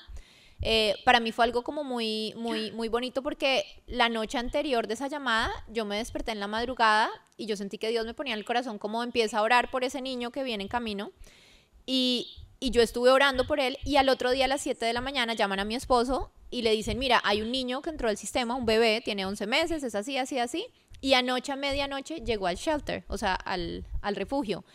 eh, 0.62 0.96
para 1.06 1.20
mí 1.20 1.32
fue 1.32 1.46
algo 1.46 1.64
como 1.64 1.84
muy, 1.84 2.34
muy, 2.38 2.72
muy 2.72 2.88
bonito 2.88 3.22
porque 3.24 3.64
la 3.88 4.10
noche 4.10 4.38
anterior 4.38 4.88
de 4.88 4.94
esa 4.94 5.08
llamada 5.08 5.52
yo 5.70 5.86
me 5.86 5.98
desperté 5.98 6.32
en 6.32 6.40
la 6.40 6.48
madrugada 6.48 7.10
y 7.38 7.46
yo 7.46 7.56
sentí 7.56 7.78
que 7.78 7.90
Dios 7.90 8.06
me 8.06 8.14
ponía 8.14 8.34
en 8.34 8.40
el 8.40 8.46
corazón 8.46 8.78
como 8.78 9.04
empieza 9.04 9.40
a 9.40 9.42
orar 9.42 9.72
por 9.72 9.84
ese 9.84 10.02
niño 10.02 10.32
que 10.32 10.44
viene 10.44 10.64
en 10.64 10.70
camino 10.70 11.12
y, 11.86 12.28
y 12.60 12.72
yo 12.72 12.82
estuve 12.82 13.10
orando 13.10 13.46
por 13.48 13.60
él 13.60 13.78
y 13.86 13.96
al 13.96 14.10
otro 14.10 14.32
día 14.32 14.46
a 14.46 14.48
las 14.48 14.62
7 14.62 14.86
de 14.86 14.94
la 14.94 15.02
mañana 15.02 15.34
llaman 15.34 15.60
a 15.60 15.66
mi 15.66 15.76
esposo 15.76 16.32
y 16.52 16.62
le 16.62 16.72
dicen, 16.72 17.00
mira, 17.00 17.22
hay 17.24 17.42
un 17.42 17.52
niño 17.52 17.82
que 17.82 17.90
entró 17.90 18.10
al 18.10 18.18
sistema, 18.18 18.56
un 18.56 18.66
bebé, 18.66 19.02
tiene 19.04 19.26
11 19.26 19.48
meses, 19.48 19.84
es 19.84 19.96
así, 19.96 20.18
así, 20.18 20.40
así, 20.40 20.66
y 21.02 21.14
anoche 21.14 21.52
a 21.52 21.56
medianoche 21.56 22.22
llegó 22.22 22.48
al 22.48 22.58
shelter, 22.58 23.06
o 23.08 23.18
sea, 23.18 23.36
al, 23.36 23.86
al 24.02 24.16
refugio. 24.16 24.66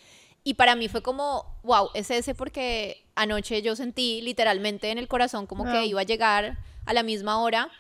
Y 0.44 0.54
para 0.54 0.76
mí 0.76 0.88
fue 0.88 1.02
como, 1.02 1.58
wow, 1.62 1.88
es 1.94 2.10
ese 2.10 2.34
porque 2.34 3.06
anoche 3.14 3.62
yo 3.62 3.76
sentí 3.76 4.20
literalmente 4.20 4.90
en 4.90 4.98
el 4.98 5.08
corazón 5.08 5.46
como 5.46 5.64
que 5.64 5.86
iba 5.86 6.02
a 6.02 6.04
llegar 6.04 6.58
a 6.84 6.92
la 6.92 7.02
misma 7.02 7.40
hora. 7.40 7.70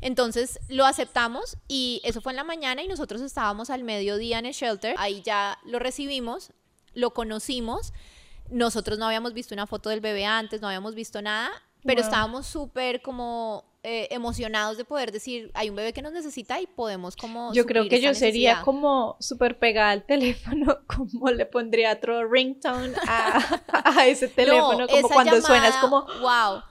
Entonces 0.00 0.58
lo 0.68 0.86
aceptamos 0.86 1.58
y 1.68 2.00
eso 2.04 2.22
fue 2.22 2.32
en 2.32 2.36
la 2.36 2.44
mañana 2.44 2.82
y 2.82 2.88
nosotros 2.88 3.20
estábamos 3.20 3.68
al 3.68 3.84
mediodía 3.84 4.38
en 4.38 4.46
el 4.46 4.54
shelter. 4.54 4.94
Ahí 4.98 5.20
ya 5.22 5.58
lo 5.64 5.78
recibimos, 5.78 6.52
lo 6.94 7.12
conocimos. 7.12 7.92
Nosotros 8.50 8.98
no 8.98 9.06
habíamos 9.06 9.32
visto 9.32 9.54
una 9.54 9.66
foto 9.66 9.90
del 9.90 10.00
bebé 10.00 10.24
antes, 10.24 10.60
no 10.60 10.68
habíamos 10.68 10.94
visto 10.94 11.20
nada, 11.22 11.50
pero 11.84 12.00
estábamos 12.00 12.46
súper 12.46 13.02
como 13.02 13.64
eh, 13.82 14.08
emocionados 14.10 14.76
de 14.76 14.84
poder 14.84 15.12
decir, 15.12 15.52
hay 15.54 15.70
un 15.70 15.76
bebé 15.76 15.92
que 15.92 16.02
nos 16.02 16.12
necesita 16.12 16.60
y 16.60 16.66
podemos 16.66 17.14
como... 17.14 17.52
Yo 17.52 17.66
creo 17.66 17.88
que 17.88 18.00
yo 18.00 18.14
sería 18.14 18.62
como 18.62 19.16
súper 19.20 19.58
pegada 19.58 19.90
al 19.90 20.04
teléfono, 20.04 20.78
como 20.86 21.30
le 21.30 21.46
pondría 21.46 21.92
otro 21.92 22.28
ringtone 22.28 22.94
a, 23.06 23.62
a 23.72 24.06
ese 24.08 24.26
teléfono, 24.28 24.88
como 24.88 25.08
cuando 25.08 25.40
suena, 25.40 25.68
es 25.68 25.76
como... 25.76 26.04
¡Wow! 26.20 26.62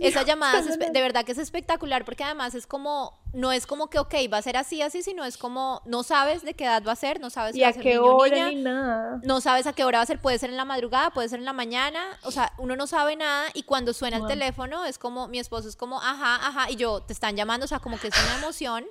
Esa 0.00 0.22
llamada 0.22 0.60
es, 0.60 0.78
de 0.78 1.00
verdad 1.00 1.24
que 1.24 1.32
es 1.32 1.38
espectacular 1.38 2.04
porque 2.04 2.24
además 2.24 2.54
es 2.54 2.66
como, 2.66 3.19
no 3.32 3.52
es 3.52 3.66
como 3.66 3.88
que, 3.88 3.98
ok, 3.98 4.14
va 4.32 4.38
a 4.38 4.42
ser 4.42 4.56
así, 4.56 4.82
así, 4.82 5.02
sino 5.02 5.24
es 5.24 5.36
como, 5.36 5.82
no 5.84 6.02
sabes 6.02 6.42
de 6.42 6.54
qué 6.54 6.64
edad 6.64 6.82
va 6.86 6.92
a 6.92 6.96
ser, 6.96 7.20
no 7.20 7.30
sabes 7.30 7.54
si 7.54 7.62
a 7.62 7.72
qué 7.72 7.98
hora 7.98 8.48
ni 8.48 8.56
nada. 8.56 9.20
No 9.22 9.40
sabes 9.40 9.66
a 9.66 9.72
qué 9.72 9.84
hora 9.84 9.98
va 9.98 10.02
a 10.02 10.06
ser, 10.06 10.20
puede 10.20 10.38
ser 10.38 10.50
en 10.50 10.56
la 10.56 10.64
madrugada, 10.64 11.10
puede 11.10 11.28
ser 11.28 11.38
en 11.38 11.44
la 11.44 11.52
mañana, 11.52 12.18
o 12.22 12.30
sea, 12.30 12.52
uno 12.58 12.76
no 12.76 12.86
sabe 12.86 13.16
nada 13.16 13.48
y 13.54 13.62
cuando 13.62 13.92
suena 13.92 14.16
el 14.16 14.26
teléfono 14.26 14.84
es 14.84 14.98
como, 14.98 15.28
mi 15.28 15.38
esposo 15.38 15.68
es 15.68 15.76
como, 15.76 16.00
ajá, 16.00 16.36
ajá, 16.36 16.70
y 16.70 16.76
yo, 16.76 17.00
te 17.00 17.12
están 17.12 17.36
llamando, 17.36 17.64
o 17.64 17.68
sea, 17.68 17.78
como 17.78 17.98
que 17.98 18.08
es 18.08 18.14
una 18.24 18.38
emoción. 18.38 18.84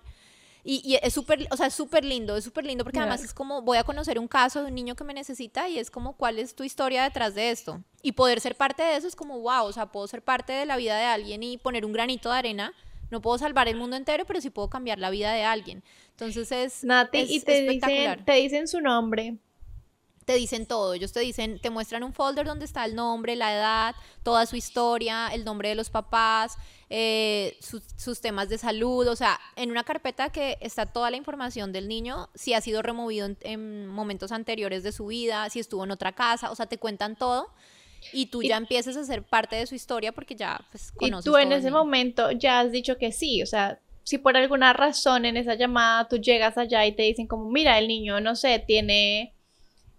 Y, 0.61 0.99
es 1.01 1.13
súper, 1.13 1.47
o 1.51 1.57
sea, 1.57 1.67
es 1.67 1.73
súper 1.73 2.03
lindo, 2.03 2.35
es 2.35 2.43
súper 2.43 2.65
lindo 2.65 2.83
porque 2.83 2.99
además 2.99 3.23
es 3.23 3.33
como 3.33 3.61
voy 3.61 3.77
a 3.77 3.83
conocer 3.83 4.19
un 4.19 4.27
caso 4.27 4.61
de 4.61 4.67
un 4.67 4.75
niño 4.75 4.93
que 4.93 5.03
me 5.03 5.13
necesita 5.13 5.69
y 5.69 5.79
es 5.79 5.89
como 5.89 6.13
cuál 6.13 6.37
es 6.37 6.53
tu 6.53 6.63
historia 6.63 7.03
detrás 7.03 7.33
de 7.33 7.49
esto. 7.49 7.81
Y 8.03 8.11
poder 8.11 8.39
ser 8.39 8.55
parte 8.55 8.83
de 8.83 8.97
eso 8.97 9.07
es 9.07 9.15
como, 9.15 9.39
wow, 9.39 9.65
o 9.65 9.73
sea, 9.73 9.87
puedo 9.87 10.05
ser 10.07 10.21
parte 10.21 10.53
de 10.53 10.65
la 10.65 10.75
vida 10.75 10.97
de 10.97 11.05
alguien 11.05 11.41
y 11.43 11.57
poner 11.57 11.85
un 11.85 11.93
granito 11.93 12.29
de 12.29 12.37
arena. 12.37 12.73
No 13.12 13.22
puedo 13.22 13.38
salvar 13.38 13.68
el 13.68 13.76
mundo 13.76 13.95
entero, 13.95 14.26
pero 14.26 14.41
sí 14.41 14.49
puedo 14.49 14.70
cambiar 14.70 14.99
la 14.99 15.10
vida 15.10 15.32
de 15.34 15.43
alguien. 15.43 15.84
Entonces 16.12 16.51
es, 16.51 16.84
Nati, 16.84 17.20
y 17.20 17.39
te 17.41 17.62
Dicen, 17.62 18.26
te 18.26 18.34
dicen 18.34 18.68
su 18.68 18.82
nombre 18.82 19.38
te 20.30 20.36
dicen 20.36 20.68
todo. 20.68 20.93
Ellos 20.93 21.12
te 21.12 21.22
dicen, 21.22 21.57
te 21.60 21.72
muestran 21.72 22.03
un 22.03 22.14
folder 22.14 22.45
donde 22.45 22.64
está 22.64 22.86
el 22.86 22.93
nombre, 22.93 23.36
la 23.36 23.51
edad, 23.51 23.95
toda 24.22 24.45
su 24.45 24.55
historia, 24.55 25.28
el 25.34 25.43
nombre 25.43 25.70
de 25.70 25.76
los 25.76 25.89
papás, 25.89 26.55
eh, 26.91 27.57
sus 27.60 28.22
temas 28.22 28.47
de 28.47 28.60
salud. 28.60 29.07
O 29.07 29.16
sea, 29.16 29.39
en 29.55 29.72
una 29.72 29.84
carpeta 29.84 30.30
que 30.30 30.60
está 30.62 30.86
toda 30.86 31.10
la 31.10 31.18
información 31.18 31.72
del 31.72 31.88
niño, 31.88 32.30
si 32.36 32.53
ha 32.53 32.62
sido 32.62 32.84
removido 32.84 33.28
en, 33.41 33.88
momentos 33.88 34.32
anteriores 34.32 34.84
de 34.84 34.91
su 34.91 35.07
vida, 35.07 35.49
si 35.49 35.60
estuvo 35.60 35.84
en 35.84 35.89
otra 35.89 36.12
casa. 36.12 36.51
O 36.51 36.55
sea, 36.55 36.68
te 36.68 36.78
cuentan 36.78 37.16
todo. 37.16 37.51
Y 38.14 38.28
tú 38.28 38.43
ya 38.43 38.58
empiezas 38.58 38.97
a 38.97 39.04
ser 39.04 39.24
parte 39.24 39.56
de 39.56 39.68
su 39.68 39.76
historia 39.76 40.12
porque 40.12 40.36
ya 40.36 40.60
pues, 40.72 40.91
conoces. 40.91 41.26
Y 41.26 41.30
tú 41.30 41.38
en 41.38 41.52
ese 41.52 41.72
momento 41.72 42.32
ya 42.32 42.60
has 42.60 42.72
dicho 42.72 42.97
que 42.97 43.12
sí, 43.12 43.41
o 43.41 43.45
sea, 43.45 43.80
si 44.04 44.18
por 44.18 44.36
alguna 44.38 44.74
razón 44.74 45.26
en 45.26 45.38
esa 45.38 45.56
llamada 45.56 46.08
tú 46.08 46.18
llegas 46.18 46.58
allá 46.58 46.86
y 46.86 46.93
te 46.93 47.04
dicen 47.04 47.28
como, 47.28 47.50
mira, 47.50 47.78
el 47.78 47.88
niño, 47.88 48.20
no 48.20 48.36
sé, 48.36 48.58
tiene 48.60 49.34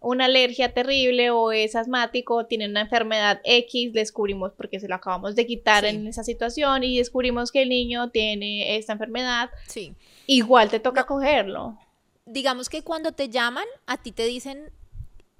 una 0.00 0.24
alergia 0.24 0.72
terrible 0.72 1.30
o 1.30 1.52
es 1.52 1.76
asmático 1.76 2.34
o 2.34 2.46
tiene 2.46 2.66
una 2.66 2.80
enfermedad 2.80 3.40
X, 3.44 3.92
descubrimos 3.92 4.52
porque 4.56 4.80
se 4.80 4.88
lo 4.88 4.94
acabamos 4.94 5.36
de 5.36 5.46
quitar 5.46 5.84
en 5.84 6.06
esa 6.06 6.24
situación 6.24 6.82
y 6.82 6.98
descubrimos 6.98 7.52
que 7.52 7.62
el 7.62 7.68
niño 7.68 8.10
tiene 8.10 8.76
esta 8.76 8.94
enfermedad, 8.94 9.50
sí. 9.66 9.94
igual 10.26 10.70
te 10.70 10.80
toca 10.80 11.04
cogerlo. 11.04 11.78
Digamos 12.24 12.68
que 12.68 12.82
cuando 12.82 13.12
te 13.12 13.28
llaman, 13.28 13.66
a 13.86 13.98
ti 13.98 14.10
te 14.12 14.24
dicen 14.24 14.72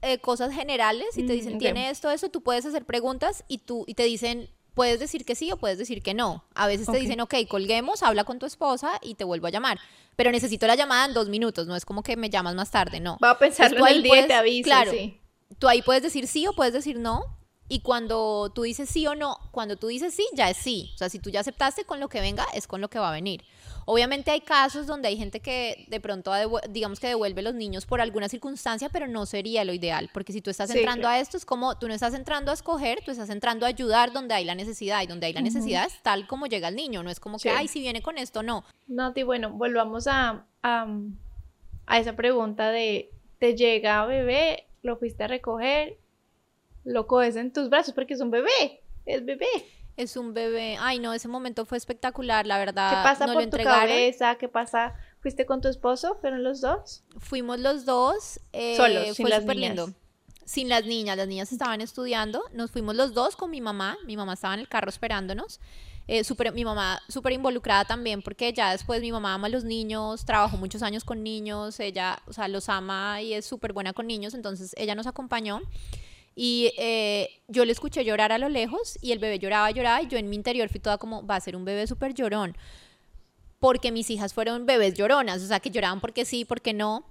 eh, 0.03 0.19
cosas 0.19 0.53
generales 0.55 1.17
y 1.17 1.27
te 1.27 1.33
dicen, 1.33 1.59
tiene 1.59 1.91
esto, 1.91 2.11
eso, 2.11 2.29
tú 2.29 2.43
puedes 2.43 2.65
hacer 2.67 2.85
preguntas 2.85 3.45
y, 3.49 3.59
tú, 3.59 3.85
y 3.87 3.95
te 3.95 4.05
dicen, 4.05 4.49
puedes 4.75 4.99
decir 5.01 5.25
que 5.25 5.35
sí 5.35 5.53
o 5.53 5.57
puedes 5.57 5.79
decir 5.79 6.03
que 6.03 6.15
no. 6.15 6.45
A 6.55 6.67
veces 6.67 6.87
te 6.87 6.99
dicen, 6.99 7.21
ok, 7.21 7.35
colguemos, 7.49 8.03
habla 8.03 8.25
con 8.25 8.39
tu 8.39 8.47
esposa 8.47 8.93
y 9.03 9.15
te 9.15 9.25
vuelvo 9.25 9.47
a 9.47 9.51
llamar. 9.51 9.79
Pero 10.17 10.31
necesito 10.31 10.67
la 10.67 10.75
llamada 10.75 11.07
en 11.07 11.15
dos 11.15 11.29
minutos, 11.29 11.67
no 11.67 11.77
es 11.77 11.85
como 11.85 12.03
que 12.03 12.17
me 12.17 12.31
llamas 12.31 12.55
más 12.55 12.71
tarde, 12.71 13.01
no. 13.01 13.19
Va 13.23 13.31
a 13.31 13.39
pensarlo 13.39 13.87
en 13.87 13.95
el 13.95 14.03
día 14.03 14.25
y 14.25 14.27
te 14.27 14.35
aviso, 14.35 14.65
Claro, 14.65 14.93
tú 15.59 15.69
ahí 15.69 15.83
puedes 15.83 16.03
decir 16.03 16.27
sí 16.27 16.47
o 16.47 16.53
puedes 16.53 16.73
decir 16.73 16.99
no. 16.99 17.40
Y 17.73 17.83
cuando 17.83 18.51
tú 18.53 18.63
dices 18.63 18.91
sí 18.91 19.07
o 19.07 19.15
no, 19.15 19.39
cuando 19.53 19.77
tú 19.77 19.87
dices 19.87 20.13
sí, 20.13 20.27
ya 20.35 20.51
es 20.51 20.57
sí. 20.57 20.91
O 20.97 20.99
sea, 20.99 21.09
si 21.09 21.21
tú 21.21 21.31
ya 21.31 21.39
aceptaste 21.39 21.85
con 21.85 22.01
lo 22.01 22.09
que 22.09 22.21
venga, 22.21 22.45
es 22.53 22.67
con 22.67 22.81
lo 22.81 22.91
que 22.91 22.99
va 22.99 23.11
a 23.11 23.13
venir. 23.13 23.45
Obviamente 23.87 24.33
hay 24.33 24.41
casos 24.41 24.89
donde 24.89 25.07
hay 25.07 25.17
gente 25.17 25.39
que 25.39 25.87
de 25.89 26.01
pronto, 26.01 26.33
digamos 26.69 26.99
que 26.99 27.07
devuelve 27.07 27.43
los 27.43 27.55
niños 27.55 27.87
por 27.87 28.01
alguna 28.01 28.29
circunstancia, 28.29 28.89
pero 28.89 29.07
no 29.07 29.25
sería 29.25 29.65
lo 29.65 29.73
ideal, 29.73 30.11
porque 30.13 30.33
si 30.33 30.41
tú 30.41 30.51
estás 30.51 30.69
entrando 30.71 31.07
a 31.07 31.21
esto, 31.21 31.37
es 31.37 31.45
como 31.45 31.79
tú 31.79 31.87
no 31.87 31.95
estás 31.95 32.13
entrando 32.15 32.51
a 32.51 32.55
escoger, 32.55 33.05
tú 33.05 33.13
estás 33.13 33.31
entrando 33.31 33.67
a 33.67 33.69
ayudar 33.69 34.13
donde 34.13 34.35
hay 34.35 34.45
la 34.45 34.57
necesidad, 34.57 35.03
y 35.03 35.07
donde 35.07 35.27
hay 35.27 35.33
la 35.33 35.41
necesidad 35.41 35.87
es 35.87 36.03
tal 36.03 36.27
como 36.27 36.47
llega 36.47 36.67
el 36.67 36.75
niño, 36.75 37.05
no 37.05 37.11
es 37.11 37.21
como 37.21 37.39
que, 37.39 37.51
ay, 37.51 37.69
si 37.69 37.79
viene 37.79 38.03
con 38.03 38.19
esto, 38.19 38.43
no. 38.43 38.65
No, 38.89 39.13
y 39.15 39.23
bueno, 39.23 39.51
volvamos 39.51 40.09
a, 40.09 40.45
a, 40.65 40.87
a 41.87 41.99
esa 42.01 42.17
pregunta 42.17 42.73
de, 42.73 43.13
¿te 43.39 43.55
llega 43.55 44.05
bebé? 44.07 44.67
¿Lo 44.83 44.97
fuiste 44.97 45.23
a 45.23 45.29
recoger? 45.29 46.00
¿Lo 46.85 47.07
coges 47.07 47.37
en 47.37 47.53
tus 47.53 47.69
brazos? 47.69 47.95
Porque 47.95 48.15
es 48.15 48.21
un 48.21 48.31
bebé, 48.31 48.83
es 49.07 49.25
bebé. 49.25 49.47
Es 49.97 50.17
un 50.17 50.33
bebé. 50.33 50.77
Ay, 50.81 50.99
no, 50.99 51.13
ese 51.13 51.29
momento 51.29 51.67
fue 51.67 51.77
espectacular, 51.77 52.47
la 52.47 52.59
verdad. 52.59 52.91
¿Qué 52.91 53.03
pasa 53.03 53.27
por 53.27 53.47
tu 53.51 53.59
cabeza? 53.59 54.37
¿Qué 54.37 54.49
pasa? 54.49 54.95
¿Fuiste 55.21 55.45
con 55.45 55.61
tu 55.61 55.69
esposo? 55.69 56.17
¿Fueron 56.21 56.43
los 56.43 56.63
dos? 56.63 57.05
Fuimos 57.19 57.59
los 57.61 57.85
dos. 57.85 58.41
Eh, 58.53 58.77
Solos, 58.77 59.17
sin 59.17 59.29
las 59.29 59.45
niñas. 59.45 59.91
Sin 60.47 60.69
las 60.69 60.87
niñas, 60.87 61.17
las 61.17 61.29
niñas 61.29 61.53
estaban 61.53 61.81
estudiando. 61.83 62.43
Nos 62.53 62.71
fuimos 62.71 62.97
los 62.97 63.13
dos 63.13 63.37
con 63.37 63.51
mi 63.51 63.61
mamá. 63.61 63.99
Mi 64.07 64.17
mamá 64.17 64.33
estaba 64.33 64.55
en 64.55 64.61
el 64.61 64.69
carro 64.69 64.89
esperándonos. 64.89 65.61
Eh, 66.13 66.25
super, 66.25 66.53
mi 66.53 66.65
mamá 66.65 67.01
súper 67.09 67.35
involucrada 67.35 67.85
también 67.85 68.21
porque 68.21 68.53
ya 68.53 68.73
después 68.73 69.01
mi 69.01 69.13
mamá 69.13 69.35
ama 69.35 69.47
a 69.47 69.51
los 69.51 69.63
niños, 69.63 70.25
trabajó 70.25 70.57
muchos 70.57 70.83
años 70.83 71.05
con 71.05 71.23
niños, 71.23 71.79
ella, 71.79 72.21
o 72.27 72.33
sea, 72.33 72.49
los 72.49 72.69
ama 72.69 73.23
y 73.23 73.33
es 73.33 73.47
súper 73.47 73.73
buena 73.73 73.93
con 73.93 74.09
niños, 74.09 74.35
entonces 74.35 74.75
ella 74.77 74.97
nos 74.97 75.07
acompañó. 75.07 75.61
Y 76.35 76.73
eh, 76.79 77.43
yo 77.49 77.65
le 77.65 77.73
escuché 77.73 78.05
llorar 78.05 78.33
a 78.33 78.39
lo 78.39 78.49
lejos 78.49 78.99
y 79.03 79.13
el 79.13 79.19
bebé 79.19 79.39
lloraba, 79.39 79.71
lloraba 79.71 80.03
y 80.03 80.07
yo 80.07 80.19
en 80.19 80.31
mi 80.31 80.37
interior 80.37 80.69
fui 80.69 80.81
toda 80.81 80.99
como, 80.99 81.27
va 81.27 81.37
a 81.37 81.41
ser 81.41 81.57
un 81.57 81.65
bebé 81.65 81.87
súper 81.87 82.15
llorón. 82.15 82.57
Porque 83.59 83.93
mis 83.93 84.09
hijas 84.11 84.33
fueron 84.33 84.65
bebés 84.65 84.95
lloronas, 84.95 85.43
o 85.43 85.47
sea, 85.47 85.61
que 85.61 85.71
lloraban 85.71 86.01
porque 86.01 86.25
sí, 86.25 86.45
porque 86.45 86.73
no. 86.73 87.05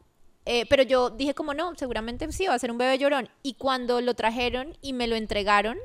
Eh, 0.45 0.65
pero 0.67 0.83
yo 0.83 1.11
dije 1.11 1.35
como 1.35 1.53
no, 1.53 1.75
seguramente 1.75 2.31
sí, 2.31 2.47
va 2.47 2.55
a 2.55 2.59
ser 2.59 2.71
un 2.71 2.77
bebé 2.77 2.97
llorón. 2.97 3.29
Y 3.43 3.53
cuando 3.53 4.01
lo 4.01 4.15
trajeron 4.15 4.75
y 4.81 4.93
me 4.93 5.07
lo 5.07 5.15
entregaron, 5.15 5.77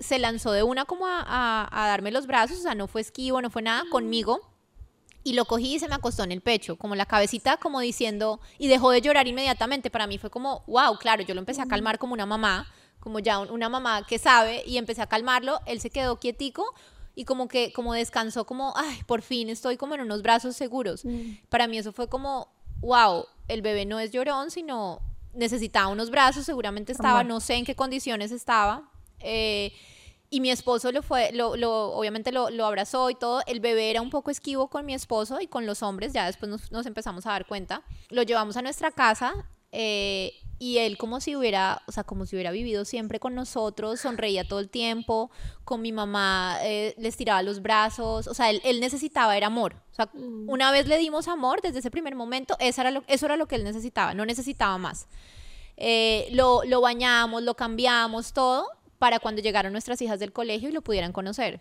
se 0.00 0.18
lanzó 0.18 0.52
de 0.52 0.62
una 0.62 0.84
como 0.86 1.06
a, 1.06 1.68
a 1.70 1.88
darme 1.88 2.10
los 2.10 2.26
brazos, 2.26 2.58
o 2.58 2.62
sea, 2.62 2.74
no 2.74 2.86
fue 2.86 3.02
esquivo, 3.02 3.42
no 3.42 3.50
fue 3.50 3.62
nada 3.62 3.84
conmigo 3.90 4.40
y 5.24 5.34
lo 5.34 5.44
cogí 5.44 5.74
y 5.74 5.78
se 5.78 5.88
me 5.88 5.94
acostó 5.94 6.24
en 6.24 6.32
el 6.32 6.40
pecho, 6.40 6.76
como 6.76 6.94
la 6.94 7.06
cabecita 7.06 7.56
como 7.56 7.80
diciendo, 7.80 8.40
y 8.58 8.68
dejó 8.68 8.90
de 8.90 9.00
llorar 9.00 9.26
inmediatamente. 9.26 9.90
Para 9.90 10.06
mí 10.06 10.18
fue 10.18 10.30
como, 10.30 10.64
wow, 10.66 10.96
claro, 10.98 11.22
yo 11.22 11.34
lo 11.34 11.40
empecé 11.40 11.62
a 11.62 11.66
calmar 11.66 11.98
como 11.98 12.14
una 12.14 12.26
mamá, 12.26 12.66
como 13.00 13.18
ya 13.18 13.38
una 13.38 13.68
mamá 13.68 14.06
que 14.06 14.18
sabe, 14.18 14.62
y 14.66 14.78
empecé 14.78 15.02
a 15.02 15.06
calmarlo, 15.06 15.60
él 15.66 15.80
se 15.80 15.90
quedó 15.90 16.18
quietico 16.18 16.74
y 17.14 17.24
como 17.24 17.48
que, 17.48 17.72
como 17.72 17.94
descansó, 17.94 18.46
como, 18.46 18.72
ay, 18.76 19.02
por 19.06 19.22
fin 19.22 19.48
estoy 19.48 19.76
como 19.76 19.94
en 19.94 20.02
unos 20.02 20.22
brazos 20.22 20.56
seguros. 20.56 21.04
Mm. 21.04 21.38
Para 21.48 21.66
mí 21.66 21.76
eso 21.76 21.92
fue 21.92 22.08
como, 22.08 22.48
wow, 22.80 23.26
el 23.48 23.62
bebé 23.62 23.86
no 23.86 23.98
es 23.98 24.12
llorón, 24.12 24.50
sino 24.50 25.00
necesitaba 25.34 25.88
unos 25.88 26.10
brazos, 26.10 26.44
seguramente 26.44 26.92
estaba, 26.92 27.24
no 27.24 27.40
sé 27.40 27.54
en 27.54 27.64
qué 27.64 27.74
condiciones 27.74 28.30
estaba. 28.30 28.88
Eh, 29.20 29.72
y 30.30 30.40
mi 30.40 30.50
esposo 30.50 30.92
lo 30.92 31.02
fue, 31.02 31.32
lo, 31.32 31.56
lo 31.56 31.92
obviamente 31.92 32.32
lo, 32.32 32.50
lo, 32.50 32.66
abrazó 32.66 33.10
y 33.10 33.14
todo. 33.14 33.42
El 33.46 33.60
bebé 33.60 33.90
era 33.90 34.02
un 34.02 34.10
poco 34.10 34.30
esquivo 34.30 34.68
con 34.68 34.84
mi 34.84 34.94
esposo 34.94 35.40
y 35.40 35.46
con 35.46 35.66
los 35.66 35.82
hombres, 35.82 36.12
ya 36.12 36.26
después 36.26 36.50
nos, 36.50 36.70
nos 36.70 36.86
empezamos 36.86 37.26
a 37.26 37.30
dar 37.30 37.46
cuenta. 37.46 37.82
Lo 38.10 38.22
llevamos 38.22 38.56
a 38.56 38.62
nuestra 38.62 38.90
casa 38.90 39.34
eh, 39.72 40.32
y 40.58 40.78
él 40.78 40.98
como 40.98 41.20
si 41.20 41.36
hubiera, 41.36 41.82
o 41.86 41.92
sea, 41.92 42.04
como 42.04 42.26
si 42.26 42.36
hubiera 42.36 42.50
vivido 42.50 42.84
siempre 42.84 43.20
con 43.20 43.34
nosotros, 43.34 44.00
sonreía 44.00 44.46
todo 44.46 44.58
el 44.58 44.68
tiempo, 44.68 45.30
con 45.64 45.80
mi 45.80 45.92
mamá 45.92 46.58
eh, 46.62 46.94
les 46.98 47.16
tiraba 47.16 47.42
los 47.42 47.62
brazos, 47.62 48.26
o 48.26 48.34
sea, 48.34 48.50
él, 48.50 48.60
él, 48.64 48.80
necesitaba 48.80 49.36
era 49.36 49.46
amor. 49.46 49.76
O 49.92 49.94
sea, 49.94 50.10
mm. 50.12 50.48
una 50.48 50.70
vez 50.72 50.88
le 50.88 50.98
dimos 50.98 51.28
amor 51.28 51.62
desde 51.62 51.78
ese 51.78 51.90
primer 51.90 52.14
momento, 52.16 52.56
eso 52.58 52.80
era 52.80 52.90
lo, 52.90 53.04
eso 53.06 53.26
era 53.26 53.36
lo 53.36 53.46
que 53.46 53.54
él 53.54 53.64
necesitaba, 53.64 54.14
no 54.14 54.26
necesitaba 54.26 54.78
más. 54.78 55.06
Eh, 55.80 56.28
lo, 56.32 56.62
lo 56.64 56.80
bañamos, 56.80 57.44
lo 57.44 57.54
cambiamos, 57.54 58.32
todo, 58.32 58.66
para 58.98 59.18
cuando 59.18 59.42
llegaron 59.42 59.72
nuestras 59.72 60.00
hijas 60.02 60.20
del 60.20 60.32
colegio 60.32 60.68
y 60.68 60.72
lo 60.72 60.82
pudieran 60.82 61.12
conocer. 61.12 61.60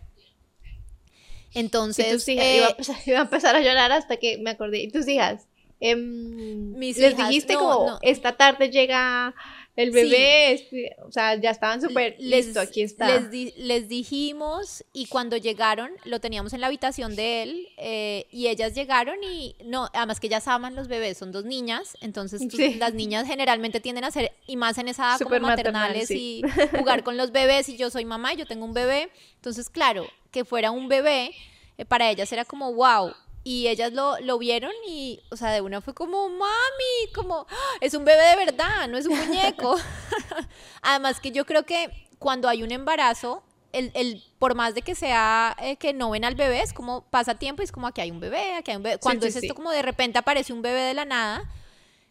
Entonces... 1.53 2.27
Eh, 2.27 2.63
iba, 3.05 3.19
a 3.19 3.21
empezar 3.21 3.55
a 3.55 3.61
llorar 3.61 3.91
hasta 3.91 4.17
que 4.17 4.37
me 4.37 4.51
acordé. 4.51 4.79
¿Y 4.79 4.91
tus 4.91 5.07
hijas? 5.07 5.47
Em, 5.79 6.73
mis 6.77 6.97
les 6.97 7.15
dijiste 7.15 7.53
como, 7.53 7.99
esta 8.01 8.35
tarde 8.35 8.69
llega 8.69 9.35
el 9.77 9.91
bebé, 9.91 10.97
o 11.05 11.11
sea, 11.11 11.35
ya 11.35 11.51
estaban 11.51 11.79
súper 11.79 12.15
listo, 12.17 12.59
aquí 12.59 12.81
está. 12.81 13.19
Les, 13.19 13.87
dijimos 13.87 14.83
y 14.91 15.05
cuando 15.05 15.37
llegaron 15.37 15.91
lo 16.03 16.19
teníamos 16.19 16.53
en 16.53 16.61
la 16.61 16.67
habitación 16.67 17.15
de 17.15 17.43
él 17.43 17.67
eh, 17.77 18.25
y 18.31 18.47
ellas 18.47 18.73
llegaron 18.73 19.17
y 19.23 19.55
no, 19.63 19.87
además 19.93 20.19
que 20.19 20.27
ellas 20.27 20.47
aman 20.47 20.75
los 20.75 20.87
bebés, 20.87 21.19
son 21.19 21.31
dos 21.31 21.45
niñas, 21.45 21.95
entonces 22.01 22.41
las 22.77 22.95
niñas 22.95 23.27
generalmente 23.27 23.79
tienden 23.79 24.03
a 24.03 24.09
ser, 24.09 24.31
y 24.47 24.57
más 24.57 24.79
en 24.79 24.87
esa 24.87 25.03
edad 25.03 25.19
como 25.19 25.39
maternales 25.41 26.09
y 26.09 26.41
jugar 26.77 27.03
con 27.03 27.15
los 27.15 27.31
bebés 27.31 27.69
y 27.69 27.77
yo 27.77 27.91
soy 27.91 28.03
mamá 28.03 28.33
y 28.33 28.37
yo 28.37 28.47
tengo 28.47 28.65
un 28.65 28.73
bebé, 28.73 29.11
entonces 29.35 29.69
claro, 29.69 30.07
que 30.31 30.43
fuera 30.43 30.71
un 30.71 30.87
bebé, 30.87 31.35
eh, 31.77 31.85
para 31.85 32.09
ellas 32.09 32.31
era 32.33 32.45
como, 32.45 32.73
wow, 32.73 33.13
y 33.47 33.69
ellas 33.69 33.93
lo, 33.93 34.19
lo, 34.19 34.37
vieron 34.37 34.73
y, 34.85 35.21
o 35.31 35.37
sea, 35.37 35.51
de 35.51 35.61
una 35.61 35.79
fue 35.79 35.93
como, 35.93 36.27
mami, 36.27 37.13
como, 37.15 37.47
¡Ah! 37.49 37.77
es 37.79 37.93
un 37.93 38.03
bebé 38.03 38.21
de 38.21 38.35
verdad, 38.35 38.89
no 38.89 38.97
es 38.97 39.05
un 39.05 39.17
muñeco. 39.17 39.77
Además 40.81 41.21
que 41.21 41.31
yo 41.31 41.45
creo 41.45 41.65
que 41.65 42.09
cuando 42.19 42.49
hay 42.49 42.61
un 42.61 42.73
embarazo, 42.73 43.43
el, 43.71 43.89
el 43.93 44.21
por 44.37 44.53
más 44.55 44.75
de 44.75 44.81
que 44.81 44.95
sea 44.95 45.55
eh, 45.61 45.77
que 45.77 45.93
no 45.93 46.09
ven 46.09 46.25
al 46.25 46.35
bebé, 46.35 46.61
es 46.61 46.73
como 46.73 47.05
pasa 47.09 47.35
tiempo 47.35 47.61
y 47.61 47.63
es 47.63 47.71
como 47.71 47.87
aquí 47.87 48.01
hay 48.01 48.11
un 48.11 48.19
bebé, 48.19 48.55
aquí 48.55 48.71
hay 48.71 48.77
un 48.77 48.83
bebé. 48.83 48.97
Cuando 48.97 49.25
es 49.25 49.37
esto 49.37 49.55
como 49.55 49.71
de 49.71 49.81
repente 49.81 50.19
aparece 50.19 50.51
un 50.51 50.61
bebé 50.61 50.81
de 50.81 50.93
la 50.93 51.05
nada, 51.05 51.49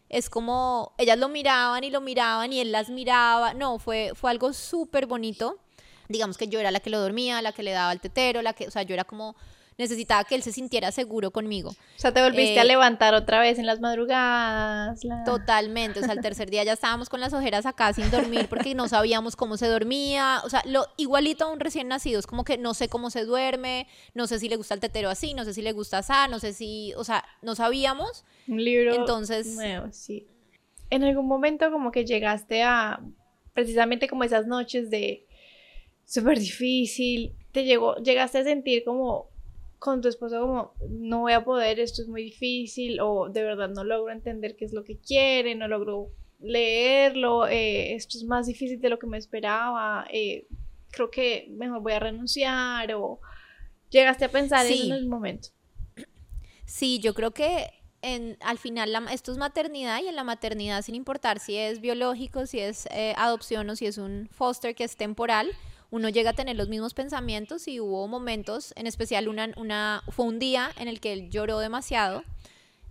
es 0.09 0.31
como, 0.31 0.95
ellas 0.97 1.19
lo 1.19 1.29
miraban 1.29 1.83
y 1.83 1.91
lo 1.91 2.01
miraban 2.01 2.51
y 2.51 2.61
él 2.61 2.71
las 2.71 2.89
miraba. 2.89 3.53
No, 3.53 3.77
fue, 3.77 4.13
fue 4.15 4.31
algo 4.31 4.53
súper 4.53 5.05
bonito. 5.05 5.59
Digamos 6.07 6.35
que 6.35 6.47
yo 6.47 6.59
era 6.59 6.71
la 6.71 6.79
que 6.79 6.89
lo 6.89 6.99
dormía, 6.99 7.43
la 7.43 7.51
que 7.51 7.61
le 7.61 7.73
daba 7.73 7.91
el 7.91 7.99
tetero, 7.99 8.41
la 8.41 8.53
que, 8.53 8.67
o 8.67 8.71
sea, 8.71 8.81
yo 8.81 8.95
era 8.95 9.03
como 9.03 9.35
necesitaba 9.77 10.23
que 10.23 10.35
él 10.35 10.43
se 10.43 10.51
sintiera 10.51 10.91
seguro 10.91 11.31
conmigo. 11.31 11.69
O 11.69 11.99
sea, 11.99 12.11
te 12.13 12.21
volviste 12.21 12.59
a 12.59 12.63
eh, 12.63 12.67
levantar 12.67 13.13
otra 13.13 13.39
vez 13.39 13.59
en 13.59 13.65
las 13.65 13.79
madrugadas. 13.79 14.99
Totalmente, 15.25 15.99
o 15.99 16.03
sea, 16.03 16.13
el 16.13 16.21
tercer 16.21 16.49
día 16.49 16.63
ya 16.63 16.73
estábamos 16.73 17.09
con 17.09 17.19
las 17.19 17.33
ojeras 17.33 17.65
acá 17.65 17.93
sin 17.93 18.09
dormir 18.09 18.47
porque 18.49 18.73
no 18.75 18.87
sabíamos 18.87 19.35
cómo 19.35 19.57
se 19.57 19.67
dormía, 19.67 20.41
o 20.43 20.49
sea, 20.49 20.61
lo 20.65 20.85
igualito 20.97 21.45
a 21.45 21.51
un 21.51 21.59
recién 21.59 21.87
nacido, 21.87 22.19
es 22.19 22.27
como 22.27 22.43
que 22.43 22.57
no 22.57 22.73
sé 22.73 22.89
cómo 22.89 23.09
se 23.09 23.25
duerme, 23.25 23.87
no 24.13 24.27
sé 24.27 24.39
si 24.39 24.49
le 24.49 24.55
gusta 24.55 24.73
el 24.73 24.79
tetero 24.79 25.09
así, 25.09 25.33
no 25.33 25.45
sé 25.45 25.53
si 25.53 25.61
le 25.61 25.71
gusta 25.71 25.99
así, 25.99 26.13
no 26.29 26.39
sé 26.39 26.53
si, 26.53 26.93
o 26.95 27.03
sea, 27.03 27.23
no 27.41 27.55
sabíamos. 27.55 28.25
Un 28.47 28.63
libro 28.63 28.95
Entonces, 28.95 29.55
nuevo, 29.55 29.87
sí. 29.91 30.27
En 30.89 31.03
algún 31.03 31.27
momento 31.27 31.69
como 31.69 31.91
que 31.91 32.05
llegaste 32.05 32.63
a 32.63 33.01
precisamente 33.53 34.07
como 34.07 34.23
esas 34.23 34.47
noches 34.47 34.89
de 34.89 35.25
súper 36.05 36.39
difícil, 36.39 37.33
te 37.51 37.65
llegó, 37.65 37.95
llegaste 37.97 38.37
a 38.37 38.43
sentir 38.43 38.83
como 38.85 39.29
con 39.79 40.01
tu 40.01 40.07
esposo 40.07 40.39
como 40.41 40.73
no 40.89 41.21
voy 41.21 41.33
a 41.33 41.43
poder, 41.43 41.79
esto 41.79 42.01
es 42.01 42.07
muy 42.07 42.23
difícil 42.23 42.99
o 42.99 43.29
de 43.29 43.43
verdad 43.43 43.69
no 43.69 43.83
logro 43.83 44.11
entender 44.11 44.55
qué 44.55 44.65
es 44.65 44.73
lo 44.73 44.83
que 44.83 44.97
quiere, 44.97 45.55
no 45.55 45.67
logro 45.67 46.11
leerlo, 46.39 47.47
eh, 47.47 47.95
esto 47.95 48.17
es 48.17 48.23
más 48.23 48.47
difícil 48.47 48.79
de 48.79 48.89
lo 48.89 48.99
que 48.99 49.07
me 49.07 49.17
esperaba, 49.17 50.05
eh, 50.11 50.47
creo 50.91 51.09
que 51.09 51.47
mejor 51.51 51.81
voy 51.81 51.93
a 51.93 51.99
renunciar 51.99 52.93
o 52.93 53.19
llegaste 53.89 54.25
a 54.25 54.29
pensar 54.29 54.65
eso 54.65 54.83
en 54.83 54.91
el 54.91 55.07
momento. 55.07 55.49
Sí, 56.65 56.99
yo 56.99 57.13
creo 57.13 57.31
que 57.31 57.67
en, 58.01 58.37
al 58.41 58.57
final 58.57 58.93
esto 59.11 59.31
es 59.31 59.37
maternidad 59.37 60.01
y 60.03 60.07
en 60.07 60.15
la 60.15 60.23
maternidad, 60.23 60.81
sin 60.81 60.95
importar 60.95 61.39
si 61.39 61.55
es 61.55 61.81
biológico, 61.81 62.45
si 62.45 62.59
es 62.59 62.87
eh, 62.91 63.13
adopción 63.17 63.69
o 63.69 63.75
si 63.75 63.85
es 63.85 63.97
un 63.97 64.27
foster 64.31 64.75
que 64.75 64.83
es 64.83 64.95
temporal, 64.95 65.49
uno 65.89 66.09
llega 66.09 66.31
a 66.31 66.33
tener 66.33 66.55
los 66.55 66.69
mismos 66.69 66.93
pensamientos 66.93 67.67
y 67.67 67.79
hubo 67.79 68.07
momentos, 68.07 68.73
en 68.75 68.87
especial 68.87 69.27
una, 69.27 69.49
una 69.55 70.03
fue 70.09 70.25
un 70.25 70.39
día 70.39 70.71
en 70.77 70.87
el 70.87 70.99
que 70.99 71.13
él 71.13 71.29
lloró 71.29 71.59
demasiado 71.59 72.23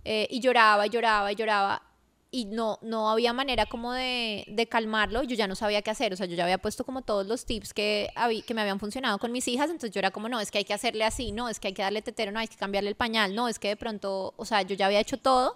eh, 0.03 0.27
y 0.29 0.39
lloraba 0.39 0.87
y 0.87 0.89
lloraba 0.89 1.31
y 1.31 1.35
lloraba 1.35 1.83
y 2.29 2.45
no, 2.45 2.77
no 2.81 3.09
había 3.09 3.31
manera 3.33 3.65
como 3.65 3.93
de, 3.93 4.43
de, 4.47 4.67
calmarlo, 4.67 5.23
yo 5.23 5.35
ya 5.35 5.47
no 5.47 5.55
sabía 5.55 5.81
qué 5.81 5.91
hacer, 5.91 6.11
o 6.11 6.17
sea, 6.17 6.25
yo 6.25 6.35
ya 6.35 6.43
había 6.43 6.57
puesto 6.57 6.83
como 6.83 7.01
todos 7.01 7.25
los 7.25 7.45
tips 7.45 7.73
que, 7.73 8.09
que 8.45 8.53
me 8.53 8.61
habían 8.61 8.79
funcionado 8.79 9.17
con 9.17 9.31
mis 9.31 9.47
hijas, 9.47 9.67
entonces 9.69 9.91
yo 9.91 9.99
era 9.99 10.11
como, 10.11 10.27
no, 10.27 10.39
es 10.39 10.51
que 10.51 10.57
hay 10.57 10.65
que 10.65 10.73
hacerle 10.73 11.05
así, 11.05 11.31
no, 11.31 11.47
es 11.47 11.59
que 11.59 11.69
hay 11.69 11.73
que 11.73 11.83
darle 11.83 12.01
tetero, 12.01 12.31
no, 12.31 12.39
hay 12.39 12.47
que 12.47 12.57
cambiarle 12.57 12.89
el 12.89 12.95
pañal, 12.95 13.33
no, 13.33 13.47
es 13.47 13.59
que 13.59 13.69
de 13.69 13.77
pronto, 13.77 14.33
o 14.35 14.45
sea, 14.45 14.61
yo 14.63 14.75
ya 14.75 14.87
había 14.87 14.99
hecho 14.99 15.17
todo 15.17 15.55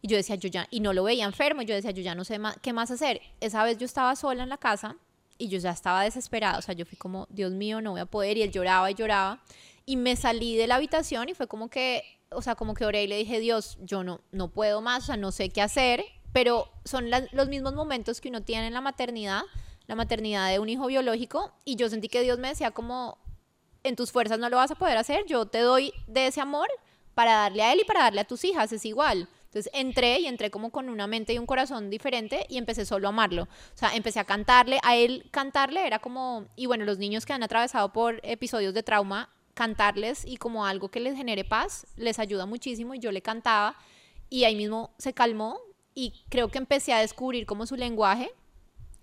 y 0.00 0.08
yo 0.08 0.16
decía, 0.16 0.36
yo 0.36 0.48
ya, 0.48 0.68
y 0.70 0.80
no 0.80 0.92
lo 0.92 1.02
veía 1.02 1.24
enfermo, 1.24 1.62
yo 1.62 1.74
decía, 1.74 1.90
yo 1.90 2.02
ya 2.02 2.14
no 2.14 2.24
sé 2.24 2.38
más, 2.38 2.56
qué 2.62 2.72
más 2.72 2.90
hacer. 2.90 3.20
Esa 3.40 3.64
vez 3.64 3.76
yo 3.76 3.84
estaba 3.84 4.16
sola 4.16 4.42
en 4.42 4.48
la 4.48 4.56
casa 4.56 4.96
y 5.40 5.48
yo 5.48 5.58
ya 5.58 5.70
estaba 5.70 6.02
desesperada, 6.02 6.58
o 6.58 6.62
sea, 6.62 6.74
yo 6.74 6.84
fui 6.84 6.98
como, 6.98 7.26
Dios 7.30 7.50
mío, 7.52 7.80
no 7.80 7.92
voy 7.92 8.00
a 8.00 8.06
poder, 8.06 8.36
y 8.36 8.42
él 8.42 8.52
lloraba 8.52 8.90
y 8.90 8.94
lloraba, 8.94 9.42
y 9.86 9.96
me 9.96 10.14
salí 10.14 10.56
de 10.56 10.66
la 10.66 10.76
habitación 10.76 11.30
y 11.30 11.34
fue 11.34 11.48
como 11.48 11.70
que, 11.70 12.04
o 12.30 12.42
sea, 12.42 12.54
como 12.54 12.74
que 12.74 12.84
oré 12.84 13.04
y 13.04 13.06
le 13.06 13.16
dije, 13.16 13.40
Dios, 13.40 13.78
yo 13.80 14.04
no, 14.04 14.20
no 14.32 14.48
puedo 14.48 14.82
más, 14.82 15.04
o 15.04 15.06
sea, 15.06 15.16
no 15.16 15.32
sé 15.32 15.48
qué 15.48 15.62
hacer, 15.62 16.04
pero 16.32 16.70
son 16.84 17.10
los 17.32 17.48
mismos 17.48 17.74
momentos 17.74 18.20
que 18.20 18.28
uno 18.28 18.42
tiene 18.42 18.66
en 18.66 18.74
la 18.74 18.82
maternidad, 18.82 19.42
la 19.86 19.94
maternidad 19.94 20.50
de 20.50 20.58
un 20.58 20.68
hijo 20.68 20.86
biológico, 20.86 21.52
y 21.64 21.76
yo 21.76 21.88
sentí 21.88 22.08
que 22.08 22.20
Dios 22.20 22.38
me 22.38 22.48
decía 22.48 22.70
como, 22.70 23.16
en 23.82 23.96
tus 23.96 24.12
fuerzas 24.12 24.38
no 24.38 24.50
lo 24.50 24.58
vas 24.58 24.70
a 24.70 24.74
poder 24.74 24.98
hacer, 24.98 25.24
yo 25.26 25.46
te 25.46 25.60
doy 25.60 25.94
de 26.06 26.26
ese 26.26 26.42
amor 26.42 26.68
para 27.14 27.32
darle 27.32 27.62
a 27.62 27.72
él 27.72 27.80
y 27.80 27.84
para 27.84 28.00
darle 28.00 28.20
a 28.20 28.24
tus 28.24 28.44
hijas, 28.44 28.72
es 28.72 28.84
igual. 28.84 29.26
Entonces 29.50 29.70
entré 29.74 30.20
y 30.20 30.26
entré 30.26 30.50
como 30.50 30.70
con 30.70 30.88
una 30.88 31.08
mente 31.08 31.32
y 31.32 31.38
un 31.38 31.46
corazón 31.46 31.90
diferente 31.90 32.46
y 32.48 32.56
empecé 32.56 32.86
solo 32.86 33.08
a 33.08 33.10
amarlo. 33.10 33.42
O 33.42 33.76
sea, 33.76 33.94
empecé 33.96 34.20
a 34.20 34.24
cantarle, 34.24 34.78
a 34.84 34.94
él 34.94 35.28
cantarle 35.32 35.86
era 35.86 35.98
como, 35.98 36.46
y 36.54 36.66
bueno, 36.66 36.84
los 36.84 36.98
niños 36.98 37.26
que 37.26 37.32
han 37.32 37.42
atravesado 37.42 37.92
por 37.92 38.20
episodios 38.22 38.74
de 38.74 38.84
trauma, 38.84 39.28
cantarles 39.54 40.24
y 40.24 40.36
como 40.36 40.64
algo 40.64 40.88
que 40.88 41.00
les 41.00 41.16
genere 41.16 41.44
paz, 41.44 41.86
les 41.96 42.20
ayuda 42.20 42.46
muchísimo 42.46 42.94
y 42.94 43.00
yo 43.00 43.10
le 43.10 43.22
cantaba 43.22 43.76
y 44.28 44.44
ahí 44.44 44.54
mismo 44.54 44.94
se 44.98 45.12
calmó, 45.12 45.58
y 45.94 46.24
creo 46.28 46.48
que 46.48 46.58
empecé 46.58 46.92
a 46.92 47.00
descubrir 47.00 47.46
como 47.46 47.66
su 47.66 47.76
lenguaje, 47.76 48.30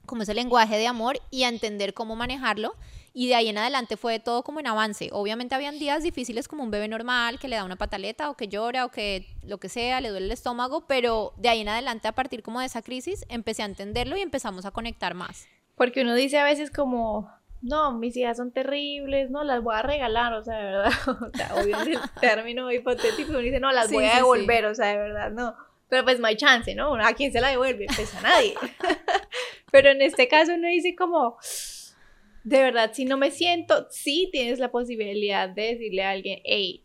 como 0.06 0.24
ese 0.24 0.34
lenguaje 0.34 0.78
de 0.78 0.88
amor 0.88 1.20
y 1.30 1.44
a 1.44 1.50
entender 1.50 1.94
cómo 1.94 2.16
manejarlo. 2.16 2.76
Y 3.20 3.28
de 3.30 3.34
ahí 3.34 3.48
en 3.48 3.58
adelante 3.58 3.98
fue 3.98 4.20
todo 4.20 4.44
como 4.44 4.60
en 4.60 4.68
avance. 4.68 5.10
Obviamente 5.12 5.56
habían 5.56 5.80
días 5.80 6.04
difíciles 6.04 6.48
como 6.48 6.62
un 6.62 6.70
bebé 6.70 6.88
normal 6.88 7.40
que 7.40 7.48
le 7.48 7.56
da 7.56 7.64
una 7.64 7.76
pataleta 7.76 8.30
o 8.30 8.38
que 8.38 8.48
llora 8.48 8.86
o 8.86 8.92
que 8.92 9.26
lo 9.42 9.58
que 9.58 9.70
sea, 9.70 10.02
le 10.02 10.10
duele 10.10 10.28
el 10.28 10.32
estómago, 10.32 10.86
pero 10.86 11.34
de 11.36 11.50
ahí 11.50 11.62
en 11.62 11.70
adelante 11.70 12.08
a 12.08 12.12
partir 12.12 12.44
como 12.44 12.60
de 12.60 12.68
esa 12.68 12.84
crisis 12.84 13.26
empecé 13.28 13.64
a 13.64 13.66
entenderlo 13.66 14.18
y 14.18 14.22
empezamos 14.22 14.68
a 14.68 14.72
conectar 14.72 15.16
más. 15.16 15.48
Porque 15.74 16.04
uno 16.04 16.14
dice 16.14 16.38
a 16.38 16.44
veces 16.44 16.70
como, 16.70 17.28
no, 17.64 17.92
mis 17.92 18.16
hijas 18.16 18.38
son 18.38 18.52
terribles, 18.52 19.32
no, 19.32 19.44
las 19.44 19.64
voy 19.64 19.74
a 19.74 19.82
regalar, 19.82 20.34
o 20.34 20.44
sea, 20.44 20.56
de 20.56 20.64
verdad, 20.66 20.92
o 21.08 21.36
sea, 21.36 21.56
obvio 21.56 21.82
el 21.82 21.98
término 22.22 22.72
hipotético, 22.72 23.32
uno 23.32 23.40
dice, 23.40 23.60
no, 23.60 23.72
las 23.72 23.92
voy 23.92 24.06
a 24.06 24.18
devolver, 24.18 24.68
o 24.68 24.76
sea, 24.76 24.90
de 24.90 24.98
verdad, 24.98 25.32
no. 25.32 25.56
Pero 25.90 26.04
pues 26.04 26.20
no 26.20 26.28
hay 26.28 26.38
chance, 26.38 26.76
¿no? 26.76 26.94
¿A 26.94 27.14
quién 27.14 27.32
se 27.32 27.42
la 27.42 27.48
devuelve? 27.48 27.88
Pues 27.96 28.14
a 28.14 28.22
nadie. 28.22 28.54
Pero 29.72 29.90
en 29.90 30.04
este 30.04 30.28
caso 30.28 30.54
uno 30.54 30.68
dice 30.68 30.96
como, 30.96 31.40
de 32.48 32.60
verdad, 32.60 32.92
si 32.94 33.04
no 33.04 33.18
me 33.18 33.30
siento, 33.30 33.88
sí 33.90 34.30
tienes 34.32 34.58
la 34.58 34.72
posibilidad 34.72 35.50
de 35.50 35.74
decirle 35.74 36.06
a 36.06 36.12
alguien, 36.12 36.40
hey, 36.46 36.82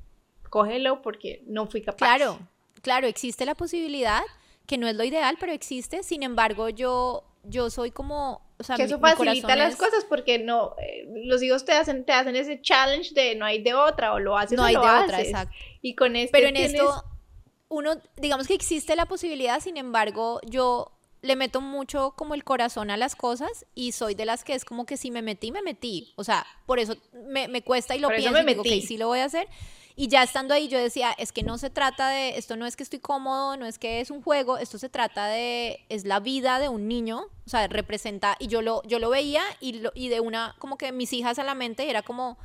cógelo 0.50 1.02
porque 1.02 1.44
no 1.46 1.68
fui 1.68 1.82
capaz. 1.82 1.98
Claro, 1.98 2.40
claro, 2.82 3.06
existe 3.06 3.46
la 3.46 3.54
posibilidad, 3.54 4.22
que 4.66 4.76
no 4.76 4.88
es 4.88 4.96
lo 4.96 5.04
ideal, 5.04 5.36
pero 5.38 5.52
existe. 5.52 6.02
Sin 6.02 6.24
embargo, 6.24 6.68
yo, 6.68 7.22
yo 7.44 7.70
soy 7.70 7.92
como... 7.92 8.44
O 8.58 8.64
sea, 8.64 8.74
que 8.74 8.82
eso 8.82 8.98
facilita 8.98 9.54
las 9.54 9.76
cosas 9.76 10.04
porque 10.08 10.40
no, 10.40 10.74
eh, 10.82 11.06
los 11.26 11.40
hijos 11.44 11.64
te 11.64 11.70
hacen, 11.70 12.04
te 12.04 12.12
hacen 12.12 12.34
ese 12.34 12.60
challenge 12.60 13.14
de 13.14 13.36
no 13.36 13.44
hay 13.44 13.62
de 13.62 13.74
otra 13.74 14.14
o 14.14 14.18
lo 14.18 14.36
haces 14.36 14.56
no 14.56 14.64
hay 14.64 14.74
de 14.74 14.80
otra, 14.80 15.20
exacto. 15.20 15.54
Y 15.80 15.94
con 15.94 16.16
esto 16.16 16.32
Pero 16.32 16.48
en 16.48 16.56
esto 16.56 17.04
uno, 17.68 17.94
digamos 18.16 18.48
que 18.48 18.54
existe 18.54 18.96
la 18.96 19.06
posibilidad, 19.06 19.60
sin 19.60 19.76
embargo, 19.76 20.40
yo 20.44 20.91
le 21.22 21.36
meto 21.36 21.60
mucho 21.60 22.14
como 22.16 22.34
el 22.34 22.42
corazón 22.42 22.90
a 22.90 22.96
las 22.96 23.14
cosas 23.14 23.64
y 23.74 23.92
soy 23.92 24.14
de 24.14 24.26
las 24.26 24.42
que 24.42 24.54
es 24.54 24.64
como 24.64 24.84
que 24.84 24.96
si 24.96 25.10
me 25.12 25.22
metí, 25.22 25.52
me 25.52 25.62
metí. 25.62 26.12
O 26.16 26.24
sea, 26.24 26.44
por 26.66 26.80
eso 26.80 26.96
me, 27.28 27.46
me 27.48 27.62
cuesta 27.62 27.94
y 27.94 28.00
lo 28.00 28.08
pienso 28.08 28.40
y 28.40 28.44
digo, 28.44 28.62
que 28.64 28.82
sí 28.82 28.98
lo 28.98 29.06
voy 29.06 29.20
a 29.20 29.26
hacer. 29.26 29.48
Y 29.94 30.08
ya 30.08 30.22
estando 30.22 30.52
ahí 30.54 30.68
yo 30.68 30.78
decía, 30.78 31.12
es 31.12 31.32
que 31.32 31.42
no 31.42 31.58
se 31.58 31.70
trata 31.70 32.08
de, 32.08 32.38
esto 32.38 32.56
no 32.56 32.66
es 32.66 32.76
que 32.76 32.82
estoy 32.82 32.98
cómodo, 32.98 33.56
no 33.56 33.66
es 33.66 33.78
que 33.78 34.00
es 34.00 34.10
un 34.10 34.22
juego, 34.22 34.58
esto 34.58 34.78
se 34.78 34.88
trata 34.88 35.26
de, 35.26 35.84
es 35.90 36.04
la 36.04 36.18
vida 36.18 36.58
de 36.58 36.68
un 36.68 36.88
niño, 36.88 37.26
o 37.46 37.48
sea, 37.48 37.66
representa, 37.68 38.36
y 38.38 38.48
yo 38.48 38.62
lo, 38.62 38.82
yo 38.84 38.98
lo 38.98 39.10
veía 39.10 39.42
y, 39.60 39.74
lo, 39.74 39.92
y 39.94 40.08
de 40.08 40.20
una, 40.20 40.56
como 40.58 40.78
que 40.78 40.92
mis 40.92 41.12
hijas 41.12 41.38
a 41.38 41.44
la 41.44 41.54
mente 41.54 41.90
era 41.90 42.02
como, 42.02 42.38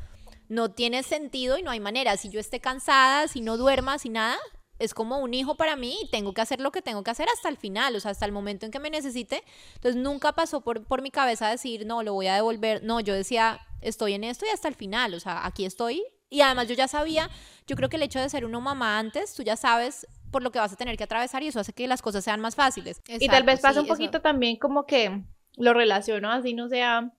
no 0.50 0.72
tiene 0.72 1.04
sentido 1.04 1.58
y 1.58 1.64
no 1.64 1.72
hay 1.72 1.80
manera, 1.80 2.18
si 2.18 2.30
yo 2.30 2.40
esté 2.40 2.60
cansada, 2.60 3.30
si 3.30 3.40
no 3.40 3.56
duerma, 3.56 3.98
si 3.98 4.10
nada, 4.10 4.38
es 4.80 4.94
como 4.94 5.18
un 5.20 5.34
hijo 5.34 5.56
para 5.56 5.76
mí 5.76 5.98
y 6.04 6.10
tengo 6.10 6.34
que 6.34 6.42
hacer 6.42 6.62
lo 6.62 6.72
que 6.72 6.82
tengo 6.82 7.04
que 7.04 7.12
hacer 7.12 7.28
hasta 7.34 7.50
el 7.50 7.58
final, 7.58 7.96
o 7.96 8.00
sea, 8.00 8.12
hasta 8.12 8.26
el 8.26 8.32
momento 8.32 8.66
en 8.66 8.72
que 8.72 8.80
me 8.80 8.90
necesite. 8.90 9.44
Entonces 9.76 10.02
nunca 10.02 10.34
pasó 10.34 10.62
por, 10.62 10.84
por 10.86 11.02
mi 11.02 11.12
cabeza 11.12 11.50
decir, 11.50 11.86
no, 11.86 12.04
lo 12.04 12.14
voy 12.14 12.28
a 12.28 12.36
devolver. 12.36 12.84
No, 12.84 13.00
yo 13.00 13.14
decía, 13.14 13.60
estoy 13.82 14.14
en 14.14 14.24
esto 14.24 14.46
y 14.46 14.50
hasta 14.50 14.68
el 14.68 14.76
final, 14.76 15.14
o 15.14 15.20
sea, 15.20 15.46
aquí 15.46 15.66
estoy. 15.66 16.04
Y 16.30 16.42
además 16.42 16.68
yo 16.68 16.76
ya 16.76 16.88
sabía, 16.88 17.30
yo 17.68 17.76
creo 17.76 17.90
que 17.90 17.96
el 17.96 18.04
hecho 18.04 18.20
de 18.20 18.30
ser 18.30 18.46
una 18.46 18.60
mamá 18.60 19.00
antes, 19.00 19.34
tú 19.34 19.44
ya 19.44 19.56
sabes 19.56 20.06
por 20.32 20.44
lo 20.44 20.52
que 20.52 20.60
vas 20.60 20.74
a 20.74 20.76
tener 20.76 20.98
que 20.98 21.06
atravesar 21.06 21.42
y 21.42 21.48
eso 21.48 21.60
hace 21.60 21.72
que 21.72 21.88
las 21.88 22.02
cosas 22.02 22.24
sean 22.24 22.42
más 22.42 22.56
fáciles. 22.56 23.02
y 23.08 23.28
tal 23.28 23.44
vez 23.44 23.62
pasa 23.62 23.82
un 23.82 23.88
poquito 23.88 24.22
también 24.22 24.58
como 24.58 24.86
que 24.86 25.24
lo 25.56 25.74
relaciono 25.74 26.30
así, 26.32 26.54
no 26.54 26.68
sea 26.68 27.14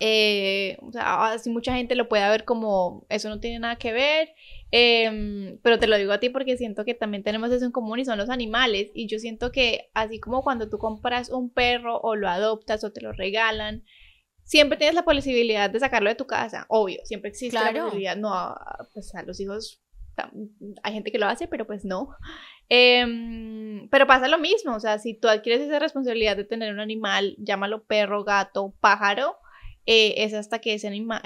eh, 0.00 0.78
o 0.82 0.92
sea, 0.92 1.32
así 1.32 1.50
mucha 1.50 1.74
gente 1.74 1.94
lo 1.94 2.08
puede 2.08 2.28
ver 2.28 2.44
como 2.44 3.06
eso 3.08 3.28
no 3.28 3.40
tiene 3.40 3.58
nada 3.58 3.76
que 3.76 3.92
ver, 3.92 4.30
em, 4.70 5.58
pero 5.62 5.78
te 5.78 5.86
lo 5.86 5.96
digo 5.96 6.12
a 6.12 6.20
ti 6.20 6.28
porque 6.28 6.56
siento 6.56 6.84
que 6.84 6.94
también 6.94 7.22
tenemos 7.22 7.50
eso 7.50 7.64
en 7.64 7.72
común 7.72 7.98
y 7.98 8.04
son 8.04 8.18
los 8.18 8.30
animales. 8.30 8.90
Y 8.94 9.06
yo 9.08 9.18
siento 9.18 9.52
que 9.52 9.90
así 9.94 10.20
como 10.20 10.42
cuando 10.42 10.68
tú 10.68 10.78
compras 10.78 11.30
un 11.30 11.50
perro 11.50 11.98
o 12.00 12.16
lo 12.16 12.28
adoptas 12.28 12.84
o 12.84 12.92
te 12.92 13.00
lo 13.00 13.12
regalan, 13.12 13.84
siempre 14.46 14.78
tienes 14.78 14.94
la 14.94 15.04
posibilidad 15.04 15.68
de 15.68 15.80
sacarlo 15.80 16.08
de 16.08 16.14
tu 16.14 16.26
casa, 16.26 16.66
obvio, 16.68 17.00
siempre 17.04 17.30
existe 17.30 17.58
la 17.58 17.72
posibilidad, 17.72 18.16
no, 18.16 18.54
pues 18.94 19.14
a 19.14 19.22
los 19.24 19.40
hijos, 19.40 19.82
hay 20.82 20.92
gente 20.94 21.10
que 21.12 21.18
lo 21.18 21.26
hace, 21.26 21.48
pero 21.48 21.66
pues 21.66 21.84
no. 21.84 22.10
Em, 22.68 23.88
pero 23.90 24.06
pasa 24.06 24.28
lo 24.28 24.38
mismo, 24.38 24.74
o 24.74 24.80
sea, 24.80 24.98
si 24.98 25.14
tú 25.14 25.28
adquieres 25.28 25.62
esa 25.62 25.78
responsabilidad 25.78 26.36
de 26.36 26.44
tener 26.44 26.72
un 26.72 26.80
animal, 26.80 27.36
llámalo 27.38 27.84
perro, 27.84 28.24
gato, 28.24 28.74
pájaro, 28.80 29.36
eh, 29.86 30.14
es 30.18 30.34
hasta 30.34 30.58
que 30.58 30.74
ese 30.74 30.88
animal, 30.88 31.22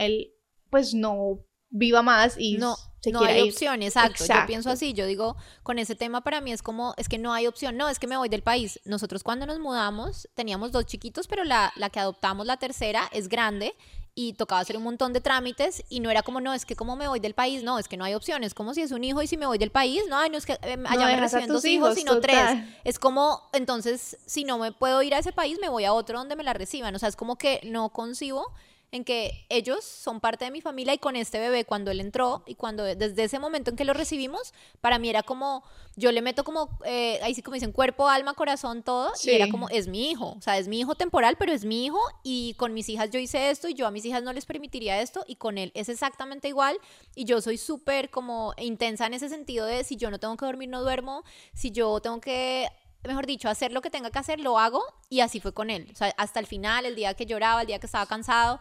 pues 0.71 0.95
no 0.95 1.45
viva 1.71 2.03
más 2.03 2.37
y 2.39 2.59
no, 2.59 2.77
no 3.13 3.21
hay 3.21 3.49
opción, 3.49 3.83
exacto. 3.83 4.25
Yo 4.27 4.47
pienso 4.47 4.71
así, 4.71 4.93
yo 4.93 5.07
digo, 5.07 5.37
con 5.63 5.79
ese 5.79 5.95
tema 5.95 6.23
para 6.23 6.41
mí 6.41 6.53
es 6.53 6.63
como, 6.63 6.95
es 6.97 7.09
que 7.09 7.19
no 7.19 7.33
hay 7.33 7.47
opción, 7.47 7.77
no, 7.77 7.89
es 7.89 7.99
que 7.99 8.07
me 8.07 8.17
voy 8.17 8.29
del 8.29 8.43
país. 8.43 8.81
Nosotros 8.85 9.23
cuando 9.23 9.47
nos 9.47 9.59
mudamos 9.61 10.29
teníamos 10.35 10.73
dos 10.73 10.87
chiquitos, 10.87 11.27
pero 11.27 11.45
la, 11.45 11.73
la 11.77 11.91
que 11.91 12.01
adoptamos, 12.01 12.47
la 12.47 12.57
tercera, 12.59 13.09
es 13.13 13.29
grande 13.29 13.75
y 14.15 14.35
tocaba 14.35 14.61
hacer 14.61 14.77
un 14.77 14.83
montón 14.83 15.13
de 15.13 15.21
trámites 15.21 15.83
y 15.89 16.01
no 16.01 16.11
era 16.11 16.23
como, 16.23 16.41
no, 16.41 16.53
es 16.53 16.65
que 16.65 16.77
como 16.77 16.97
me 16.97 17.09
voy 17.09 17.21
del 17.21 17.35
país, 17.35 17.63
no, 17.63 17.79
es 17.79 17.89
que 17.89 17.97
no 17.97 18.05
hay 18.05 18.15
opciones, 18.15 18.55
como 18.55 18.75
si 18.75 18.83
es 18.83 18.93
un 18.93 19.05
hijo 19.05 19.23
y 19.23 19.27
si 19.27 19.37
me 19.37 19.47
voy 19.47 19.59
del 19.59 19.71
país, 19.71 20.03
no, 20.09 20.27
no 20.29 20.37
es 20.37 20.47
que 20.47 20.55
eh, 20.63 20.77
allá 20.87 21.07
me 21.07 21.17
reciben 21.17 21.49
dos 21.49 21.65
hijos, 21.65 21.95
sino 21.95 22.21
tres. 22.21 22.65
Es 22.85 22.99
como, 22.99 23.49
entonces, 23.53 24.19
si 24.27 24.45
no 24.45 24.59
me 24.59 24.73
puedo 24.73 25.03
ir 25.03 25.15
a 25.15 25.19
ese 25.19 25.33
país, 25.33 25.59
me 25.61 25.69
voy 25.69 25.85
a 25.85 25.93
otro 25.93 26.19
donde 26.19 26.37
me 26.37 26.45
la 26.45 26.53
reciban, 26.53 26.95
o 26.95 26.99
sea, 26.99 27.09
es 27.09 27.17
como 27.17 27.37
que 27.37 27.61
no 27.65 27.91
concibo 27.91 28.53
en 28.93 29.05
que 29.05 29.47
ellos 29.49 29.85
son 29.85 30.21
parte 30.21 30.45
de 30.45 30.51
mi 30.51 30.61
familia 30.61 30.95
y 30.95 30.99
con 30.99 31.17
este 31.17 31.39
bebé 31.39 31.65
cuando 31.65 31.91
él 31.91 32.01
entró 32.01 32.43
y 32.47 32.55
cuando 32.57 32.85
desde 32.85 33.23
ese 33.23 33.39
momento 33.39 33.71
en 33.71 33.77
que 33.77 33.85
lo 33.85 33.93
recibimos, 33.93 34.53
para 34.81 34.99
mí 34.99 35.09
era 35.09 35.23
como, 35.23 35.63
yo 35.97 36.11
le 36.13 36.23
meto 36.23 36.43
como, 36.45 36.79
eh, 36.85 37.21
ahí 37.23 37.35
sí 37.35 37.43
como 37.43 37.55
dicen, 37.55 37.73
cuerpo, 37.73 38.09
alma, 38.09 38.35
corazón, 38.35 38.83
todo, 38.83 39.13
y 39.23 39.31
era 39.31 39.49
como, 39.49 39.69
es 39.69 39.87
mi 39.87 40.11
hijo, 40.11 40.35
o 40.37 40.43
sea, 40.43 40.59
es 40.59 40.67
mi 40.67 40.81
hijo 40.81 40.95
temporal, 40.95 41.37
pero 41.39 41.53
es 41.53 41.65
mi 41.65 41.87
hijo 41.87 42.01
y 42.25 42.55
con 42.55 42.75
mis 42.75 42.89
hijas 42.89 43.11
yo 43.11 43.19
hice 43.19 43.51
esto 43.51 43.69
y 43.69 43.75
yo 43.75 43.87
a 43.87 43.91
mis 43.91 44.05
hijas 44.05 44.23
no 44.23 44.33
les 44.33 44.47
permitiría 44.47 45.01
esto 45.01 45.25
y 45.27 45.37
con 45.37 45.59
él 45.59 45.71
es 45.75 45.89
exactamente 45.89 46.49
igual 46.49 46.79
y 47.15 47.25
yo 47.25 47.41
soy 47.41 47.59
súper 47.59 48.11
como 48.11 48.55
intensa 48.59 49.07
en 49.07 49.15
ese 49.15 49.29
sentido 49.29 49.67
de 49.67 49.85
si 49.85 49.97
yo 49.97 50.11
no 50.11 50.19
tengo 50.19 50.37
que 50.37 50.47
dormir, 50.47 50.69
no 50.69 50.83
duermo, 50.83 51.23
si 51.55 51.71
yo 51.71 52.01
tengo 52.01 52.21
que 52.21 52.69
mejor 53.09 53.27
dicho, 53.27 53.49
hacer 53.49 53.73
lo 53.73 53.81
que 53.81 53.91
tenga 53.91 54.11
que 54.11 54.19
hacer, 54.19 54.41
lo 54.41 54.59
hago 54.59 54.83
y 55.09 55.21
así 55.21 55.41
fue 55.41 55.53
con 55.53 55.71
él. 55.71 55.89
O 55.93 55.97
sea, 55.97 56.15
hasta 56.19 56.41
el 56.41 56.47
final, 56.47 56.85
el 56.87 56.95
día 56.95 57.15
que 57.15 57.27
lloraba, 57.27 57.63
el 57.63 57.67
día 57.67 57.79
que 57.79 57.87
estaba 57.87 58.07
cansado, 58.07 58.61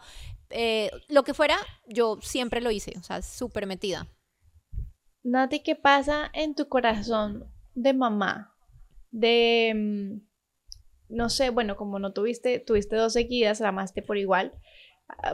eh, 0.50 0.90
lo 1.08 1.22
que 1.22 1.34
fuera, 1.34 1.56
yo 1.86 2.18
siempre 2.22 2.60
lo 2.60 2.70
hice, 2.70 2.94
o 2.98 3.02
sea, 3.02 3.22
súper 3.22 3.66
metida. 3.66 4.08
Nati, 5.22 5.60
¿qué 5.60 5.76
pasa 5.76 6.30
en 6.32 6.54
tu 6.54 6.68
corazón 6.68 7.52
de 7.74 7.92
mamá? 7.92 8.56
De, 9.10 9.72
mm, 9.74 11.14
no 11.14 11.28
sé, 11.28 11.50
bueno, 11.50 11.76
como 11.76 11.98
no 11.98 12.12
tuviste, 12.12 12.58
tuviste 12.58 12.96
dos 12.96 13.12
seguidas, 13.12 13.60
amaste 13.60 14.02
por 14.02 14.16
igual. 14.16 14.54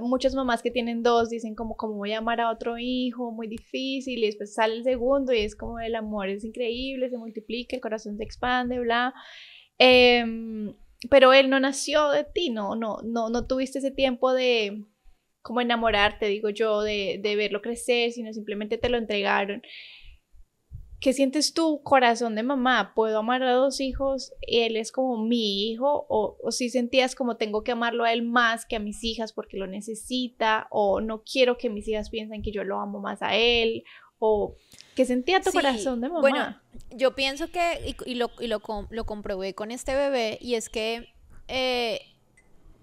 Muchas 0.01 0.35
mamás 0.35 0.63
que 0.63 0.71
tienen 0.71 1.03
dos 1.03 1.31
dicen 1.31 1.55
como, 1.55 1.77
como 1.77 1.95
voy 1.95 2.13
a 2.13 2.19
amar 2.19 2.41
a 2.41 2.51
otro 2.51 2.79
hijo, 2.79 3.33
muy 3.33 3.49
difícil, 3.49 4.19
y 4.19 4.27
después 4.27 4.55
sale 4.55 4.77
el 4.77 4.85
segundo 4.85 5.33
y 5.33 5.41
es 5.41 5.57
como 5.57 5.81
el 5.81 5.95
amor 5.95 6.29
es 6.29 6.45
increíble, 6.45 7.11
se 7.11 7.19
multiplica, 7.19 7.77
el 7.77 7.83
corazón 7.83 8.17
se 8.17 8.25
expande, 8.25 8.79
bla. 8.81 9.15
Em, 9.79 10.75
pero 11.11 11.33
él 11.33 11.51
no 11.51 11.61
nació 11.61 12.11
de 12.11 12.25
ti, 12.25 12.51
no, 12.51 12.77
no, 12.77 12.99
no, 13.05 13.31
no 13.31 13.47
tuviste 13.47 13.79
ese 13.79 13.91
tiempo 13.91 14.33
de 14.33 14.85
como 15.43 15.61
enamorarte, 15.61 16.27
digo 16.27 16.51
yo, 16.51 16.83
de, 16.83 17.21
de 17.23 17.37
verlo 17.37 17.63
crecer, 17.63 18.11
sino 18.11 18.33
simplemente 18.33 18.79
te 18.79 18.89
lo 18.89 18.99
entregaron. 18.99 19.63
¿Qué 21.01 21.13
sientes 21.13 21.53
tú, 21.53 21.83
corazón 21.83 22.35
de 22.35 22.43
mamá? 22.43 22.93
¿Puedo 22.95 23.19
amar 23.19 23.43
a 23.43 23.53
dos 23.53 23.81
hijos? 23.81 24.33
¿Él 24.41 24.77
es 24.77 24.93
como 24.93 25.23
mi 25.23 25.71
hijo? 25.71 26.07
¿O, 26.09 26.39
o 26.43 26.51
si 26.51 26.71
sentías 26.71 27.15
como 27.15 27.37
tengo 27.37 27.63
que 27.63 27.73
amarlo 27.73 28.05
a 28.05 28.13
él 28.13 28.23
más 28.23 28.65
que 28.65 28.77
a 28.77 28.81
mis 28.81 29.05
hijas 29.05 29.33
porque 29.33 29.59
lo 29.59 29.67
necesita? 29.67 30.69
¿O 30.71 31.01
no 31.01 31.23
quiero 31.23 31.59
que 31.59 31.69
mis 31.69 31.87
hijas 31.87 32.09
piensen 32.09 32.43
que 32.43 32.51
yo 32.51 32.65
lo 32.65 32.81
amo 32.81 32.99
más 32.99 33.21
a 33.23 33.37
él? 33.37 33.85
¿O 34.19 34.55
qué 34.95 35.05
sentía 35.05 35.41
tu 35.41 35.53
corazón 35.53 36.01
de 36.01 36.09
mamá? 36.09 36.21
Bueno, 36.21 36.61
yo 36.91 37.15
pienso 37.15 37.51
que, 37.51 37.95
y, 38.07 38.15
lo, 38.15 38.31
y 38.41 38.47
lo, 38.47 38.63
lo, 38.89 39.05
comprobé 39.05 39.55
con 39.55 39.71
este 39.71 39.95
bebé, 39.95 40.39
y 40.41 40.55
es 40.55 40.71
que 40.71 41.13
eh, 41.49 42.01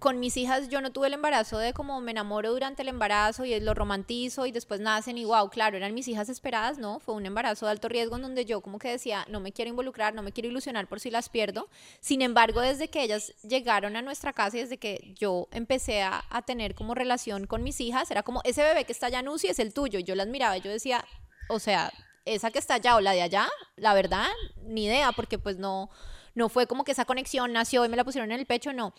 con 0.03 0.19
mis 0.19 0.35
hijas 0.35 0.67
yo 0.67 0.81
no 0.81 0.91
tuve 0.91 1.07
el 1.07 1.13
embarazo 1.13 1.57
de 1.59 1.71
como 1.71 2.01
me 2.01 2.11
enamoro 2.11 2.51
durante 2.51 2.81
el 2.81 2.89
embarazo 2.89 3.45
y 3.45 3.57
lo 3.61 3.73
romantizo 3.73 4.45
y 4.45 4.51
después 4.51 4.81
nacen 4.81 5.17
y 5.17 5.23
wow, 5.23 5.49
claro, 5.49 5.77
eran 5.77 5.93
mis 5.93 6.09
hijas 6.09 6.27
esperadas, 6.27 6.77
¿no? 6.77 6.99
Fue 6.99 7.15
un 7.15 7.25
embarazo 7.25 7.67
de 7.67 7.71
alto 7.71 7.87
riesgo 7.87 8.17
en 8.17 8.23
donde 8.23 8.43
yo 8.43 8.59
como 8.59 8.79
que 8.79 8.89
decía, 8.89 9.25
no 9.29 9.39
me 9.39 9.53
quiero 9.53 9.69
involucrar, 9.69 10.13
no 10.13 10.21
me 10.21 10.33
quiero 10.33 10.49
ilusionar 10.49 10.87
por 10.87 10.99
si 10.99 11.09
las 11.09 11.29
pierdo. 11.29 11.69
Sin 12.01 12.21
embargo, 12.21 12.59
desde 12.59 12.89
que 12.89 13.01
ellas 13.01 13.33
llegaron 13.43 13.95
a 13.95 14.01
nuestra 14.01 14.33
casa 14.33 14.57
y 14.57 14.59
desde 14.59 14.77
que 14.77 15.13
yo 15.17 15.47
empecé 15.51 16.01
a, 16.01 16.21
tener 16.45 16.75
como 16.75 16.95
relación 16.95 17.47
con 17.47 17.63
mis 17.63 17.79
hijas, 17.79 18.11
era 18.11 18.23
como, 18.23 18.41
ese 18.43 18.61
bebé 18.61 18.83
que 18.83 18.91
está 18.91 19.05
allá, 19.05 19.21
Nusi, 19.21 19.47
es 19.47 19.59
el 19.59 19.73
tuyo. 19.73 19.99
Y 19.99 20.03
yo 20.03 20.15
las 20.15 20.27
miraba 20.27 20.57
y 20.57 20.61
yo 20.61 20.69
decía, 20.69 21.05
o 21.47 21.59
sea, 21.59 21.93
esa 22.25 22.51
que 22.51 22.59
está 22.59 22.73
allá 22.73 22.97
o 22.97 22.99
la 22.99 23.13
de 23.13 23.21
allá, 23.21 23.47
la 23.77 23.93
verdad, 23.93 24.27
ni 24.63 24.83
idea, 24.83 25.13
porque 25.13 25.39
pues 25.39 25.59
no, 25.59 25.89
no 26.35 26.49
fue 26.49 26.67
como 26.67 26.83
que 26.83 26.91
esa 26.91 27.05
conexión 27.05 27.53
nació 27.53 27.85
y 27.85 27.89
me 27.89 27.97
la 27.97 28.03
pusieron 28.03 28.31
en 28.31 28.39
el 28.39 28.45
pecho, 28.45 28.73
no. 28.73 28.93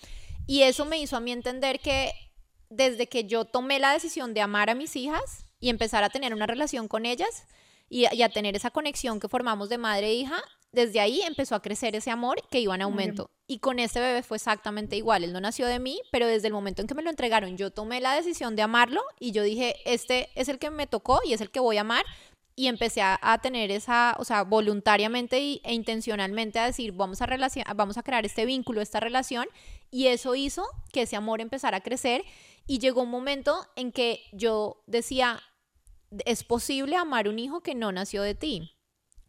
Y 0.46 0.62
eso 0.62 0.84
me 0.84 0.98
hizo 0.98 1.16
a 1.16 1.20
mí 1.20 1.32
entender 1.32 1.80
que 1.80 2.12
desde 2.70 3.08
que 3.08 3.24
yo 3.24 3.44
tomé 3.44 3.78
la 3.78 3.92
decisión 3.92 4.34
de 4.34 4.40
amar 4.40 4.70
a 4.70 4.74
mis 4.74 4.96
hijas 4.96 5.46
y 5.60 5.70
empezar 5.70 6.04
a 6.04 6.10
tener 6.10 6.34
una 6.34 6.46
relación 6.46 6.88
con 6.88 7.06
ellas 7.06 7.46
y, 7.88 8.06
a 8.06 8.28
tener 8.28 8.56
esa 8.56 8.70
conexión 8.70 9.20
que 9.20 9.28
formamos 9.28 9.68
de 9.68 9.78
madre 9.78 10.08
e 10.08 10.14
hija, 10.14 10.42
desde 10.72 11.00
ahí 11.00 11.22
empezó 11.22 11.54
a 11.54 11.62
crecer 11.62 11.94
ese 11.94 12.10
amor 12.10 12.42
que 12.50 12.60
iba 12.60 12.74
en 12.74 12.82
aumento. 12.82 13.30
Y 13.46 13.58
con 13.58 13.78
este 13.78 14.00
bebé 14.00 14.22
fue 14.22 14.38
exactamente 14.38 14.96
igual. 14.96 15.22
Él 15.22 15.32
no 15.32 15.40
nació 15.40 15.66
de 15.66 15.78
mí, 15.78 16.00
pero 16.10 16.26
desde 16.26 16.48
el 16.48 16.52
momento 16.52 16.82
en 16.82 16.88
que 16.88 16.94
me 16.94 17.02
lo 17.02 17.10
entregaron, 17.10 17.56
yo 17.56 17.70
tomé 17.70 18.00
la 18.00 18.14
decisión 18.14 18.56
de 18.56 18.62
amarlo 18.62 19.02
y 19.20 19.32
yo 19.32 19.42
dije, 19.42 19.76
este 19.84 20.30
es 20.34 20.48
el 20.48 20.58
que 20.58 20.70
me 20.70 20.86
tocó 20.86 21.20
y 21.24 21.34
es 21.34 21.40
el 21.40 21.50
que 21.50 21.60
voy 21.60 21.76
a 21.76 21.82
amar 21.82 22.04
y 22.56 22.68
empecé 22.68 23.02
a, 23.02 23.38
tener 23.42 23.70
esa, 23.72 24.14
o 24.18 24.24
sea, 24.24 24.44
voluntariamente 24.44 25.60
e 25.62 25.74
intencionalmente 25.74 26.58
a 26.60 26.66
decir, 26.66 26.92
vamos 26.92 27.20
a, 27.20 27.26
vamos 27.74 27.98
a 27.98 28.02
crear 28.02 28.24
este 28.24 28.46
vínculo, 28.46 28.80
esta 28.80 29.00
relación, 29.00 29.46
y 29.90 30.06
eso 30.06 30.34
hizo 30.36 30.64
que 30.92 31.02
ese 31.02 31.16
amor 31.16 31.40
empezara 31.40 31.78
a 31.78 31.82
crecer 31.82 32.24
y 32.66 32.78
llegó 32.78 33.02
un 33.02 33.10
momento 33.10 33.66
en 33.74 33.90
que 33.90 34.22
yo 34.32 34.82
decía, 34.86 35.42
es 36.24 36.44
posible 36.44 36.96
amar 36.96 37.28
un 37.28 37.40
hijo 37.40 37.60
que 37.60 37.74
no 37.74 37.90
nació 37.90 38.22
de 38.22 38.36
ti, 38.36 38.70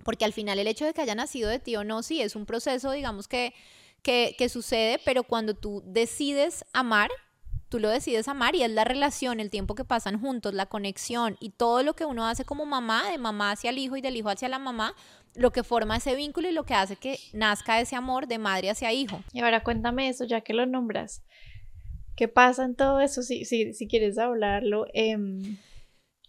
porque 0.04 0.26
al 0.26 0.34
final 0.34 0.60
el 0.60 0.68
hecho 0.68 0.86
de 0.86 0.94
que 0.94 1.02
haya 1.02 1.16
nacido 1.16 1.50
de 1.50 1.60
ti 1.60 1.76
o 1.76 1.84
no, 1.84 2.04
sí, 2.04 2.22
es 2.22 2.36
un 2.36 2.46
proceso, 2.46 2.92
digamos, 2.92 3.28
que, 3.28 3.56
que, 4.04 4.36
que 4.38 4.50
sucede, 4.50 5.00
pero 5.04 5.24
cuando 5.24 5.56
tú 5.56 5.82
decides 5.84 6.64
amar, 6.74 7.10
tú 7.76 7.82
lo 7.82 7.90
decides 7.90 8.30
amar 8.30 8.56
y 8.56 8.64
es 8.64 8.72
la 8.72 8.86
relación, 8.86 9.42
el 9.42 9.50
tiempo 9.50 9.76
que 9.76 9.84
pasan 9.84 10.18
juntos, 10.18 10.54
la 10.54 10.66
conexión 10.66 11.36
y 11.42 11.50
todo 11.50 11.84
lo 11.84 11.94
que 11.94 12.06
uno 12.06 12.26
hace 12.26 12.46
como 12.46 12.66
mamá, 12.66 13.12
de 13.12 13.18
mamá 13.18 13.52
hacia 13.52 13.70
el 13.70 13.80
hijo 13.80 13.98
y 13.98 14.02
del 14.02 14.16
hijo 14.16 14.30
hacia 14.30 14.48
la 14.48 14.60
mamá, 14.60 14.96
lo 15.36 15.52
que 15.52 15.62
forma 15.62 15.98
ese 15.98 16.16
vínculo 16.16 16.48
y 16.48 16.54
lo 16.54 16.64
que 16.64 16.74
hace 16.74 16.96
que 16.96 17.20
nazca 17.34 17.82
ese 17.82 17.98
amor 17.98 18.28
de 18.28 18.38
madre 18.38 18.70
hacia 18.70 18.94
hijo. 18.94 19.22
Y 19.34 19.42
ahora 19.42 19.62
cuéntame 19.62 20.08
eso, 20.08 20.24
ya 20.24 20.40
que 20.40 20.54
lo 20.54 20.66
nombras. 20.66 21.26
¿Qué 22.16 22.30
pasa 22.30 22.64
en 22.64 22.78
todo 22.78 23.02
eso? 23.02 23.24
Si, 23.24 23.44
si, 23.44 23.74
si 23.74 23.90
quieres 23.90 24.18
hablarlo, 24.18 24.86
em, 24.94 25.58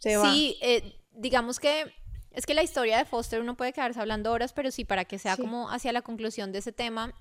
se 0.00 0.16
va. 0.16 0.32
Sí, 0.32 0.58
eh, 0.62 1.00
digamos 1.12 1.60
que 1.60 1.84
es 2.32 2.44
que 2.44 2.54
la 2.54 2.64
historia 2.64 2.98
de 2.98 3.04
Foster 3.04 3.40
uno 3.40 3.56
puede 3.56 3.72
quedarse 3.72 4.00
hablando 4.00 4.32
horas, 4.32 4.52
pero 4.52 4.72
sí, 4.72 4.84
para 4.84 5.04
que 5.04 5.20
sea 5.20 5.36
como 5.36 5.70
hacia 5.70 5.92
la 5.92 6.02
conclusión 6.02 6.50
de 6.50 6.58
ese 6.58 6.72
tema, 6.72 7.14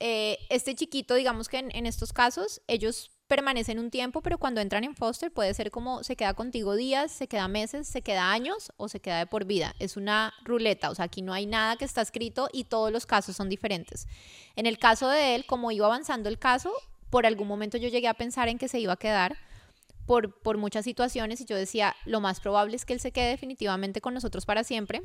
eh, 0.00 0.38
este 0.48 0.74
chiquito, 0.74 1.14
digamos 1.14 1.48
que 1.48 1.58
en, 1.58 1.86
estos 1.86 2.12
casos, 2.12 2.62
ellos 2.68 3.10
permanecen 3.26 3.78
un 3.78 3.90
tiempo, 3.90 4.22
pero 4.22 4.38
cuando 4.38 4.60
entran 4.60 4.84
en 4.84 4.94
foster 4.94 5.32
puede 5.32 5.52
ser 5.54 5.70
como 5.70 6.02
se 6.04 6.16
queda 6.16 6.34
contigo 6.34 6.76
días, 6.76 7.10
se 7.10 7.26
queda 7.26 7.48
meses, 7.48 7.88
se 7.88 8.00
queda 8.00 8.30
años 8.30 8.72
o 8.76 8.88
se 8.88 9.00
queda 9.00 9.18
de 9.18 9.26
por 9.26 9.44
vida. 9.44 9.74
Es 9.78 9.96
una 9.96 10.32
ruleta, 10.44 10.90
o 10.90 10.94
sea, 10.94 11.06
aquí 11.06 11.20
no 11.20 11.32
hay 11.32 11.46
nada 11.46 11.76
que 11.76 11.84
está 11.84 12.00
escrito 12.00 12.48
y 12.52 12.64
todos 12.64 12.92
los 12.92 13.06
casos 13.06 13.36
son 13.36 13.48
diferentes. 13.48 14.06
En 14.56 14.66
el 14.66 14.78
caso 14.78 15.08
de 15.08 15.34
él, 15.34 15.46
como 15.46 15.72
iba 15.72 15.86
avanzando 15.86 16.28
el 16.28 16.38
caso, 16.38 16.72
por 17.10 17.26
algún 17.26 17.48
momento 17.48 17.76
yo 17.76 17.88
llegué 17.88 18.08
a 18.08 18.14
pensar 18.14 18.48
en 18.48 18.58
que 18.58 18.68
se 18.68 18.80
iba 18.80 18.92
a 18.92 18.98
quedar 18.98 19.36
por, 20.06 20.40
por 20.40 20.56
muchas 20.56 20.84
situaciones 20.84 21.40
y 21.40 21.44
yo 21.44 21.56
decía, 21.56 21.96
lo 22.06 22.20
más 22.20 22.40
probable 22.40 22.76
es 22.76 22.84
que 22.84 22.94
él 22.94 23.00
se 23.00 23.12
quede 23.12 23.30
definitivamente 23.30 24.00
con 24.00 24.14
nosotros 24.14 24.46
para 24.46 24.64
siempre. 24.64 25.02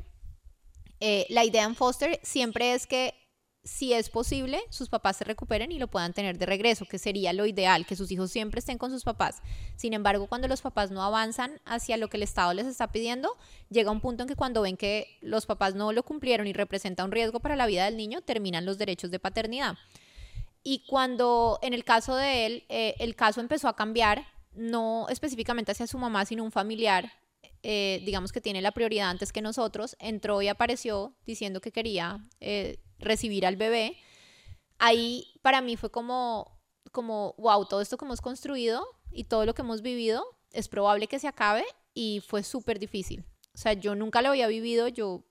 Eh, 1.00 1.26
la 1.28 1.44
idea 1.44 1.64
en 1.64 1.74
foster 1.74 2.20
siempre 2.22 2.72
es 2.72 2.86
que 2.86 3.14
si 3.64 3.94
es 3.94 4.10
posible, 4.10 4.60
sus 4.68 4.90
papás 4.90 5.16
se 5.16 5.24
recuperen 5.24 5.72
y 5.72 5.78
lo 5.78 5.88
puedan 5.88 6.12
tener 6.12 6.36
de 6.36 6.44
regreso, 6.44 6.84
que 6.84 6.98
sería 6.98 7.32
lo 7.32 7.46
ideal, 7.46 7.86
que 7.86 7.96
sus 7.96 8.10
hijos 8.10 8.30
siempre 8.30 8.58
estén 8.58 8.76
con 8.76 8.90
sus 8.90 9.04
papás. 9.04 9.40
Sin 9.76 9.94
embargo, 9.94 10.26
cuando 10.26 10.48
los 10.48 10.60
papás 10.60 10.90
no 10.90 11.02
avanzan 11.02 11.60
hacia 11.64 11.96
lo 11.96 12.08
que 12.08 12.18
el 12.18 12.22
Estado 12.22 12.52
les 12.52 12.66
está 12.66 12.92
pidiendo, 12.92 13.36
llega 13.70 13.90
un 13.90 14.02
punto 14.02 14.22
en 14.22 14.28
que 14.28 14.36
cuando 14.36 14.60
ven 14.60 14.76
que 14.76 15.16
los 15.22 15.46
papás 15.46 15.74
no 15.74 15.92
lo 15.92 16.02
cumplieron 16.02 16.46
y 16.46 16.52
representa 16.52 17.04
un 17.04 17.10
riesgo 17.10 17.40
para 17.40 17.56
la 17.56 17.66
vida 17.66 17.86
del 17.86 17.96
niño, 17.96 18.20
terminan 18.20 18.66
los 18.66 18.76
derechos 18.76 19.10
de 19.10 19.18
paternidad. 19.18 19.76
Y 20.62 20.84
cuando 20.86 21.58
en 21.62 21.72
el 21.72 21.84
caso 21.84 22.16
de 22.16 22.46
él, 22.46 22.64
eh, 22.68 22.94
el 22.98 23.16
caso 23.16 23.40
empezó 23.40 23.68
a 23.68 23.76
cambiar, 23.76 24.26
no 24.52 25.06
específicamente 25.08 25.72
hacia 25.72 25.86
su 25.86 25.96
mamá, 25.96 26.26
sino 26.26 26.44
un 26.44 26.52
familiar, 26.52 27.12
eh, 27.62 28.02
digamos 28.04 28.30
que 28.30 28.42
tiene 28.42 28.60
la 28.60 28.72
prioridad 28.72 29.08
antes 29.08 29.32
que 29.32 29.40
nosotros, 29.40 29.96
entró 29.98 30.42
y 30.42 30.48
apareció 30.48 31.14
diciendo 31.24 31.62
que 31.62 31.72
quería 31.72 32.28
eh, 32.40 32.78
recibir 32.98 33.46
al 33.46 33.56
bebé, 33.56 33.96
ahí 34.78 35.26
para 35.42 35.60
mí 35.60 35.76
fue 35.76 35.90
como, 35.90 36.60
como, 36.92 37.34
wow, 37.38 37.66
todo 37.66 37.80
esto 37.80 37.96
que 37.96 38.04
hemos 38.04 38.20
construido 38.20 38.86
y 39.10 39.24
todo 39.24 39.46
lo 39.46 39.54
que 39.54 39.62
hemos 39.62 39.82
vivido 39.82 40.24
es 40.52 40.68
probable 40.68 41.06
que 41.06 41.18
se 41.18 41.28
acabe 41.28 41.64
y 41.94 42.22
fue 42.26 42.42
súper 42.42 42.78
difícil. 42.78 43.24
O 43.54 43.58
sea, 43.58 43.72
yo 43.72 43.94
nunca 43.94 44.22
lo 44.22 44.30
había 44.30 44.48
vivido, 44.48 44.88
yo 44.88 45.24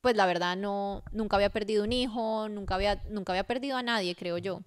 pues 0.00 0.16
la 0.16 0.26
verdad 0.26 0.56
no, 0.56 1.02
nunca 1.10 1.36
había 1.36 1.50
perdido 1.50 1.84
un 1.84 1.92
hijo, 1.92 2.48
nunca 2.48 2.76
había, 2.76 3.02
nunca 3.10 3.32
había 3.32 3.44
perdido 3.44 3.76
a 3.76 3.82
nadie, 3.82 4.14
creo 4.14 4.38
yo. 4.38 4.60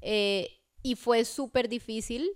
Eh, 0.00 0.60
y 0.82 0.94
fue 0.94 1.24
súper 1.24 1.68
difícil 1.68 2.30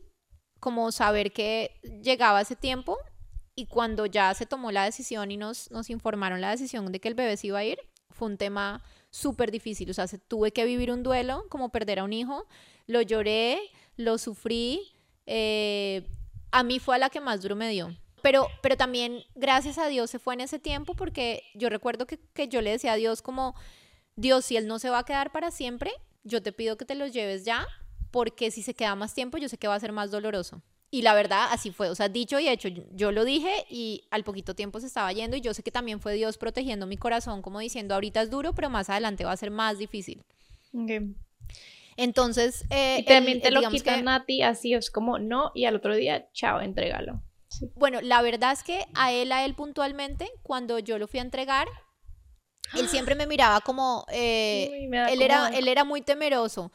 como 0.59 0.93
saber 0.93 1.33
que 1.33 1.79
llegaba 2.03 2.41
ese 2.41 2.57
tiempo 2.57 2.97
y 3.55 3.67
cuando 3.67 4.07
ya 4.07 4.33
se 4.35 4.47
tomó 4.47 4.73
la 4.73 4.85
decisión 4.85 5.31
y 5.31 5.37
nos, 5.37 5.71
nos 5.71 5.91
informaron 5.91 6.41
la 6.41 6.51
decisión 6.51 6.91
de 6.91 7.01
que 7.01 7.09
el 7.09 7.15
bebé 7.15 7.37
se 7.37 7.49
iba 7.49 7.59
a 7.59 7.65
ir, 7.65 7.79
fue 8.11 8.29
un 8.29 8.39
tema 8.39 8.83
súper 9.13 9.53
difícil. 9.53 9.89
O 9.91 9.95
sea, 9.95 10.09
tuve 10.27 10.53
que 10.53 10.65
vivir 10.65 10.91
un 10.91 11.05
duelo, 11.05 11.45
como 11.49 11.69
perder 11.69 12.01
a 12.01 12.05
un 12.05 12.13
hijo. 12.13 12.49
Lo 12.89 13.01
lloré, 13.03 13.61
lo 13.97 14.19
sufrí. 14.19 14.93
Eh, 15.27 16.09
a 16.51 16.65
mí 16.65 16.81
fue 16.81 16.97
a 16.97 16.99
la 16.99 17.11
que 17.11 17.21
más 17.21 17.41
duro 17.43 17.55
me 17.55 17.69
dio. 17.69 17.97
Pero, 18.23 18.49
pero 18.63 18.77
también, 18.77 19.25
gracias 19.35 19.79
a 19.79 19.87
Dios, 19.87 20.11
se 20.11 20.19
fue 20.19 20.35
en 20.35 20.41
ese 20.41 20.59
tiempo 20.59 20.95
porque 20.95 21.43
yo 21.55 21.69
recuerdo 21.69 22.07
que, 22.07 22.19
que 22.35 22.49
yo 22.49 22.61
le 22.61 22.71
decía 22.71 22.93
a 22.93 22.97
Dios 22.97 23.21
como, 23.21 23.55
Dios, 24.17 24.45
si 24.45 24.57
Él 24.57 24.67
no 24.67 24.79
se 24.79 24.91
va 24.91 25.01
a 25.01 25.05
quedar 25.05 25.33
para 25.33 25.51
siempre, 25.51 25.93
yo 26.23 26.43
te 26.43 26.53
pido 26.53 26.77
que 26.77 26.85
te 26.85 26.95
lo 26.95 27.07
lleves 27.07 27.45
ya, 27.45 27.67
porque 28.13 28.51
si 28.53 28.63
se 28.63 28.75
queda 28.75 28.95
más 28.95 29.15
tiempo, 29.15 29.39
yo 29.39 29.49
sé 29.49 29.59
que 29.59 29.67
va 29.67 29.75
a 29.75 29.81
ser 29.81 29.93
más 29.93 30.13
doloroso. 30.13 30.63
Y 30.95 31.01
la 31.01 31.15
verdad, 31.15 31.47
así 31.51 31.71
fue. 31.71 31.89
O 31.89 31.95
sea, 31.95 32.11
dicho 32.11 32.39
y 32.39 32.49
hecho, 32.49 32.69
yo 32.69 33.13
lo 33.13 33.25
dije 33.25 33.65
y 33.71 34.05
al 34.11 34.25
poquito 34.25 34.55
tiempo 34.55 34.79
se 34.79 34.89
estaba 34.89 35.11
yendo. 35.11 35.39
Y 35.39 35.41
yo 35.41 35.55
sé 35.55 35.63
que 35.63 35.71
también 35.71 36.01
fue 36.01 36.13
Dios 36.13 36.37
protegiendo 36.37 36.87
mi 36.87 36.99
corazón, 36.99 37.41
como 37.41 37.61
diciendo, 37.61 37.95
ahorita 37.95 38.21
es 38.21 38.29
duro, 38.29 38.53
pero 38.53 38.69
más 38.69 38.91
adelante 38.91 39.25
va 39.25 39.33
a 39.33 39.37
ser 39.39 39.51
más 39.51 39.79
difícil. 39.79 40.23
Entonces. 41.97 42.67
Eh, 42.69 42.99
y 43.01 43.05
también 43.07 43.41
te 43.41 43.51
lo 43.51 43.67
quitan 43.71 44.07
a 44.07 44.27
ti, 44.27 44.43
así 44.43 44.75
es 44.75 44.91
como 44.91 45.19
no, 45.19 45.51
y 45.55 45.65
al 45.65 45.77
otro 45.77 45.97
día, 45.97 46.29
chao, 46.35 46.61
entrégalo. 46.61 47.23
Bueno, 47.75 48.03
la 48.03 48.21
verdad 48.21 48.53
es 48.53 48.63
que 48.63 48.85
a 48.93 49.13
él, 49.13 49.33
a 49.33 49.47
él 49.47 49.55
puntualmente, 49.55 50.31
cuando 50.43 50.79
yo 50.79 50.99
lo 50.99 51.09
fui 51.09 51.21
a 51.21 51.23
entregar, 51.23 51.69
él 52.77 52.87
siempre 52.89 53.15
me 53.15 53.27
miraba 53.27 53.63
como. 53.63 54.05
Eh, 54.13 54.91
él, 55.11 55.23
era, 55.23 55.49
él 55.49 55.69
era 55.69 55.85
muy 55.85 56.03
temeroso. 56.03 56.71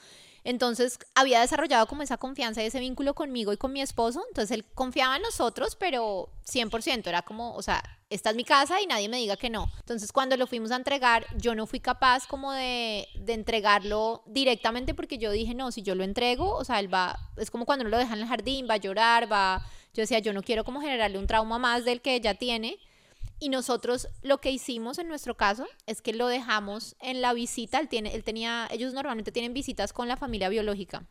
Entonces 0.47 0.97
había 1.13 1.41
desarrollado 1.41 1.87
como 1.87 2.03
esa 2.03 2.15
confianza 2.15 2.63
y 2.63 2.67
ese 2.67 2.79
vínculo 2.79 3.13
conmigo 3.15 3.51
y 3.51 3.57
con 3.57 3.73
mi 3.73 3.81
esposo. 3.81 4.23
Entonces 4.29 4.51
él 4.51 4.63
confiaba 4.73 5.17
en 5.17 5.21
nosotros, 5.23 5.75
pero 5.75 6.29
100%. 6.49 7.05
Era 7.05 7.21
como, 7.21 7.53
o 7.53 7.61
sea, 7.61 7.83
esta 8.09 8.29
es 8.29 8.37
mi 8.37 8.45
casa 8.45 8.79
y 8.79 8.87
nadie 8.87 9.09
me 9.09 9.17
diga 9.17 9.35
que 9.35 9.49
no. 9.49 9.69
Entonces 9.79 10.13
cuando 10.13 10.37
lo 10.37 10.47
fuimos 10.47 10.71
a 10.71 10.77
entregar, 10.77 11.25
yo 11.35 11.53
no 11.53 11.67
fui 11.67 11.81
capaz 11.81 12.27
como 12.27 12.53
de, 12.53 13.09
entregarlo 13.27 14.23
directamente 14.25 14.93
porque 14.93 15.17
yo 15.17 15.31
dije, 15.31 15.53
no, 15.53 15.73
si 15.73 15.81
yo 15.81 15.95
lo 15.95 16.05
entrego, 16.05 16.55
o 16.55 16.63
sea, 16.63 16.79
él 16.79 16.93
va, 16.93 17.19
es 17.35 17.51
como 17.51 17.65
cuando 17.65 17.83
uno 17.83 17.89
lo 17.89 17.97
deja 17.97 18.13
en 18.13 18.21
el 18.21 18.27
jardín, 18.27 18.67
va 18.69 18.75
a 18.75 18.77
llorar, 18.77 19.29
va... 19.29 19.65
Yo 19.93 20.03
decía, 20.03 20.19
yo 20.19 20.31
no 20.31 20.43
quiero 20.43 20.63
como 20.63 20.79
generarle 20.79 21.17
un 21.17 21.27
trauma 21.27 21.59
más 21.59 21.83
del 21.83 21.99
que 21.99 22.21
ya 22.21 22.35
tiene. 22.35 22.79
Y 23.39 23.49
nosotros 23.49 24.07
lo 24.23 24.39
que 24.39 24.51
hicimos 24.51 24.97
en 24.97 25.07
nuestro 25.07 25.37
caso 25.37 25.67
es 25.85 26.01
que 26.01 26.13
lo 26.13 26.27
dejamos 26.27 26.95
en 26.99 27.21
la 27.21 27.33
visita. 27.33 27.79
Él, 27.79 27.87
tiene, 27.87 28.15
él 28.15 28.23
tenía, 28.23 28.67
ellos 28.71 28.93
normalmente 28.93 29.31
tienen 29.31 29.53
visitas 29.53 29.93
con 29.93 30.07
la 30.07 30.17
familia 30.17 30.49
biológica. 30.49 31.05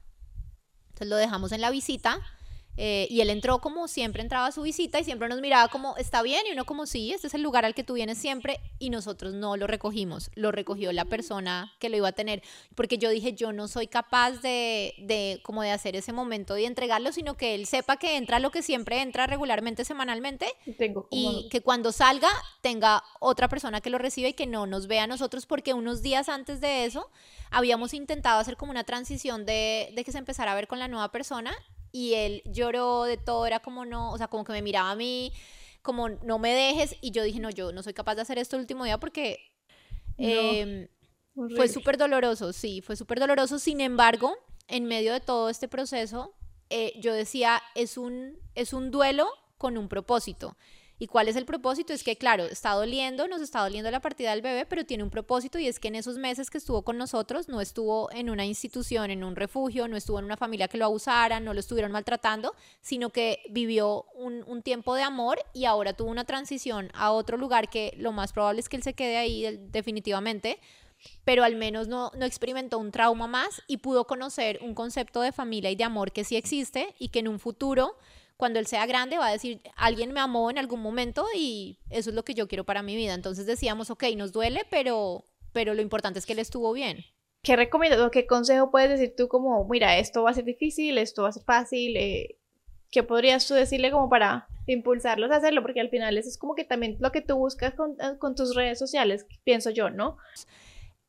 Entonces 0.88 1.08
lo 1.08 1.16
dejamos 1.16 1.52
en 1.52 1.60
la 1.60 1.70
visita 1.70 2.20
eh, 2.76 3.06
y 3.10 3.20
él 3.20 3.30
entró 3.30 3.60
como 3.60 3.88
siempre 3.88 4.22
entraba 4.22 4.46
a 4.46 4.52
su 4.52 4.62
visita 4.62 5.00
y 5.00 5.04
siempre 5.04 5.28
nos 5.28 5.40
miraba 5.40 5.68
como, 5.68 5.96
está 5.96 6.22
bien, 6.22 6.44
y 6.48 6.52
uno 6.52 6.64
como, 6.64 6.86
sí, 6.86 7.12
este 7.12 7.26
es 7.28 7.34
el 7.34 7.42
lugar 7.42 7.64
al 7.64 7.74
que 7.74 7.84
tú 7.84 7.94
vienes 7.94 8.18
siempre, 8.18 8.60
y 8.78 8.90
nosotros 8.90 9.34
no 9.34 9.56
lo 9.56 9.66
recogimos, 9.66 10.30
lo 10.34 10.52
recogió 10.52 10.92
la 10.92 11.04
persona 11.04 11.72
que 11.78 11.88
lo 11.88 11.96
iba 11.96 12.08
a 12.08 12.12
tener, 12.12 12.42
porque 12.74 12.98
yo 12.98 13.10
dije, 13.10 13.32
yo 13.32 13.52
no 13.52 13.68
soy 13.68 13.86
capaz 13.86 14.32
de, 14.42 14.94
de 14.98 15.40
como 15.42 15.62
de 15.62 15.70
hacer 15.70 15.96
ese 15.96 16.12
momento 16.12 16.56
y 16.58 16.64
entregarlo, 16.64 17.12
sino 17.12 17.36
que 17.36 17.54
él 17.54 17.66
sepa 17.66 17.96
que 17.96 18.16
entra 18.16 18.40
lo 18.40 18.50
que 18.50 18.62
siempre 18.62 19.00
entra 19.00 19.26
regularmente, 19.26 19.84
semanalmente, 19.84 20.46
y 21.10 21.48
que 21.50 21.60
cuando 21.60 21.92
salga 21.92 22.28
tenga 22.60 23.02
otra 23.20 23.48
persona 23.48 23.80
que 23.80 23.90
lo 23.90 23.98
reciba 23.98 24.28
y 24.28 24.34
que 24.34 24.46
no 24.46 24.66
nos 24.66 24.86
vea 24.86 25.04
a 25.04 25.06
nosotros, 25.06 25.46
porque 25.46 25.74
unos 25.74 26.02
días 26.02 26.28
antes 26.28 26.60
de 26.60 26.84
eso 26.84 27.10
habíamos 27.50 27.94
intentado 27.94 28.40
hacer 28.40 28.56
como 28.56 28.70
una 28.70 28.84
transición 28.84 29.46
de, 29.46 29.92
de 29.94 30.04
que 30.04 30.12
se 30.12 30.18
empezara 30.18 30.52
a 30.52 30.54
ver 30.54 30.66
con 30.66 30.78
la 30.78 30.88
nueva 30.88 31.10
persona 31.12 31.56
y 31.96 32.12
él 32.12 32.42
lloró 32.44 33.04
de 33.04 33.16
todo, 33.16 33.46
era 33.46 33.60
como 33.60 33.86
no, 33.86 34.12
o 34.12 34.18
sea, 34.18 34.28
como 34.28 34.44
que 34.44 34.52
me 34.52 34.60
miraba 34.60 34.90
a 34.90 34.96
mí, 34.96 35.32
como 35.80 36.10
no 36.10 36.38
me 36.38 36.52
dejes, 36.52 36.94
y 37.00 37.10
yo 37.10 37.22
dije, 37.22 37.40
no, 37.40 37.48
yo 37.48 37.72
no 37.72 37.82
soy 37.82 37.94
capaz 37.94 38.16
de 38.16 38.20
hacer 38.20 38.36
esto 38.36 38.56
el 38.56 38.60
último 38.60 38.84
día 38.84 39.00
porque 39.00 39.38
em, 40.18 40.88
fue 41.54 41.68
súper 41.68 41.96
doloroso, 41.96 42.52
sí, 42.52 42.82
fue 42.82 42.96
súper 42.96 43.18
doloroso, 43.18 43.58
sin 43.58 43.80
embargo, 43.80 44.36
en 44.68 44.84
medio 44.84 45.14
de 45.14 45.20
todo 45.20 45.48
este 45.48 45.68
proceso, 45.68 46.34
eh, 46.68 46.92
yo 47.00 47.14
decía, 47.14 47.62
es 47.74 47.96
un, 47.96 48.38
es 48.54 48.74
un 48.74 48.90
duelo 48.90 49.26
con 49.56 49.78
un 49.78 49.88
propósito. 49.88 50.54
¿Y 50.98 51.08
cuál 51.08 51.28
es 51.28 51.36
el 51.36 51.44
propósito? 51.44 51.92
Es 51.92 52.02
que, 52.02 52.16
claro, 52.16 52.44
está 52.44 52.70
doliendo, 52.70 53.28
nos 53.28 53.42
está 53.42 53.60
doliendo 53.60 53.90
la 53.90 54.00
partida 54.00 54.30
del 54.30 54.40
bebé, 54.40 54.64
pero 54.64 54.86
tiene 54.86 55.02
un 55.02 55.10
propósito 55.10 55.58
y 55.58 55.66
es 55.66 55.78
que 55.78 55.88
en 55.88 55.94
esos 55.94 56.16
meses 56.16 56.48
que 56.48 56.56
estuvo 56.56 56.82
con 56.82 56.96
nosotros 56.96 57.48
no 57.48 57.60
estuvo 57.60 58.10
en 58.12 58.30
una 58.30 58.46
institución, 58.46 59.10
en 59.10 59.22
un 59.22 59.36
refugio, 59.36 59.88
no 59.88 59.96
estuvo 59.96 60.18
en 60.18 60.24
una 60.24 60.38
familia 60.38 60.68
que 60.68 60.78
lo 60.78 60.86
abusara, 60.86 61.38
no 61.38 61.52
lo 61.52 61.60
estuvieron 61.60 61.92
maltratando, 61.92 62.54
sino 62.80 63.10
que 63.10 63.42
vivió 63.50 64.06
un, 64.14 64.46
tiempo 64.62 64.94
de 64.94 65.02
amor 65.02 65.38
y 65.52 65.66
ahora 65.66 65.92
tuvo 65.92 66.10
una 66.10 66.24
transición 66.24 66.90
a 66.94 67.12
otro 67.12 67.36
lugar 67.36 67.68
que 67.68 67.92
lo 67.98 68.10
más 68.10 68.32
probable 68.32 68.60
es 68.60 68.68
que 68.70 68.76
él 68.76 68.82
se 68.82 68.94
quede 68.94 69.18
ahí 69.18 69.58
definitivamente, 69.70 70.58
pero 71.24 71.44
al 71.44 71.56
menos 71.56 71.88
no, 71.88 72.10
no, 72.16 72.24
experimentó 72.24 72.78
un 72.78 72.90
trauma 72.90 73.26
más 73.26 73.62
y 73.68 73.76
pudo 73.76 74.06
conocer 74.06 74.58
un 74.62 74.74
concepto 74.74 75.20
de 75.20 75.30
familia 75.30 75.70
y 75.70 75.76
de 75.76 75.84
amor 75.84 76.10
que 76.10 76.24
sí 76.24 76.36
existe 76.36 76.94
y 76.98 77.10
que 77.10 77.18
en 77.18 77.28
un 77.28 77.38
futuro 77.38 77.96
cuando 78.36 78.58
él 78.58 78.66
sea 78.66 78.86
grande 78.86 79.18
va 79.18 79.28
a 79.28 79.32
decir, 79.32 79.60
alguien 79.76 80.12
me 80.12 80.20
amó 80.20 80.50
en 80.50 80.58
algún 80.58 80.80
momento 80.80 81.26
y 81.34 81.78
eso 81.90 82.10
es 82.10 82.16
lo 82.16 82.24
que 82.24 82.34
yo 82.34 82.48
quiero 82.48 82.64
para 82.64 82.82
mi 82.82 82.94
vida. 82.94 83.14
Entonces 83.14 83.46
decíamos, 83.46 83.90
ok, 83.90 84.04
nos 84.16 84.32
duele, 84.32 84.62
pero, 84.70 85.24
pero 85.52 85.74
lo 85.74 85.82
importante 85.82 86.18
es 86.18 86.26
que 86.26 86.34
él 86.34 86.38
estuvo 86.38 86.72
bien. 86.72 87.04
¿Qué 87.42 87.56
recomiendas 87.56 88.10
qué 88.10 88.26
consejo 88.26 88.70
puedes 88.70 88.90
decir 88.90 89.14
tú 89.16 89.28
como, 89.28 89.66
mira, 89.68 89.98
esto 89.98 90.24
va 90.24 90.30
a 90.30 90.34
ser 90.34 90.44
difícil, 90.44 90.98
esto 90.98 91.22
va 91.22 91.28
a 91.28 91.32
ser 91.32 91.44
fácil? 91.44 91.96
Eh, 91.96 92.38
¿Qué 92.90 93.02
podrías 93.02 93.46
tú 93.46 93.54
decirle 93.54 93.90
como 93.90 94.08
para 94.08 94.48
impulsarlos 94.66 95.30
a 95.30 95.36
hacerlo? 95.36 95.62
Porque 95.62 95.80
al 95.80 95.88
final 95.88 96.18
eso 96.18 96.28
es 96.28 96.38
como 96.38 96.54
que 96.54 96.64
también 96.64 96.96
lo 97.00 97.12
que 97.12 97.22
tú 97.22 97.36
buscas 97.36 97.74
con, 97.74 97.92
eh, 97.92 98.18
con 98.18 98.34
tus 98.34 98.54
redes 98.54 98.78
sociales, 98.78 99.26
pienso 99.44 99.70
yo, 99.70 99.90
¿no? 99.90 100.16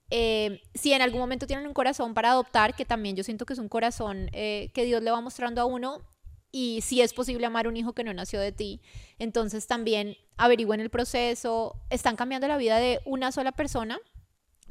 Eh, 0.09 0.61
si 0.75 0.93
en 0.93 1.01
algún 1.01 1.19
momento 1.19 1.47
tienen 1.47 1.67
un 1.67 1.73
corazón 1.73 2.13
para 2.13 2.31
adoptar, 2.31 2.75
que 2.75 2.85
también 2.85 3.15
yo 3.15 3.23
siento 3.23 3.45
que 3.45 3.53
es 3.53 3.59
un 3.59 3.67
corazón 3.67 4.29
que 4.31 4.83
Dios 4.85 5.01
le 5.03 5.11
va 5.11 5.19
mostrando 5.19 5.59
a 5.59 5.65
uno, 5.65 6.03
y 6.51 6.81
si 6.81 7.01
es 7.01 7.13
posible 7.13 7.45
amar 7.45 7.67
un 7.67 7.77
hijo 7.77 7.93
que 7.93 8.03
no 8.03 8.13
nació 8.13 8.39
de 8.39 8.51
ti. 8.51 8.81
Entonces 9.19 9.67
también 9.67 10.17
averigüen 10.37 10.79
el 10.79 10.89
proceso, 10.89 11.75
están 11.89 12.15
cambiando 12.15 12.47
la 12.47 12.57
vida 12.57 12.77
de 12.77 12.99
una 13.05 13.31
sola 13.31 13.51
persona, 13.51 13.99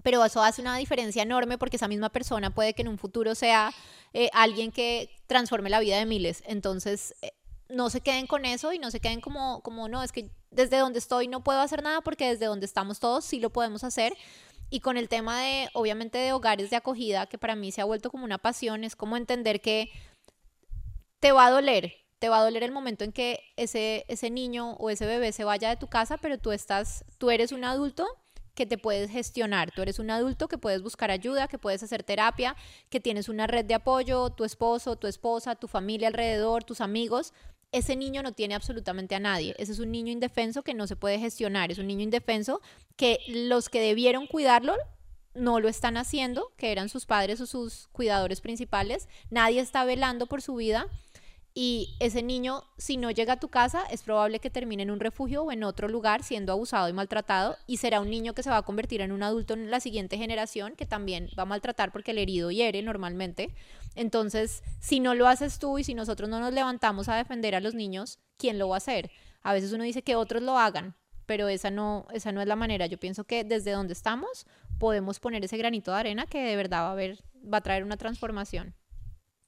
pero 0.03 0.25
eso 0.25 0.43
hace 0.43 0.63
una 0.63 0.77
diferencia 0.77 1.23
enorme 1.23 1.59
porque 1.59 1.77
esa 1.77 1.89
misma 1.89 2.11
persona 2.11 2.55
puede 2.55 2.75
que 2.75 2.83
en 2.83 2.89
un 2.89 2.99
futuro 2.99 3.35
sea 3.35 3.73
eh, 4.13 4.31
alguien 4.33 4.71
que 4.71 5.11
transforme 5.27 5.71
la 5.71 5.81
vida 5.81 5.99
de 5.99 6.07
miles. 6.07 6.43
Entonces, 6.47 7.15
eh, 7.23 7.33
no 7.69 7.91
se 7.91 8.01
queden 8.01 8.27
con 8.27 8.45
eso 8.45 8.73
y 8.73 8.79
no 8.79 8.91
se 8.91 9.01
queden 9.01 9.21
como, 9.21 9.61
como, 9.63 9.89
no, 9.89 10.03
es 10.03 10.13
que 10.13 10.31
desde 10.51 10.79
donde 10.79 11.01
estoy 11.01 11.29
no 11.29 11.43
puedo 11.43 11.61
hacer 11.61 11.83
nada 11.83 12.01
porque 12.01 12.29
desde 12.29 12.47
donde 12.47 12.67
estamos 12.67 13.01
todos 13.01 13.25
sí 13.25 13.41
lo 13.41 13.51
podemos 13.51 13.85
hacer. 13.85 14.15
Y 14.69 14.81
con 14.81 14.97
el 14.97 15.09
tema 15.09 15.41
de, 15.41 15.69
obviamente, 15.75 16.19
de 16.19 16.33
hogares 16.33 16.71
de 16.71 16.77
acogida, 16.77 17.27
que 17.27 17.39
para 17.39 17.55
mí 17.55 17.71
se 17.71 17.81
ha 17.81 17.85
vuelto 17.85 18.11
como 18.11 18.25
una 18.25 18.39
pasión, 18.39 18.83
es 18.83 18.97
como 18.97 19.17
entender 19.17 19.61
que 19.61 19.91
te 21.21 21.33
va 21.33 21.47
a 21.47 21.51
doler, 21.51 21.95
te 22.19 22.29
va 22.29 22.39
a 22.39 22.45
doler 22.45 22.63
el 22.63 22.73
momento 22.73 23.05
en 23.05 23.13
que 23.13 23.41
ese, 23.57 24.05
ese 24.09 24.31
niño 24.31 24.73
o 24.75 24.91
ese 24.91 25.07
bebé 25.07 25.33
se 25.33 25.45
vaya 25.45 25.69
de 25.69 25.77
tu 25.77 25.89
casa, 25.89 26.19
pero 26.19 26.39
tú 26.39 26.53
estás, 26.53 27.05
tú 27.19 27.31
eres 27.31 27.53
un 27.53 27.65
adulto 27.65 28.07
que 28.57 28.67
te 28.67 28.79
puedes 28.79 29.11
gestionar. 29.11 29.71
Tú 29.71 29.83
eres 29.83 30.01
un 30.01 30.11
adulto 30.11 30.49
que 30.49 30.59
puedes 30.59 30.83
buscar 30.83 31.13
ayuda, 31.13 31.47
que 31.47 31.59
puedes 31.59 31.83
hacer 31.83 32.03
terapia, 32.03 32.57
que 32.89 33.01
tienes 33.01 33.29
una 33.29 33.47
red 33.47 33.67
de 33.67 33.75
apoyo, 33.75 34.31
tu 34.31 34.45
esposo, 34.45 34.97
tu 34.97 35.07
esposa, 35.07 35.55
tu 35.55 35.69
familia 35.69 36.09
alrededor, 36.09 36.65
tus 36.65 36.81
amigos. 36.81 37.35
Ese 37.71 37.97
niño 37.97 38.23
no 38.23 38.33
tiene 38.33 38.55
absolutamente 38.55 39.15
a 39.15 39.21
nadie. 39.21 39.55
Ese 39.59 39.73
es 39.73 39.79
un 39.79 39.93
niño 39.93 40.11
indefenso 40.11 40.63
que 40.63 40.73
no 40.73 40.87
se 40.87 40.97
puede 40.97 41.19
gestionar. 41.19 41.71
Es 41.71 41.79
un 41.79 41.87
niño 41.87 42.03
indefenso 42.03 42.63
que 42.97 43.21
los 43.29 43.69
que 43.69 43.81
debieron 43.81 44.27
cuidarlo 44.27 44.75
no 45.35 45.61
lo 45.61 45.69
están 45.69 45.99
haciendo, 45.99 46.53
que 46.57 46.73
eran 46.73 46.89
sus 46.89 47.05
padres 47.05 47.43
o 47.43 47.47
sus 47.47 47.89
cuidadores 47.89 48.41
principales. 48.41 49.07
Nadie 49.29 49.61
está 49.61 49.85
velando 49.85 50.27
por 50.27 50.41
su 50.41 50.55
vida 50.55 50.87
y 51.59 51.97
ese 52.01 52.23
niño, 52.23 52.65
si 52.77 52.99
no 52.99 53.11
llega 53.11 53.33
a 53.33 53.41
tu 53.41 53.49
casa, 53.49 53.85
es 53.91 54.03
probable 54.03 54.41
que 54.41 54.51
termine 54.51 54.83
en 54.83 54.91
un 54.91 55.01
refugio 55.01 55.43
o 55.43 55.51
en 55.51 55.65
otro 55.65 55.89
lugar 55.89 56.23
siendo 56.23 56.53
abusado 56.53 56.87
y 56.91 56.93
maltratado 56.93 57.57
y 57.67 57.79
será 57.79 58.03
un 58.03 58.11
niño 58.11 58.35
que 58.35 58.43
se 58.43 58.51
va 58.51 58.59
a 58.59 58.63
convertir 58.63 59.01
en 59.01 59.11
un 59.11 59.23
adulto 59.23 59.55
en 59.55 59.71
la 59.71 59.81
siguiente 59.81 60.19
generación 60.19 60.77
que 60.77 60.85
también 60.85 61.31
va 61.37 61.45
a 61.45 61.47
maltratar 61.47 61.93
porque 61.93 62.11
el 62.11 62.19
herido 62.19 62.51
hiere 62.51 62.83
normalmente. 62.83 63.55
Entonces, 63.95 64.63
si 64.81 65.01
no 65.01 65.15
lo 65.15 65.29
haces 65.29 65.59
tú 65.59 65.79
y 65.79 65.85
si 65.85 65.95
nosotros 65.95 66.29
no 66.29 66.41
nos 66.41 66.53
levantamos 66.53 67.09
a 67.09 67.17
defender 67.17 67.55
a 67.55 67.61
los 67.61 67.73
niños, 67.73 68.19
¿quién 68.37 68.59
lo 68.59 68.69
va 68.69 68.77
a 68.77 68.77
hacer? 68.77 69.11
A 69.41 69.55
veces 69.55 69.73
uno 69.73 69.85
dice 69.85 70.03
que 70.03 70.15
otros 70.15 70.43
lo 70.43 70.59
hagan, 70.59 70.95
pero 71.25 71.49
esa 71.49 71.71
no, 71.71 72.07
esa 72.13 72.33
no 72.33 72.43
es 72.43 72.47
la 72.47 72.57
manera. 72.57 72.85
Yo 72.85 72.99
pienso 72.99 73.25
que 73.25 73.45
desde 73.45 73.71
donde 73.71 73.95
estamos 73.95 74.47
podemos 74.79 75.21
poner 75.21 75.43
ese 75.43 75.57
granito 75.57 75.91
de 75.91 76.01
arena 76.01 76.27
que 76.27 76.43
de 76.43 76.55
verdad 76.55 76.83
va 76.83 76.93
a, 76.93 76.97
ver, 76.97 77.19
va 77.51 77.57
a 77.57 77.63
traer 77.63 77.83
una 77.83 77.97
transformación. 77.97 78.75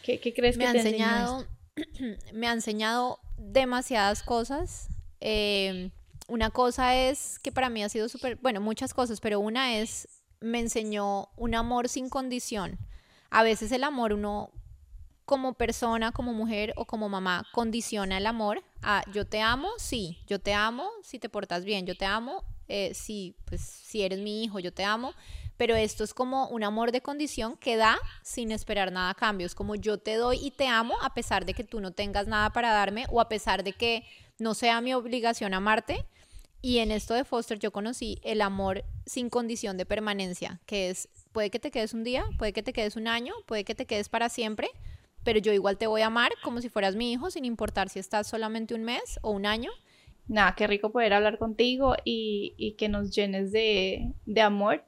¿Qué, 0.03 0.19
crees 0.33 0.57
que 0.57 0.65
ha 0.65 0.71
enseñado? 0.71 1.47
me 2.33 2.49
ha 2.49 2.53
enseñado 2.53 3.21
demasiadas 3.37 4.23
cosas. 4.23 4.89
Em, 5.21 5.91
una 6.29 6.51
cosa 6.51 6.95
es 6.97 7.39
que 7.39 7.53
para 7.53 7.71
mí 7.71 7.83
ha 7.83 7.89
sido 7.89 8.09
súper, 8.09 8.37
bueno, 8.37 8.61
muchas 8.61 8.95
cosas, 8.95 9.21
pero 9.21 9.41
una 9.41 9.79
es, 9.79 10.09
me 10.41 10.61
enseñó 10.61 11.29
un 11.37 11.55
amor 11.55 11.89
sin 11.89 12.09
condición. 12.09 12.79
A 13.31 13.43
veces 13.43 13.73
el 13.73 13.85
amor 13.85 14.13
uno 14.13 14.51
como 15.25 15.55
persona, 15.55 16.13
como 16.13 16.33
mujer 16.33 16.73
o 16.77 16.87
como 16.87 17.09
mamá 17.11 17.47
condiciona 17.53 18.17
el 18.17 18.27
amor 18.27 18.63
a 18.81 19.03
yo 19.13 19.27
te 19.27 19.43
amo, 19.43 19.69
sí, 19.77 20.19
yo 20.27 20.39
te 20.39 20.55
amo 20.55 20.91
si 21.03 21.19
te 21.19 21.29
portas 21.29 21.67
bien, 21.67 21.85
yo 21.85 21.95
te 21.95 22.07
amo 22.07 22.45
eh, 22.69 22.93
pues, 23.47 23.61
si 23.61 24.03
eres 24.03 24.21
mi 24.21 24.45
hijo, 24.45 24.59
yo 24.59 24.73
te 24.73 24.85
amo, 24.85 25.13
pero 25.59 25.75
esto 25.75 26.05
es 26.05 26.15
como 26.15 26.49
un 26.49 26.63
amor 26.63 26.93
de 26.93 27.03
condición 27.03 27.57
que 27.59 27.77
da 27.77 27.99
sin 28.23 28.53
esperar 28.53 28.93
nada 28.93 29.11
a 29.11 29.15
cambio. 29.15 29.45
Es 29.45 29.57
como 29.57 29.75
yo 29.75 29.99
te 29.99 30.15
doy 30.15 30.39
y 30.41 30.53
te 30.53 30.69
amo 30.69 30.95
a 31.03 31.13
pesar 31.13 31.45
de 31.45 31.53
que 31.53 31.65
tú 31.65 31.81
no 31.81 31.91
tengas 31.91 32.29
nada 32.29 32.51
para 32.51 32.73
darme 32.73 33.07
o 33.11 33.21
a 33.21 33.29
pesar 33.29 33.65
de 33.65 33.73
que 33.73 34.05
no 34.39 34.55
sea 34.55 34.81
mi 34.81 34.95
obligación 34.95 35.53
amarte. 35.53 36.07
Y 36.63 36.79
en 36.79 36.93
esto 36.93 37.15
de 37.15 37.25
Foster 37.25 37.59
yo 37.59 37.73
conocí 37.73 38.21
el 38.23 38.41
amor 38.41 38.85
sin 39.05 39.31
condición 39.31 39.77
de 39.77 39.87
permanencia, 39.87 40.61
que 40.65 40.91
es, 40.91 41.09
puede 41.33 41.51
que 41.51 41.59
te 41.59 41.71
quedes 41.71 41.93
un 41.93 42.05
día, 42.05 42.25
puede 42.39 42.53
que 42.53 42.63
te 42.63 42.73
quedes 42.73 42.97
un 42.97 43.09
año, 43.09 43.35
puede 43.47 43.65
que 43.65 43.75
te 43.75 43.87
quedes 43.87 44.09
para 44.09 44.29
siempre, 44.29 44.69
pero 45.25 45.39
yo 45.41 45.53
igual 45.53 45.77
te 45.77 45.87
voy 45.87 46.03
a 46.03 46.07
amar 46.07 46.33
como 46.43 46.61
si 46.61 46.69
fueras 46.69 46.97
mi 46.97 47.13
hijo, 47.13 47.31
sin 47.31 47.45
importar 47.45 47.89
si 47.89 47.99
estás 47.99 48.29
solamente 48.29 48.75
un 48.75 48.85
mes 48.85 49.19
o 49.23 49.31
un 49.31 49.47
año. 49.47 49.71
Nada, 50.27 50.55
qué 50.57 50.67
rico 50.67 50.91
poder 50.91 51.15
hablar 51.15 51.39
contigo 51.39 51.95
y, 52.05 52.55
y 52.57 52.73
que 52.73 52.89
nos 52.89 53.15
llenes 53.15 53.51
de, 53.51 54.13
de 54.27 54.41
amor 54.41 54.85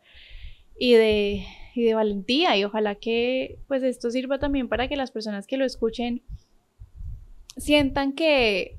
y 0.81 0.95
de, 0.95 1.47
y 1.75 1.85
de 1.85 1.95
valentía 1.95 2.57
y 2.57 2.65
ojalá 2.65 2.95
que 2.95 3.59
pues 3.69 3.83
esto 3.83 4.11
sirva 4.11 4.39
también 4.39 4.67
para 4.67 4.89
que 4.89 4.97
las 4.97 5.11
personas 5.11 5.47
que 5.47 5.59
lo 5.59 5.67
escuchen 5.67 6.23
sientan 7.59 8.15
que 8.15 8.79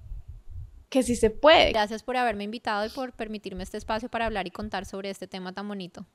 que 0.90 1.04
sí 1.04 1.16
se 1.16 1.30
puede. 1.30 1.72
Gracias 1.72 2.04
por 2.04 2.18
haberme 2.18 2.44
invitado 2.44 2.86
y 2.86 2.90
por 2.90 3.14
permitirme 3.14 3.64
este 3.64 3.78
espacio 3.78 4.10
para 4.10 4.26
hablar 4.26 4.46
y 4.46 4.52
contar 4.52 4.86
sobre 4.86 5.10
este 5.10 5.26
tema 5.26 5.54
tan 5.54 5.66
bonito. 5.66 6.06